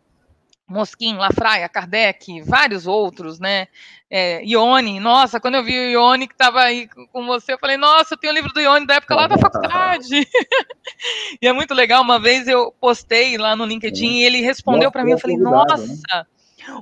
Mosquim, 0.67 1.15
Lafraia, 1.15 1.69
Kardec, 1.69 2.41
vários 2.41 2.87
outros, 2.87 3.39
né? 3.39 3.67
É, 4.09 4.43
Ione, 4.45 4.99
nossa, 4.99 5.39
quando 5.39 5.55
eu 5.55 5.63
vi 5.63 5.77
o 5.77 5.89
Ione 5.91 6.27
que 6.27 6.33
estava 6.33 6.61
aí 6.61 6.87
com 7.11 7.25
você, 7.25 7.53
eu 7.53 7.59
falei, 7.59 7.77
nossa, 7.77 8.13
eu 8.13 8.17
tenho 8.17 8.33
o 8.33 8.35
livro 8.35 8.51
do 8.51 8.59
Ione 8.59 8.85
da 8.85 8.95
época 8.95 9.15
lá 9.15 9.27
da 9.27 9.37
faculdade. 9.37 10.09
e 11.41 11.47
é 11.47 11.53
muito 11.53 11.73
legal, 11.73 12.01
uma 12.01 12.19
vez 12.19 12.47
eu 12.47 12.73
postei 12.79 13.37
lá 13.37 13.55
no 13.55 13.65
LinkedIn 13.65 14.19
e 14.19 14.23
ele 14.23 14.41
respondeu 14.41 14.91
para 14.91 15.03
mim, 15.03 15.11
eu 15.11 15.19
falei, 15.19 15.37
nossa, 15.37 15.77
né? 15.77 16.25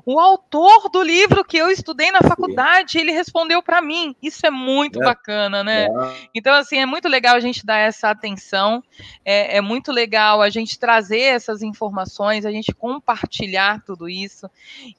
O 0.05 0.19
autor 0.19 0.89
do 0.89 1.01
livro 1.01 1.43
que 1.43 1.57
eu 1.57 1.69
estudei 1.69 2.11
na 2.11 2.21
faculdade, 2.21 2.97
ele 2.97 3.11
respondeu 3.11 3.61
para 3.61 3.81
mim. 3.81 4.15
Isso 4.21 4.45
é 4.45 4.49
muito 4.49 5.01
é. 5.01 5.05
bacana, 5.05 5.63
né? 5.63 5.85
É. 5.85 6.27
Então, 6.33 6.53
assim, 6.53 6.77
é 6.77 6.85
muito 6.85 7.07
legal 7.07 7.35
a 7.35 7.39
gente 7.39 7.65
dar 7.65 7.77
essa 7.77 8.09
atenção, 8.09 8.83
é, 9.23 9.57
é, 9.57 9.61
muito 9.61 9.91
legal 9.91 10.41
a 10.41 10.49
gente 10.49 10.79
trazer 10.79 11.21
essas 11.21 11.61
informações, 11.61 12.45
a 12.45 12.51
gente 12.51 12.73
compartilhar 12.73 13.81
tudo 13.83 14.09
isso. 14.09 14.49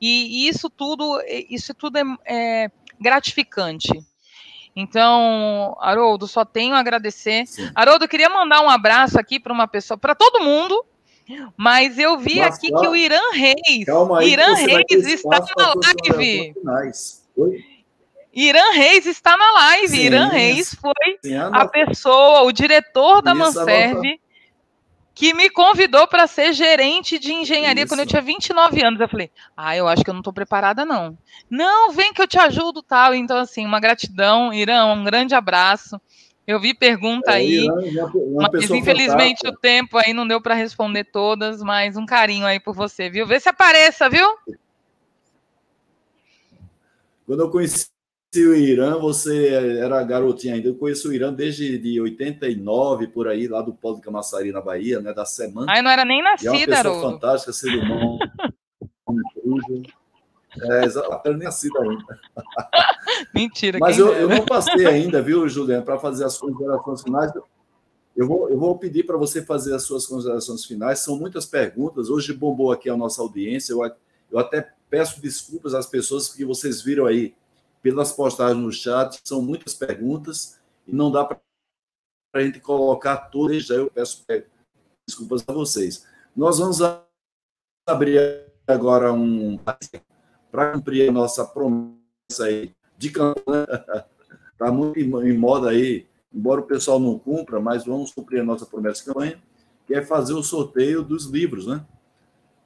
E, 0.01 0.45
e 0.45 0.49
isso 0.49 0.68
tudo, 0.68 1.20
isso 1.49 1.74
tudo 1.74 1.99
é, 1.99 2.05
é 2.26 2.70
gratificante. 3.01 3.93
Então, 4.76 5.76
Haroldo, 5.80 6.26
só 6.26 6.45
tenho 6.45 6.74
a 6.74 6.80
agradecer. 6.80 7.47
Sim. 7.47 7.70
Haroldo, 7.74 8.09
queria 8.09 8.28
mandar 8.28 8.61
um 8.61 8.68
abraço 8.68 9.18
aqui 9.18 9.39
para 9.39 9.53
uma 9.53 9.68
pessoa, 9.68 9.97
para 9.97 10.14
todo 10.14 10.43
mundo, 10.43 10.85
mas 11.57 11.99
eu 11.99 12.18
vi 12.18 12.39
Mas, 12.39 12.57
aqui 12.57 12.68
que 12.68 12.89
o 12.89 12.95
Irã 12.95 13.20
Reis. 13.33 13.87
Aí, 14.18 14.33
Irã 14.33 14.55
Reis 14.55 15.07
está 15.07 15.41
na 15.57 15.75
live. 15.75 16.51
Irã 18.33 18.70
Reis 18.72 19.07
está 19.07 19.37
na 19.37 19.53
live. 19.53 19.89
Sim, 19.89 20.01
Irã 20.01 20.29
Reis 20.29 20.75
foi 20.75 21.18
sim, 21.22 21.37
a 21.37 21.66
pessoa, 21.68 22.43
o 22.43 22.53
diretor 22.53 23.22
da 23.22 23.35
Manserve, 23.35 24.20
que 25.14 25.33
me 25.33 25.49
convidou 25.49 26.09
para 26.09 26.27
ser 26.27 26.53
gerente 26.53 27.18
de 27.18 27.33
engenharia 27.33 27.85
Isso. 27.85 27.93
quando 27.93 28.01
eu 28.01 28.07
tinha 28.07 28.20
29 28.20 28.85
anos. 28.85 29.01
Eu 29.01 29.09
falei, 29.09 29.31
ah, 29.57 29.77
eu 29.77 29.87
acho 29.87 30.03
que 30.03 30.11
eu 30.11 30.14
não 30.14 30.20
estou 30.20 30.33
preparada, 30.33 30.85
não. 30.85 31.16
Não, 31.49 31.93
vem 31.93 32.12
que 32.12 32.20
eu 32.20 32.27
te 32.27 32.39
ajudo, 32.39 32.83
tal. 32.83 33.14
Então, 33.14 33.39
assim, 33.39 33.64
uma 33.64 33.79
gratidão, 33.79 34.53
Irã, 34.53 34.87
um 34.87 35.05
grande 35.05 35.35
abraço. 35.35 36.01
Eu 36.47 36.61
vi 36.61 36.75
pergunta 36.75 37.31
é, 37.31 37.35
aí, 37.37 37.69
uma 38.15 38.51
mas 38.53 38.71
infelizmente 38.71 39.39
fantástica. 39.39 39.51
o 39.51 39.57
tempo 39.57 39.97
aí 39.97 40.13
não 40.13 40.29
deu 40.29 40.41
para 40.41 40.55
responder 40.55 41.05
todas, 41.05 41.63
mas 41.63 41.97
um 41.97 42.05
carinho 42.05 42.45
aí 42.45 42.61
por 42.61 42.75
você, 42.75 43.09
viu? 43.09 43.27
Vê 43.27 43.41
se 43.41 43.49
apareça, 43.49 44.11
viu? 44.11 44.27
Quando 47.27 47.41
eu 47.41 47.51
conheci 47.51 47.89
o 48.37 48.55
Irã, 48.55 48.99
você 48.99 49.49
era 49.81 50.03
garotinha 50.03 50.55
ainda. 50.55 50.69
Eu 50.69 50.75
conheço 50.75 51.09
o 51.09 51.15
Irã 51.15 51.33
desde 51.33 51.79
de 51.79 51.99
89, 51.99 53.07
por 53.07 53.27
aí, 53.27 53.49
lá 53.49 53.63
do 53.63 53.73
Polo 53.73 53.97
de 53.97 54.03
Camaçari, 54.03 54.53
na 54.53 54.61
Bahia, 54.61 55.01
né? 55.01 55.15
Da 55.15 55.25
semana. 55.25 55.75
Eu 55.75 55.83
não 55.83 55.91
era 55.91 56.05
nem 56.05 56.23
nascida, 56.23 56.51
é 56.51 56.53
uma 56.53 56.67
pessoa 56.67 56.79
Haroldo. 56.79 57.13
fantástica, 57.13 57.53
ser 57.55 57.75
humano. 57.75 58.19
É, 60.61 60.85
exato, 60.85 61.29
nem 61.31 61.39
nascido 61.39 61.79
ainda. 61.81 62.21
Mentira. 63.35 63.79
Mas 63.79 63.99
eu, 63.99 64.13
eu, 64.13 64.29
não 64.29 64.45
passei 64.45 64.87
ainda, 64.87 65.21
viu, 65.21 65.49
Juliano, 65.49 65.85
para 65.85 65.99
fazer 65.99 66.25
as 66.25 66.39
considerações 66.39 67.03
finais. 67.03 67.33
Eu 68.17 68.29
vou, 68.29 68.49
eu 68.49 68.59
vou 68.59 68.79
pedir 68.79 69.05
para 69.05 69.17
você 69.17 69.43
fazer 69.43 69.75
as 69.75 69.83
suas 69.83 70.07
considerações 70.07 70.65
finais. 70.65 71.01
São 71.01 71.19
muitas 71.19 71.45
perguntas. 71.45 72.09
Hoje 72.09 72.33
bombou 72.33 72.71
aqui 72.71 72.89
a 72.89 72.97
nossa 72.97 73.21
audiência. 73.21 73.73
Eu, 73.73 73.83
eu 74.31 74.39
até 74.39 74.73
peço 74.89 75.21
desculpas 75.21 75.75
às 75.75 75.87
pessoas 75.87 76.29
que 76.29 76.45
vocês 76.45 76.81
viram 76.81 77.07
aí 77.07 77.35
pelas 77.83 78.13
postagens 78.13 78.63
no 78.63 78.73
chat. 78.73 79.21
São 79.25 79.43
muitas 79.43 79.75
perguntas 79.75 80.61
e 80.87 80.95
não 80.95 81.11
dá 81.11 81.25
para 81.25 81.41
a 82.35 82.41
gente 82.41 82.61
colocar 82.61 83.17
todas. 83.17 83.65
Já 83.65 83.75
eu 83.75 83.91
peço 83.91 84.25
desculpas 85.07 85.45
a 85.47 85.53
vocês. 85.53 86.07
Nós 86.37 86.59
vamos 86.59 86.79
abrir 87.87 88.45
agora 88.67 89.13
um 89.13 89.59
para 90.55 90.71
cumprir 90.71 91.09
a 91.09 91.13
nossa 91.13 91.45
promessa 91.45 92.45
aí 92.45 92.71
de 92.97 93.11
campanha. 93.11 93.67
Está 94.53 94.71
muito 94.71 95.01
em 95.01 95.37
moda 95.37 95.71
aí, 95.71 96.07
embora 96.33 96.61
o 96.61 96.65
pessoal 96.65 97.01
não 97.01 97.19
cumpra, 97.19 97.59
mas 97.59 97.85
vamos 97.85 98.13
cumprir 98.13 98.39
a 98.39 98.45
nossa 98.45 98.65
promessa 98.65 99.01
de 99.01 99.07
campanha, 99.07 99.43
que 99.85 99.93
é 99.93 100.01
fazer 100.01 100.33
o 100.33 100.45
sorteio 100.45 101.03
dos 101.03 101.25
livros, 101.25 101.67
né? 101.67 101.85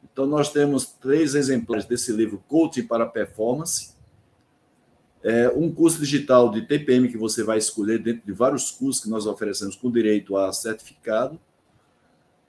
Então, 0.04 0.26
nós 0.26 0.52
temos 0.52 0.84
três 0.84 1.34
exemplares 1.34 1.86
desse 1.86 2.12
livro, 2.12 2.44
Coaching 2.46 2.86
para 2.86 3.06
Performance, 3.06 3.94
é 5.22 5.48
um 5.48 5.72
curso 5.72 5.98
digital 5.98 6.50
de 6.50 6.66
TPM 6.66 7.08
que 7.08 7.16
você 7.16 7.42
vai 7.42 7.56
escolher 7.56 8.02
dentro 8.02 8.26
de 8.26 8.32
vários 8.32 8.70
cursos 8.70 9.02
que 9.02 9.08
nós 9.08 9.26
oferecemos 9.26 9.74
com 9.74 9.90
direito 9.90 10.36
a 10.36 10.52
certificado. 10.52 11.40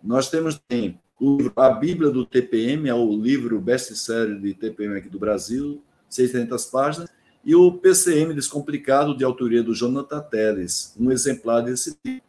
Nós 0.03 0.29
temos 0.29 0.59
também 0.67 0.99
livro 1.21 1.53
A 1.55 1.69
Bíblia 1.69 2.09
do 2.09 2.25
TPM, 2.25 2.89
é 2.89 2.93
o 2.93 3.15
livro 3.15 3.59
best-seller 3.59 4.39
de 4.39 4.53
TPM 4.53 4.97
aqui 4.97 5.09
do 5.09 5.19
Brasil, 5.19 5.83
600 6.09 6.65
páginas, 6.65 7.09
e 7.43 7.55
o 7.55 7.71
PCM 7.71 8.33
Descomplicado, 8.33 9.15
de 9.15 9.23
autoria 9.23 9.63
do 9.63 9.73
Jonathan 9.73 10.21
Teles, 10.21 10.95
um 10.99 11.11
exemplar 11.11 11.63
desse 11.63 11.97
livro. 12.05 12.23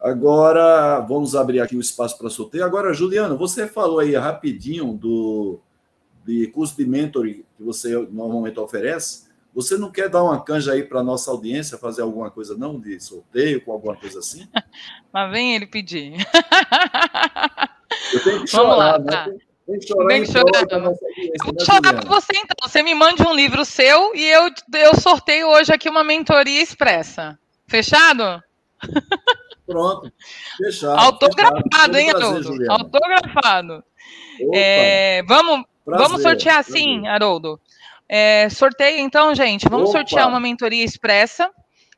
Agora, 0.00 1.00
vamos 1.00 1.34
abrir 1.34 1.60
aqui 1.60 1.76
o 1.76 1.80
espaço 1.80 2.18
para 2.18 2.28
sorteio. 2.28 2.64
Agora, 2.64 2.92
Juliana, 2.92 3.34
você 3.34 3.66
falou 3.66 4.00
aí 4.00 4.14
rapidinho 4.14 4.92
do 4.92 5.60
de 6.24 6.46
curso 6.48 6.76
de 6.76 6.86
mentoring 6.86 7.44
que 7.56 7.62
você 7.62 7.94
normalmente 8.10 8.58
oferece. 8.58 9.24
Você 9.54 9.76
não 9.76 9.90
quer 9.90 10.08
dar 10.08 10.24
uma 10.24 10.42
canja 10.42 10.72
aí 10.72 10.82
para 10.82 11.02
nossa 11.02 11.30
audiência, 11.30 11.78
fazer 11.78 12.02
alguma 12.02 12.30
coisa, 12.30 12.56
não? 12.56 12.80
De 12.80 12.98
sorteio, 12.98 13.64
com 13.64 13.72
alguma 13.72 13.94
coisa 13.94 14.18
assim? 14.18 14.48
Mas 15.12 15.30
vem 15.30 15.54
ele 15.54 15.66
pedir. 15.66 16.16
Eu 18.14 18.22
tenho 18.24 18.40
que 18.42 18.46
chorar, 18.50 18.62
Vamos 18.64 18.78
lá, 18.78 18.98
né? 18.98 19.04
tá. 19.10 19.28
Tem 19.66 19.78
que 19.78 19.86
chorar, 19.86 20.08
Tem 20.08 20.22
que 20.24 20.32
chorar. 20.32 20.72
Eu 20.72 20.82
vou 20.82 21.64
chorar 21.64 21.94
para 21.94 22.08
você, 22.08 22.32
então. 22.36 22.54
Você 22.62 22.82
me 22.82 22.94
mande 22.94 23.22
um 23.22 23.34
livro 23.34 23.64
seu 23.64 24.14
e 24.14 24.24
eu, 24.28 24.50
eu 24.74 24.94
sorteio 25.00 25.48
hoje 25.48 25.72
aqui 25.72 25.88
uma 25.88 26.04
mentoria 26.04 26.62
expressa. 26.62 27.38
Fechado? 27.66 28.42
Pronto. 29.66 30.12
Fechado. 30.58 30.98
Autografado, 31.00 31.62
fechado. 31.72 31.96
hein, 31.96 32.10
Haroldo? 32.10 32.70
Autografado. 32.70 33.84
É, 34.52 35.22
vamos, 35.26 35.64
vamos 35.86 36.20
sortear 36.22 36.58
assim, 36.58 37.06
Haroldo. 37.06 37.58
É, 38.06 38.48
sorteio, 38.50 38.98
então, 38.98 39.34
gente. 39.34 39.66
Vamos 39.68 39.88
Opa. 39.88 39.98
sortear 40.00 40.28
uma 40.28 40.38
mentoria 40.40 40.84
expressa 40.84 41.50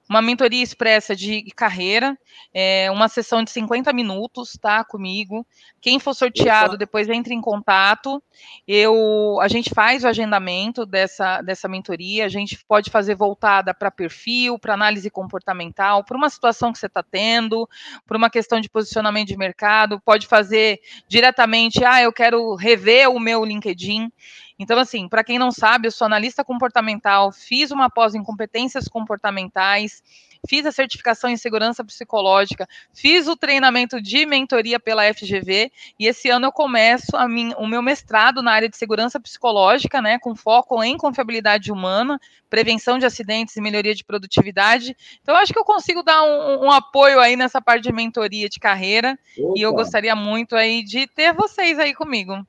uma 0.08 0.22
mentoria 0.22 0.62
expressa 0.62 1.16
de 1.16 1.42
carreira, 1.56 2.16
é, 2.54 2.88
uma 2.90 3.08
sessão 3.08 3.42
de 3.42 3.50
50 3.50 3.92
minutos, 3.92 4.52
tá? 4.60 4.84
Comigo. 4.84 5.46
Quem 5.80 5.98
for 5.98 6.14
sorteado, 6.14 6.70
Opa. 6.70 6.78
depois 6.78 7.08
entre 7.08 7.34
em 7.34 7.40
contato. 7.40 8.22
Eu, 8.66 9.38
a 9.40 9.48
gente 9.48 9.70
faz 9.74 10.04
o 10.04 10.08
agendamento 10.08 10.86
dessa, 10.86 11.42
dessa 11.42 11.68
mentoria, 11.68 12.24
a 12.24 12.28
gente 12.28 12.58
pode 12.66 12.90
fazer 12.90 13.14
voltada 13.14 13.74
para 13.74 13.90
perfil, 13.90 14.58
para 14.58 14.74
análise 14.74 15.10
comportamental, 15.10 16.04
para 16.04 16.16
uma 16.16 16.30
situação 16.30 16.72
que 16.72 16.78
você 16.78 16.86
está 16.86 17.02
tendo, 17.02 17.68
para 18.06 18.16
uma 18.16 18.30
questão 18.30 18.60
de 18.60 18.68
posicionamento 18.68 19.28
de 19.28 19.36
mercado, 19.36 20.00
pode 20.00 20.26
fazer 20.26 20.80
diretamente, 21.08 21.84
ah, 21.84 22.00
eu 22.00 22.12
quero 22.12 22.54
rever 22.54 23.10
o 23.10 23.18
meu 23.18 23.44
LinkedIn. 23.44 24.10
Então, 24.58 24.78
assim, 24.78 25.08
para 25.08 25.22
quem 25.22 25.38
não 25.38 25.50
sabe, 25.50 25.86
eu 25.86 25.92
sou 25.92 26.06
analista 26.06 26.42
comportamental, 26.42 27.30
fiz 27.30 27.70
uma 27.70 27.90
pós 27.90 28.14
em 28.14 28.22
competências 28.22 28.88
comportamentais, 28.88 30.02
fiz 30.48 30.64
a 30.64 30.72
certificação 30.72 31.28
em 31.28 31.36
segurança 31.36 31.84
psicológica, 31.84 32.66
fiz 32.94 33.26
o 33.26 33.36
treinamento 33.36 34.00
de 34.00 34.24
mentoria 34.24 34.80
pela 34.80 35.02
FGV 35.12 35.70
e 35.98 36.06
esse 36.06 36.30
ano 36.30 36.46
eu 36.46 36.52
começo 36.52 37.12
minha, 37.28 37.56
o 37.58 37.66
meu 37.66 37.82
mestrado 37.82 38.42
na 38.42 38.52
área 38.52 38.68
de 38.68 38.76
segurança 38.76 39.20
psicológica, 39.20 40.00
né, 40.00 40.18
com 40.18 40.34
foco 40.34 40.82
em 40.82 40.96
confiabilidade 40.96 41.70
humana, 41.70 42.18
prevenção 42.48 42.98
de 42.98 43.04
acidentes 43.04 43.56
e 43.56 43.60
melhoria 43.60 43.94
de 43.94 44.04
produtividade. 44.04 44.96
Então, 45.20 45.34
eu 45.34 45.40
acho 45.40 45.52
que 45.52 45.58
eu 45.58 45.64
consigo 45.64 46.02
dar 46.02 46.22
um, 46.22 46.66
um 46.66 46.70
apoio 46.70 47.20
aí 47.20 47.36
nessa 47.36 47.60
parte 47.60 47.82
de 47.82 47.92
mentoria 47.92 48.48
de 48.48 48.58
carreira 48.58 49.18
Opa. 49.38 49.54
e 49.56 49.62
eu 49.62 49.72
gostaria 49.72 50.14
muito 50.16 50.56
aí 50.56 50.82
de 50.82 51.06
ter 51.06 51.34
vocês 51.34 51.78
aí 51.78 51.92
comigo. 51.92 52.46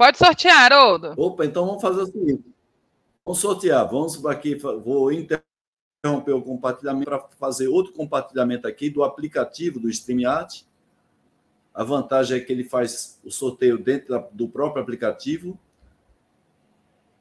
Pode 0.00 0.16
sortear, 0.16 0.62
Haroldo. 0.62 1.12
Opa, 1.14 1.44
então 1.44 1.66
vamos 1.66 1.82
fazer 1.82 2.00
o 2.00 2.06
seguinte. 2.06 2.54
Vamos 3.22 3.38
sortear. 3.38 3.86
Vamos 3.86 4.24
aqui, 4.24 4.54
vou 4.54 5.12
interromper 5.12 6.32
o 6.32 6.40
compartilhamento 6.40 7.04
para 7.04 7.28
fazer 7.38 7.68
outro 7.68 7.92
compartilhamento 7.92 8.66
aqui 8.66 8.88
do 8.88 9.04
aplicativo 9.04 9.78
do 9.78 9.90
StreamYard. 9.90 10.66
A 11.74 11.84
vantagem 11.84 12.38
é 12.38 12.40
que 12.40 12.50
ele 12.50 12.64
faz 12.64 13.20
o 13.22 13.30
sorteio 13.30 13.76
dentro 13.76 14.26
do 14.32 14.48
próprio 14.48 14.82
aplicativo. 14.82 15.60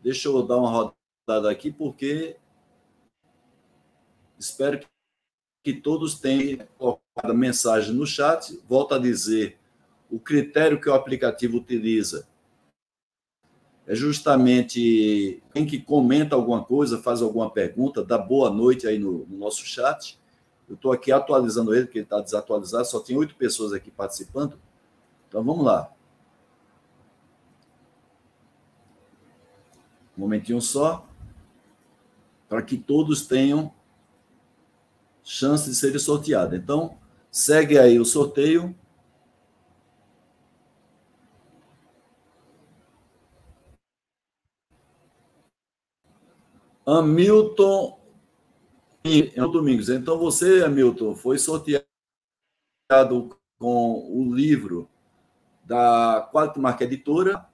Deixa 0.01 0.29
eu 0.29 0.41
dar 0.41 0.55
uma 0.55 0.93
rodada 1.27 1.51
aqui, 1.51 1.73
porque 1.73 2.37
espero 4.39 4.79
que 5.65 5.73
todos 5.73 6.17
tenham 6.17 6.65
colocado 6.77 7.35
mensagem 7.35 7.93
no 7.93 8.07
chat. 8.07 8.57
Volto 8.69 8.95
a 8.95 8.97
dizer, 8.97 9.59
o 10.09 10.17
critério 10.17 10.79
que 10.79 10.87
o 10.87 10.93
aplicativo 10.93 11.57
utiliza 11.57 12.28
é 13.89 13.95
justamente 13.95 15.41
quem 15.51 15.65
que 15.65 15.79
comenta 15.81 16.35
alguma 16.35 16.63
coisa, 16.63 17.01
faz 17.01 17.23
alguma 17.23 17.49
pergunta, 17.49 18.05
dá 18.05 18.19
boa 18.19 18.51
noite 18.51 18.85
aí 18.85 18.99
no, 18.99 19.25
no 19.25 19.35
nosso 19.35 19.65
chat. 19.65 20.19
Eu 20.69 20.75
estou 20.75 20.91
aqui 20.91 21.11
atualizando 21.11 21.73
ele, 21.73 21.85
porque 21.85 21.97
ele 21.97 22.05
está 22.05 22.21
desatualizado, 22.21 22.85
só 22.85 22.99
tem 22.99 23.17
oito 23.17 23.33
pessoas 23.33 23.73
aqui 23.73 23.89
participando. 23.89 24.59
Então 25.27 25.43
vamos 25.43 25.65
lá. 25.65 25.91
Um 30.15 30.21
momentinho 30.21 30.61
só, 30.61 31.07
para 32.47 32.61
que 32.61 32.77
todos 32.77 33.25
tenham 33.25 33.73
chance 35.23 35.67
de 35.67 35.75
serem 35.75 35.97
sorteados. 35.97 36.55
Então, 36.55 36.95
segue 37.31 37.79
aí 37.79 37.99
o 37.99 38.05
sorteio. 38.05 38.75
Hamilton 46.97 47.99
Domingos. 49.51 49.89
Então, 49.89 50.17
você, 50.17 50.63
Hamilton, 50.63 51.15
foi 51.15 51.37
sorteado 51.37 51.85
com 53.57 54.07
o 54.11 54.33
livro 54.33 54.89
da 55.63 56.27
Quality 56.31 56.59
Marca 56.59 56.83
Editora. 56.83 57.45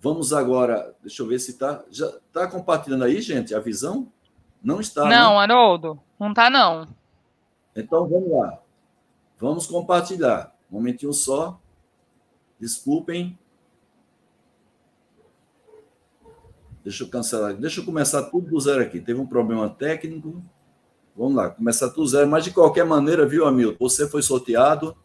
Vamos 0.00 0.32
agora, 0.32 0.94
deixa 1.00 1.22
eu 1.22 1.26
ver 1.26 1.38
se 1.38 1.52
está. 1.52 1.84
Já 1.90 2.06
está 2.08 2.46
compartilhando 2.46 3.04
aí, 3.04 3.20
gente, 3.20 3.54
a 3.54 3.60
visão? 3.60 4.10
Não 4.62 4.80
está. 4.80 5.02
Não, 5.04 5.34
né? 5.34 5.38
Haroldo, 5.38 6.00
não 6.18 6.30
está, 6.30 6.48
não. 6.48 6.88
Então, 7.76 8.08
vamos 8.08 8.30
lá. 8.30 8.58
Vamos 9.38 9.66
compartilhar. 9.66 10.54
Um 10.70 10.76
momentinho 10.76 11.12
só. 11.12 11.60
Desculpem. 12.58 13.38
Deixa 16.84 17.04
eu 17.04 17.08
cancelar. 17.08 17.54
Deixa 17.54 17.80
eu 17.80 17.84
começar 17.84 18.22
tudo 18.24 18.50
do 18.50 18.60
zero 18.60 18.82
aqui. 18.82 19.00
Teve 19.00 19.20
um 19.20 19.26
problema 19.26 19.68
técnico. 19.68 20.42
Vamos 21.16 21.34
lá, 21.34 21.50
começar 21.50 21.90
tudo 21.90 22.06
zero. 22.06 22.28
Mas 22.28 22.44
de 22.44 22.50
qualquer 22.50 22.84
maneira, 22.84 23.26
viu, 23.26 23.46
Hamilton? 23.46 23.76
Você 23.78 24.08
foi 24.08 24.22
sorteado 24.22 24.96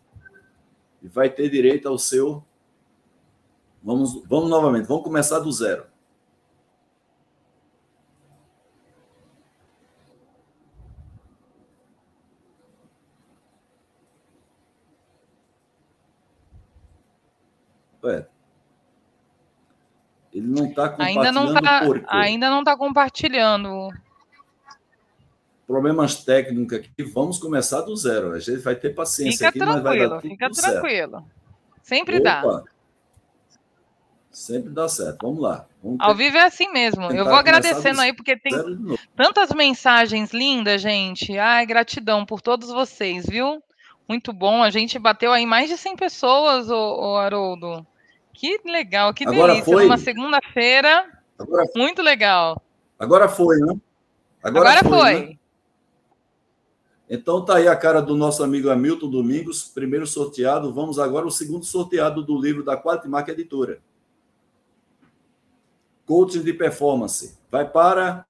e 1.02 1.08
vai 1.08 1.30
ter 1.30 1.50
direito 1.50 1.88
ao 1.88 1.98
seu. 1.98 2.44
Vamos, 3.84 4.24
vamos 4.28 4.50
novamente, 4.50 4.88
vamos 4.88 5.04
começar 5.04 5.40
do 5.40 5.52
zero. 5.52 5.84
Ele 20.48 20.54
não 20.54 20.68
está 20.68 20.90
compartilhando. 20.90 21.18
Ainda 21.18 21.32
não 21.32 21.54
está 21.54 21.82
ainda 22.08 22.50
não 22.50 22.64
tá 22.64 22.78
compartilhando. 22.78 23.90
Problemas 25.68 26.24
técnicos 26.24 26.78
aqui. 26.78 27.04
Vamos 27.04 27.38
começar 27.38 27.82
do 27.82 27.96
zero. 27.96 28.32
A 28.32 28.40
gente 28.40 28.60
vai 28.60 28.76
ter 28.76 28.92
paciência 28.96 29.38
fica 29.38 29.50
aqui, 29.50 29.60
tranquilo, 29.60 29.84
mas 29.84 29.98
vai 29.98 30.10
dar 30.10 30.22
tudo 30.22 30.30
Fica 30.30 30.50
tranquilo. 30.50 31.12
Certo. 31.12 31.26
Sempre 31.84 32.18
Opa. 32.20 32.24
dá. 32.24 32.64
Sempre 34.32 34.70
dá 34.70 34.88
certo. 34.88 35.26
Vamos 35.26 35.42
lá. 35.42 35.66
Vamos 35.84 35.98
Ao 36.00 36.16
vivo 36.16 36.38
é 36.38 36.46
assim 36.46 36.72
mesmo. 36.72 37.12
Eu 37.12 37.26
vou 37.26 37.34
agradecendo 37.34 38.00
aí, 38.00 38.14
porque 38.14 38.38
tem 38.38 38.54
tantas 39.16 39.50
mensagens 39.52 40.32
lindas, 40.32 40.82
gente. 40.82 41.38
Ai, 41.38 41.66
gratidão 41.66 42.26
por 42.26 42.40
todos 42.40 42.70
vocês, 42.70 43.26
viu? 43.26 43.62
Muito 44.08 44.32
bom. 44.32 44.64
A 44.64 44.70
gente 44.70 44.98
bateu 44.98 45.34
aí 45.34 45.46
mais 45.46 45.70
de 45.70 45.78
100 45.78 45.96
pessoas, 45.98 46.70
o, 46.70 46.76
o 46.76 47.18
Haroldo. 47.18 47.86
Que 48.38 48.62
legal, 48.66 49.16
que 49.16 49.24
Agora 49.24 49.54
delícia. 49.54 49.74
Foi. 49.74 49.84
Numa 49.86 49.98
segunda-feira. 49.98 51.24
Muito 51.76 52.04
legal. 52.04 52.62
Agora 53.00 53.28
foi, 53.28 53.58
né? 53.58 53.76
Agora, 54.44 54.70
Agora 54.70 54.88
foi. 54.88 55.16
foi. 55.16 55.30
Né? 55.30 55.40
Então 57.10 57.44
tá 57.44 57.56
aí 57.56 57.68
a 57.68 57.76
cara 57.76 58.00
do 58.00 58.16
nosso 58.16 58.44
amigo 58.44 58.70
Hamilton 58.70 59.10
Domingos, 59.10 59.64
primeiro 59.64 60.06
sorteado. 60.06 60.72
Vamos 60.72 61.00
agora 61.00 61.26
ao 61.26 61.32
segundo 61.32 61.66
sorteado 61.66 62.24
do 62.24 62.40
livro 62.40 62.64
da 62.64 62.78
Qualimark 62.78 63.28
Editora. 63.30 63.80
Coaching 66.06 66.44
de 66.44 66.54
Performance. 66.54 67.36
Vai 67.50 67.68
para 67.68 68.24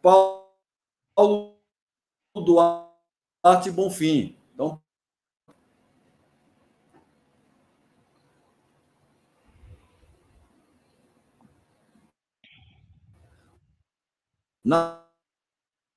Paulo 0.00 0.39
Paulo 1.20 1.60
Duarte 2.34 3.70
Bonfim. 3.70 4.34
Então, 4.54 4.82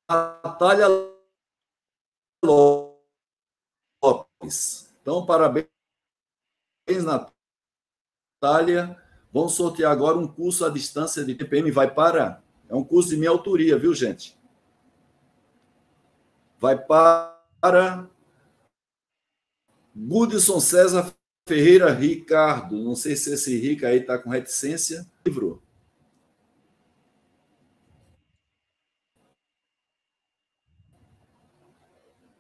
Natália 0.10 0.88
Lopes. 2.44 3.00
Então, 5.02 5.26
parabéns, 5.26 5.70
Natália. 8.42 9.02
Vamos 9.32 9.54
sortear 9.54 9.94
agora 9.94 10.18
um 10.18 10.28
curso 10.28 10.66
à 10.66 10.70
distância 10.70 11.24
de 11.24 11.34
TPM. 11.34 11.72
Vai 11.72 11.94
para. 11.94 12.44
É 12.68 12.76
um 12.76 12.84
curso 12.84 13.12
de 13.12 13.16
minha 13.16 13.30
autoria, 13.30 13.80
viu, 13.80 13.94
gente? 13.94 14.38
Vai 16.64 16.82
para 16.82 18.10
Budson 19.94 20.62
César 20.62 21.14
Ferreira 21.46 21.92
Ricardo. 21.92 22.82
Não 22.82 22.96
sei 22.96 23.18
se 23.18 23.34
esse 23.34 23.60
Rica 23.60 23.90
aí 23.90 23.98
está 23.98 24.18
com 24.18 24.30
reticência. 24.30 25.06
Livro. 25.26 25.62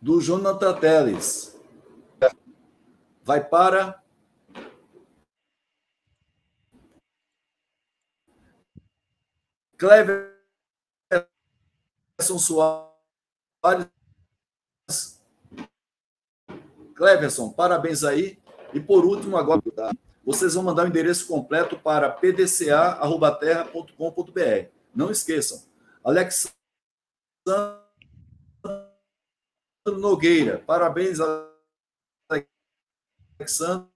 Do 0.02 0.22
Jonathan 0.22 0.80
Teles. 0.80 1.60
Vai 3.26 3.46
para. 3.46 4.02
Cleverson 9.78 10.40
Soares 12.40 13.90
Cleverson, 16.96 17.52
parabéns 17.52 18.04
aí. 18.04 18.40
E 18.74 18.80
por 18.80 19.06
último, 19.06 19.38
agora, 19.38 19.62
tá? 19.76 19.92
vocês 20.24 20.54
vão 20.54 20.64
mandar 20.64 20.86
o 20.86 20.88
endereço 20.88 21.28
completo 21.28 21.78
para 21.78 22.10
pdca.terra.com.br. 22.10 24.70
Não 24.96 25.12
esqueçam. 25.12 25.62
Alexandre 26.04 26.54
Nogueira, 29.86 30.60
parabéns, 30.60 31.20
Alexandre. 33.40 33.92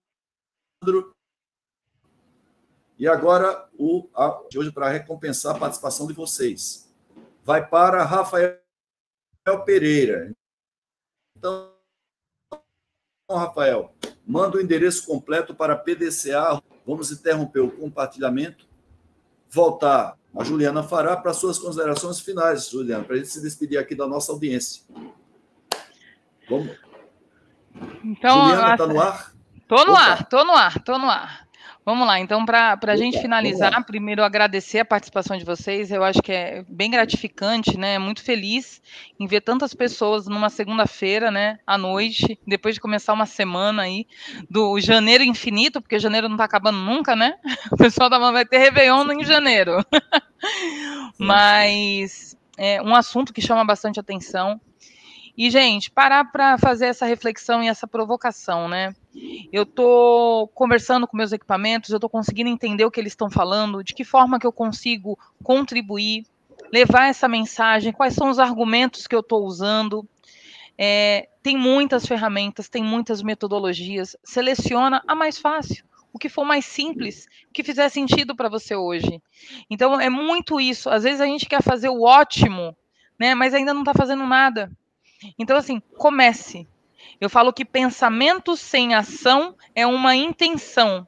E 3.00 3.08
agora, 3.08 3.70
o, 3.78 4.10
a, 4.14 4.44
de 4.50 4.60
hoje, 4.60 4.72
para 4.72 4.90
recompensar 4.90 5.56
a 5.56 5.60
participação 5.60 6.08
de 6.08 6.14
vocês, 6.14 6.92
vai 7.44 7.66
para 7.66 8.04
Rafael 8.04 8.60
Pereira. 9.66 10.36
Então, 11.38 11.77
Rafael, 13.36 13.94
manda 14.26 14.58
o 14.58 14.62
endereço 14.62 15.06
completo 15.06 15.54
para 15.54 15.76
PDCA. 15.76 16.62
Vamos 16.86 17.12
interromper 17.12 17.60
o 17.60 17.72
compartilhamento. 17.72 18.66
Voltar. 19.50 20.18
A 20.38 20.44
Juliana 20.46 20.82
fará 20.82 21.18
para 21.18 21.34
suas 21.34 21.60
considerações 21.60 22.22
finais, 22.22 22.70
Juliana, 22.70 23.04
para 23.04 23.16
a 23.16 23.18
gente 23.18 23.30
se 23.30 23.42
despedir 23.42 23.78
aqui 23.78 23.96
da 23.96 24.08
nossa 24.08 24.32
audiência. 24.32 24.84
Vamos. 26.50 26.78
Então, 28.04 28.50
Juliana, 28.50 28.72
está 28.72 28.88
no 28.88 29.02
ar? 29.02 29.34
Estou 29.58 29.86
no 29.86 29.92
Opa. 29.92 30.02
ar, 30.02 30.22
estou 30.22 30.46
no 30.46 30.54
ar, 30.54 30.78
estou 30.78 31.00
no 31.00 31.10
ar. 31.10 31.47
Vamos 31.88 32.06
lá, 32.06 32.20
então, 32.20 32.46
para 32.46 32.78
a 32.86 32.96
gente 32.98 33.18
finalizar, 33.22 33.86
primeiro 33.86 34.22
agradecer 34.22 34.80
a 34.80 34.86
participação 34.86 35.38
de 35.38 35.46
vocês. 35.46 35.90
Eu 35.90 36.04
acho 36.04 36.22
que 36.22 36.34
é 36.34 36.66
bem 36.68 36.92
gratificante, 36.92 37.78
né? 37.78 37.98
Muito 37.98 38.22
feliz 38.22 38.82
em 39.18 39.26
ver 39.26 39.40
tantas 39.40 39.74
pessoas 39.74 40.28
numa 40.28 40.50
segunda-feira, 40.50 41.32
né? 41.32 41.60
À 41.66 41.78
noite, 41.78 42.38
depois 42.46 42.76
de 42.76 42.82
começar 42.82 43.14
uma 43.14 43.26
semana 43.26 43.84
aí 43.84 44.06
do 44.50 44.78
janeiro 44.82 45.24
infinito, 45.24 45.82
porque 45.82 45.98
janeiro 45.98 46.28
não 46.28 46.36
está 46.36 46.44
acabando 46.44 46.78
nunca, 46.78 47.16
né? 47.16 47.36
O 47.72 47.78
pessoal 47.78 48.10
da 48.10 48.20
vai 48.20 48.46
ter 48.46 48.58
Réveillon 48.58 49.10
em 49.14 49.24
janeiro. 49.24 49.78
Mas 51.18 52.36
é 52.58 52.82
um 52.82 52.94
assunto 52.94 53.32
que 53.32 53.42
chama 53.42 53.64
bastante 53.64 53.98
atenção. 53.98 54.60
E, 55.38 55.50
gente, 55.50 55.90
parar 55.90 56.26
para 56.26 56.58
fazer 56.58 56.88
essa 56.88 57.06
reflexão 57.06 57.64
e 57.64 57.70
essa 57.70 57.88
provocação, 57.88 58.68
né? 58.68 58.94
Eu 59.52 59.64
estou 59.64 60.48
conversando 60.50 61.08
com 61.08 61.18
meus 61.18 61.32
equipamentos, 61.32 61.90
eu 61.90 61.98
estou 61.98 62.10
conseguindo 62.10 62.50
entender 62.50 62.86
o 62.86 62.92
que 62.92 63.00
eles 63.00 63.14
estão 63.14 63.30
falando, 63.30 63.84
de 63.84 63.94
que 63.94 64.04
forma 64.04 64.40
que 64.40 64.46
eu 64.46 64.52
consigo 64.52 65.18
contribuir, 65.44 66.26
levar 66.72 67.08
essa 67.08 67.28
mensagem, 67.28 67.94
quais 67.94 68.14
são 68.14 68.30
os 68.30 68.40
argumentos 68.40 69.08
que 69.08 69.16
eu 69.16 69.22
estou 69.22 69.46
usando. 69.46 70.08
É, 70.78 71.28
tem 71.42 71.58
muitas 71.58 72.06
ferramentas, 72.06 72.70
tem 72.70 72.84
muitas 72.84 73.22
metodologias. 73.22 74.16
Seleciona 74.24 75.02
a 75.08 75.16
mais 75.16 75.38
fácil, 75.38 75.84
o 76.14 76.20
que 76.20 76.30
for 76.30 76.46
mais 76.46 76.66
simples, 76.66 77.28
o 77.50 77.54
que 77.54 77.64
fizer 77.64 77.90
sentido 77.90 78.36
para 78.36 78.50
você 78.50 78.76
hoje. 78.76 79.22
Então 79.70 80.00
é 80.00 80.10
muito 80.10 80.60
isso. 80.60 80.90
Às 80.90 81.04
vezes 81.04 81.22
a 81.22 81.26
gente 81.26 81.48
quer 81.48 81.64
fazer 81.64 81.90
o 81.90 82.04
ótimo, 82.04 82.76
né? 83.20 83.34
Mas 83.34 83.54
ainda 83.54 83.74
não 83.74 83.82
está 83.82 83.94
fazendo 83.94 84.26
nada. 84.26 84.72
Então, 85.38 85.58
assim, 85.58 85.82
comece. 85.98 86.68
Eu 87.20 87.30
falo 87.30 87.52
que 87.52 87.66
pensamento 87.66 88.56
sem 88.56 88.94
ação 88.94 89.56
é 89.74 89.86
uma 89.88 90.16
intenção. 90.16 91.08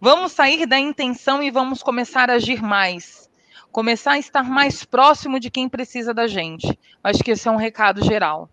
Vamos 0.00 0.32
sair 0.32 0.66
da 0.66 0.78
intenção 0.78 1.42
e 1.42 1.50
vamos 1.50 1.82
começar 1.82 2.28
a 2.28 2.34
agir 2.34 2.62
mais. 2.62 3.30
Começar 3.70 4.12
a 4.12 4.18
estar 4.18 4.42
mais 4.42 4.84
próximo 4.84 5.38
de 5.38 5.50
quem 5.50 5.68
precisa 5.68 6.12
da 6.12 6.26
gente. 6.26 6.78
Acho 7.02 7.22
que 7.22 7.30
esse 7.30 7.46
é 7.46 7.50
um 7.50 7.56
recado 7.56 8.04
geral 8.04 8.50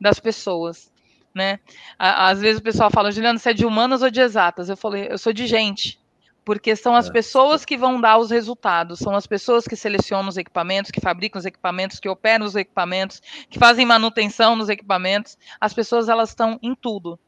das 0.00 0.18
pessoas. 0.18 0.90
Né? 1.34 1.60
Às 1.98 2.40
vezes 2.40 2.60
o 2.60 2.64
pessoal 2.64 2.90
fala, 2.90 3.12
Juliana, 3.12 3.38
você 3.38 3.50
é 3.50 3.54
de 3.54 3.64
humanas 3.64 4.02
ou 4.02 4.10
de 4.10 4.20
exatas? 4.20 4.68
Eu 4.68 4.76
falei, 4.76 5.08
eu 5.10 5.18
sou 5.18 5.32
de 5.32 5.46
gente 5.46 6.01
porque 6.44 6.74
são 6.74 6.94
as 6.94 7.08
é. 7.08 7.12
pessoas 7.12 7.64
que 7.64 7.76
vão 7.76 8.00
dar 8.00 8.18
os 8.18 8.30
resultados, 8.30 8.98
são 8.98 9.14
as 9.14 9.26
pessoas 9.26 9.66
que 9.66 9.76
selecionam 9.76 10.28
os 10.28 10.36
equipamentos, 10.36 10.90
que 10.90 11.00
fabricam 11.00 11.38
os 11.38 11.46
equipamentos, 11.46 12.00
que 12.00 12.08
operam 12.08 12.44
os 12.44 12.56
equipamentos, 12.56 13.22
que 13.48 13.58
fazem 13.58 13.86
manutenção 13.86 14.56
nos 14.56 14.68
equipamentos. 14.68 15.38
As 15.60 15.72
pessoas 15.72 16.08
elas 16.08 16.30
estão 16.30 16.58
em 16.62 16.74
tudo. 16.74 17.18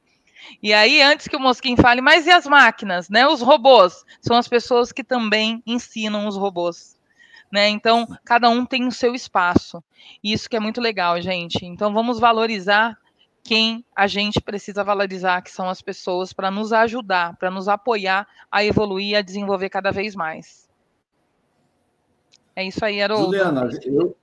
E 0.62 0.72
aí, 0.72 1.00
antes 1.00 1.28
que 1.28 1.36
o 1.36 1.40
Mosquim 1.40 1.76
fale, 1.76 2.00
mas 2.00 2.26
e 2.26 2.30
as 2.30 2.46
máquinas, 2.46 3.08
né? 3.08 3.26
Os 3.26 3.40
robôs 3.40 4.04
são 4.20 4.36
as 4.36 4.48
pessoas 4.48 4.92
que 4.92 5.02
também 5.02 5.62
ensinam 5.66 6.26
os 6.26 6.36
robôs. 6.36 6.98
Né? 7.50 7.68
Então, 7.68 8.06
cada 8.24 8.48
um 8.48 8.66
tem 8.66 8.86
o 8.86 8.92
seu 8.92 9.14
espaço. 9.14 9.82
Isso 10.22 10.50
que 10.50 10.56
é 10.56 10.60
muito 10.60 10.80
legal, 10.80 11.20
gente. 11.20 11.64
Então, 11.64 11.94
vamos 11.94 12.18
valorizar 12.18 12.98
quem 13.44 13.84
a 13.94 14.06
gente 14.06 14.40
precisa 14.40 14.82
valorizar, 14.82 15.42
que 15.42 15.50
são 15.50 15.68
as 15.68 15.82
pessoas, 15.82 16.32
para 16.32 16.50
nos 16.50 16.72
ajudar, 16.72 17.36
para 17.36 17.50
nos 17.50 17.68
apoiar 17.68 18.26
a 18.50 18.64
evoluir 18.64 19.18
a 19.18 19.20
desenvolver 19.20 19.68
cada 19.68 19.92
vez 19.92 20.16
mais. 20.16 20.66
É 22.56 22.66
isso 22.66 22.82
aí, 22.82 23.02
Haroldo. 23.02 23.26
Juliana, 23.26 23.68
eu, 23.84 24.16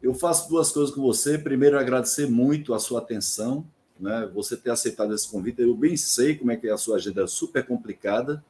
eu 0.00 0.14
faço 0.14 0.48
duas 0.48 0.70
coisas 0.70 0.94
com 0.94 1.02
você. 1.02 1.36
Primeiro, 1.36 1.78
agradecer 1.78 2.30
muito 2.30 2.72
a 2.72 2.78
sua 2.78 3.00
atenção, 3.00 3.66
né? 3.98 4.30
você 4.32 4.56
ter 4.56 4.70
aceitado 4.70 5.12
esse 5.12 5.28
convite. 5.28 5.60
Eu 5.60 5.74
bem 5.74 5.96
sei 5.96 6.36
como 6.36 6.52
é 6.52 6.56
que 6.56 6.68
é 6.68 6.72
a 6.72 6.78
sua 6.78 6.96
agenda 6.96 7.26
super 7.26 7.66
complicada. 7.66 8.44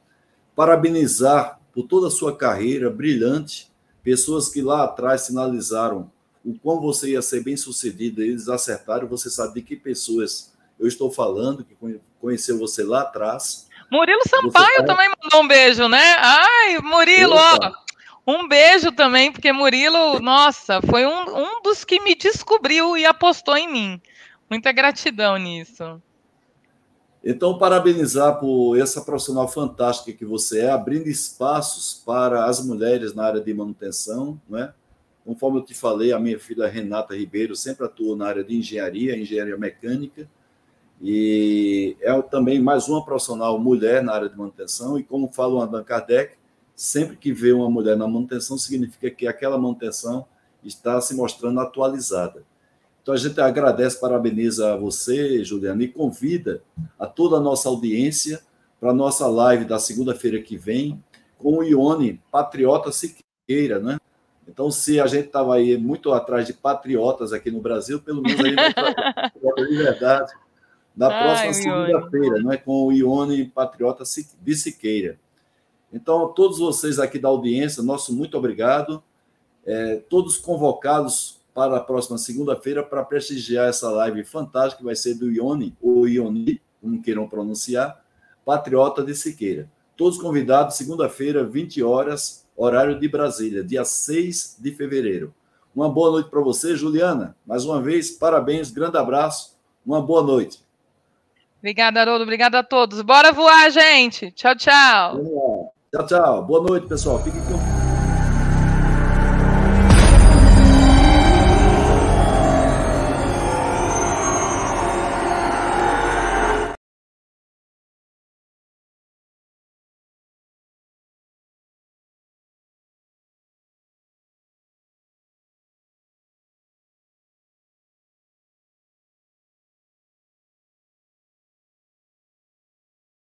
Parabenizar 0.55 1.59
por 1.73 1.87
toda 1.87 2.07
a 2.07 2.11
sua 2.11 2.35
carreira 2.37 2.91
brilhante, 2.91 3.71
pessoas 4.03 4.49
que 4.49 4.61
lá 4.61 4.83
atrás 4.83 5.21
sinalizaram 5.21 6.11
o 6.43 6.57
quão 6.57 6.81
você 6.81 7.11
ia 7.11 7.21
ser 7.21 7.43
bem 7.43 7.55
sucedido, 7.55 8.21
eles 8.21 8.47
acertaram, 8.47 9.07
você 9.07 9.29
sabe 9.29 9.55
de 9.55 9.61
que 9.61 9.75
pessoas 9.75 10.51
eu 10.79 10.87
estou 10.87 11.11
falando, 11.11 11.63
que 11.63 11.77
conheceu 12.19 12.57
você 12.57 12.83
lá 12.83 13.01
atrás. 13.01 13.67
Murilo 13.91 14.21
Sampaio 14.27 14.77
tá... 14.77 14.85
também 14.85 15.11
mandou 15.21 15.43
um 15.43 15.47
beijo, 15.47 15.87
né? 15.87 16.15
Ai, 16.17 16.79
Murilo, 16.79 17.35
Opa. 17.35 17.71
ó, 18.25 18.33
um 18.33 18.47
beijo 18.47 18.91
também, 18.91 19.31
porque 19.31 19.51
Murilo, 19.51 20.19
nossa, 20.19 20.81
foi 20.81 21.05
um, 21.05 21.37
um 21.37 21.61
dos 21.61 21.83
que 21.83 21.99
me 21.99 22.15
descobriu 22.15 22.97
e 22.97 23.05
apostou 23.05 23.55
em 23.55 23.71
mim. 23.71 24.01
Muita 24.49 24.71
gratidão 24.71 25.37
nisso. 25.37 26.01
Então, 27.23 27.57
parabenizar 27.57 28.39
por 28.39 28.75
essa 28.79 29.01
profissional 29.01 29.47
fantástica 29.47 30.11
que 30.11 30.25
você 30.25 30.61
é, 30.61 30.71
abrindo 30.71 31.07
espaços 31.07 32.01
para 32.03 32.45
as 32.45 32.65
mulheres 32.65 33.13
na 33.13 33.25
área 33.25 33.39
de 33.41 33.53
manutenção, 33.53 34.41
não 34.49 34.57
é? 34.57 34.73
Conforme 35.25 35.59
eu 35.59 35.63
te 35.63 35.73
falei, 35.73 36.11
a 36.11 36.19
minha 36.19 36.39
filha 36.39 36.67
Renata 36.67 37.15
Ribeiro 37.15 37.55
sempre 37.55 37.85
atuou 37.85 38.15
na 38.15 38.25
área 38.27 38.43
de 38.43 38.55
engenharia, 38.55 39.17
engenharia 39.17 39.57
mecânica, 39.57 40.27
e 41.01 41.95
é 41.99 42.21
também 42.21 42.59
mais 42.61 42.87
uma 42.87 43.03
profissional 43.03 43.57
mulher 43.59 44.03
na 44.03 44.13
área 44.13 44.29
de 44.29 44.37
manutenção. 44.37 44.99
E 44.99 45.03
como 45.03 45.31
fala 45.31 45.55
o 45.55 45.61
Allan 45.61 45.83
Kardec, 45.83 46.35
sempre 46.75 47.15
que 47.17 47.33
vê 47.33 47.51
uma 47.51 47.69
mulher 47.69 47.97
na 47.97 48.07
manutenção, 48.07 48.57
significa 48.57 49.09
que 49.09 49.27
aquela 49.27 49.57
manutenção 49.57 50.25
está 50.63 51.01
se 51.01 51.15
mostrando 51.15 51.59
atualizada. 51.59 52.43
Então 53.01 53.15
a 53.15 53.17
gente 53.17 53.39
agradece, 53.41 53.99
parabeniza 53.99 54.73
a 54.73 54.77
você, 54.77 55.43
Juliana, 55.43 55.83
e 55.83 55.87
convida 55.87 56.61
a 56.99 57.07
toda 57.07 57.37
a 57.37 57.39
nossa 57.39 57.67
audiência 57.67 58.41
para 58.79 58.91
a 58.91 58.93
nossa 58.93 59.25
live 59.27 59.65
da 59.65 59.79
segunda-feira 59.79 60.39
que 60.39 60.55
vem 60.55 61.03
com 61.37 61.57
o 61.57 61.63
Ione 61.63 62.21
Patriota 62.31 62.91
Siqueira, 62.91 63.79
né? 63.79 63.97
Então, 64.47 64.69
se 64.69 64.99
a 64.99 65.07
gente 65.07 65.27
estava 65.27 65.55
aí 65.55 65.77
muito 65.77 66.11
atrás 66.11 66.45
de 66.45 66.53
patriotas 66.53 67.31
aqui 67.31 67.49
no 67.49 67.61
Brasil, 67.61 68.01
pelo 68.01 68.21
menos 68.21 68.39
a 68.39 68.43
gente 68.43 68.55
vai 68.55 69.65
de 69.67 69.77
verdade 69.77 70.33
na 70.95 71.09
próxima 71.09 71.53
segunda-feira, 71.53 72.39
não 72.41 72.51
é 72.51 72.57
com 72.57 72.87
o 72.87 72.91
Ione 72.91 73.45
Patriota 73.45 74.03
de 74.41 74.55
Siqueira. 74.55 75.17
Então, 75.93 76.27
todos 76.29 76.59
vocês 76.59 76.99
aqui 76.99 77.17
da 77.17 77.29
audiência, 77.29 77.83
nosso 77.83 78.13
muito 78.13 78.37
obrigado. 78.37 79.03
É, 79.65 79.97
todos 80.09 80.37
convocados 80.37 81.39
para 81.53 81.77
a 81.77 81.79
próxima 81.79 82.17
segunda-feira 82.17 82.83
para 82.83 83.03
prestigiar 83.03 83.67
essa 83.67 83.89
live 83.89 84.23
fantástica 84.23 84.79
que 84.79 84.85
vai 84.85 84.95
ser 84.95 85.15
do 85.15 85.31
Ione, 85.31 85.75
ou 85.81 86.07
Ioni, 86.07 86.61
como 86.79 87.01
queiram 87.01 87.27
pronunciar, 87.27 88.03
Patriota 88.45 89.03
de 89.03 89.13
Siqueira. 89.13 89.69
Todos 89.95 90.17
convidados, 90.17 90.77
segunda-feira, 90.77 91.43
20 91.43 91.83
horas, 91.83 92.40
horário 92.55 92.99
de 92.99 93.07
Brasília, 93.07 93.63
dia 93.63 93.83
6 93.85 94.57
de 94.59 94.71
fevereiro. 94.71 95.33
Uma 95.75 95.89
boa 95.89 96.11
noite 96.11 96.29
para 96.29 96.41
você, 96.41 96.75
Juliana. 96.75 97.35
Mais 97.45 97.65
uma 97.65 97.81
vez, 97.81 98.11
parabéns, 98.11 98.71
grande 98.71 98.97
abraço, 98.97 99.57
uma 99.85 100.01
boa 100.01 100.21
noite. 100.21 100.63
Obrigada, 101.59 102.01
Haroldo. 102.01 102.23
Obrigada 102.23 102.59
a 102.59 102.63
todos. 102.63 103.01
Bora 103.01 103.31
voar, 103.31 103.69
gente. 103.69 104.31
Tchau, 104.31 104.55
tchau. 104.55 105.71
Tchau, 105.93 106.05
tchau. 106.07 106.43
Boa 106.43 106.63
noite, 106.63 106.87
pessoal. 106.87 107.21
Fiquem 107.23 107.39
com 107.41 107.60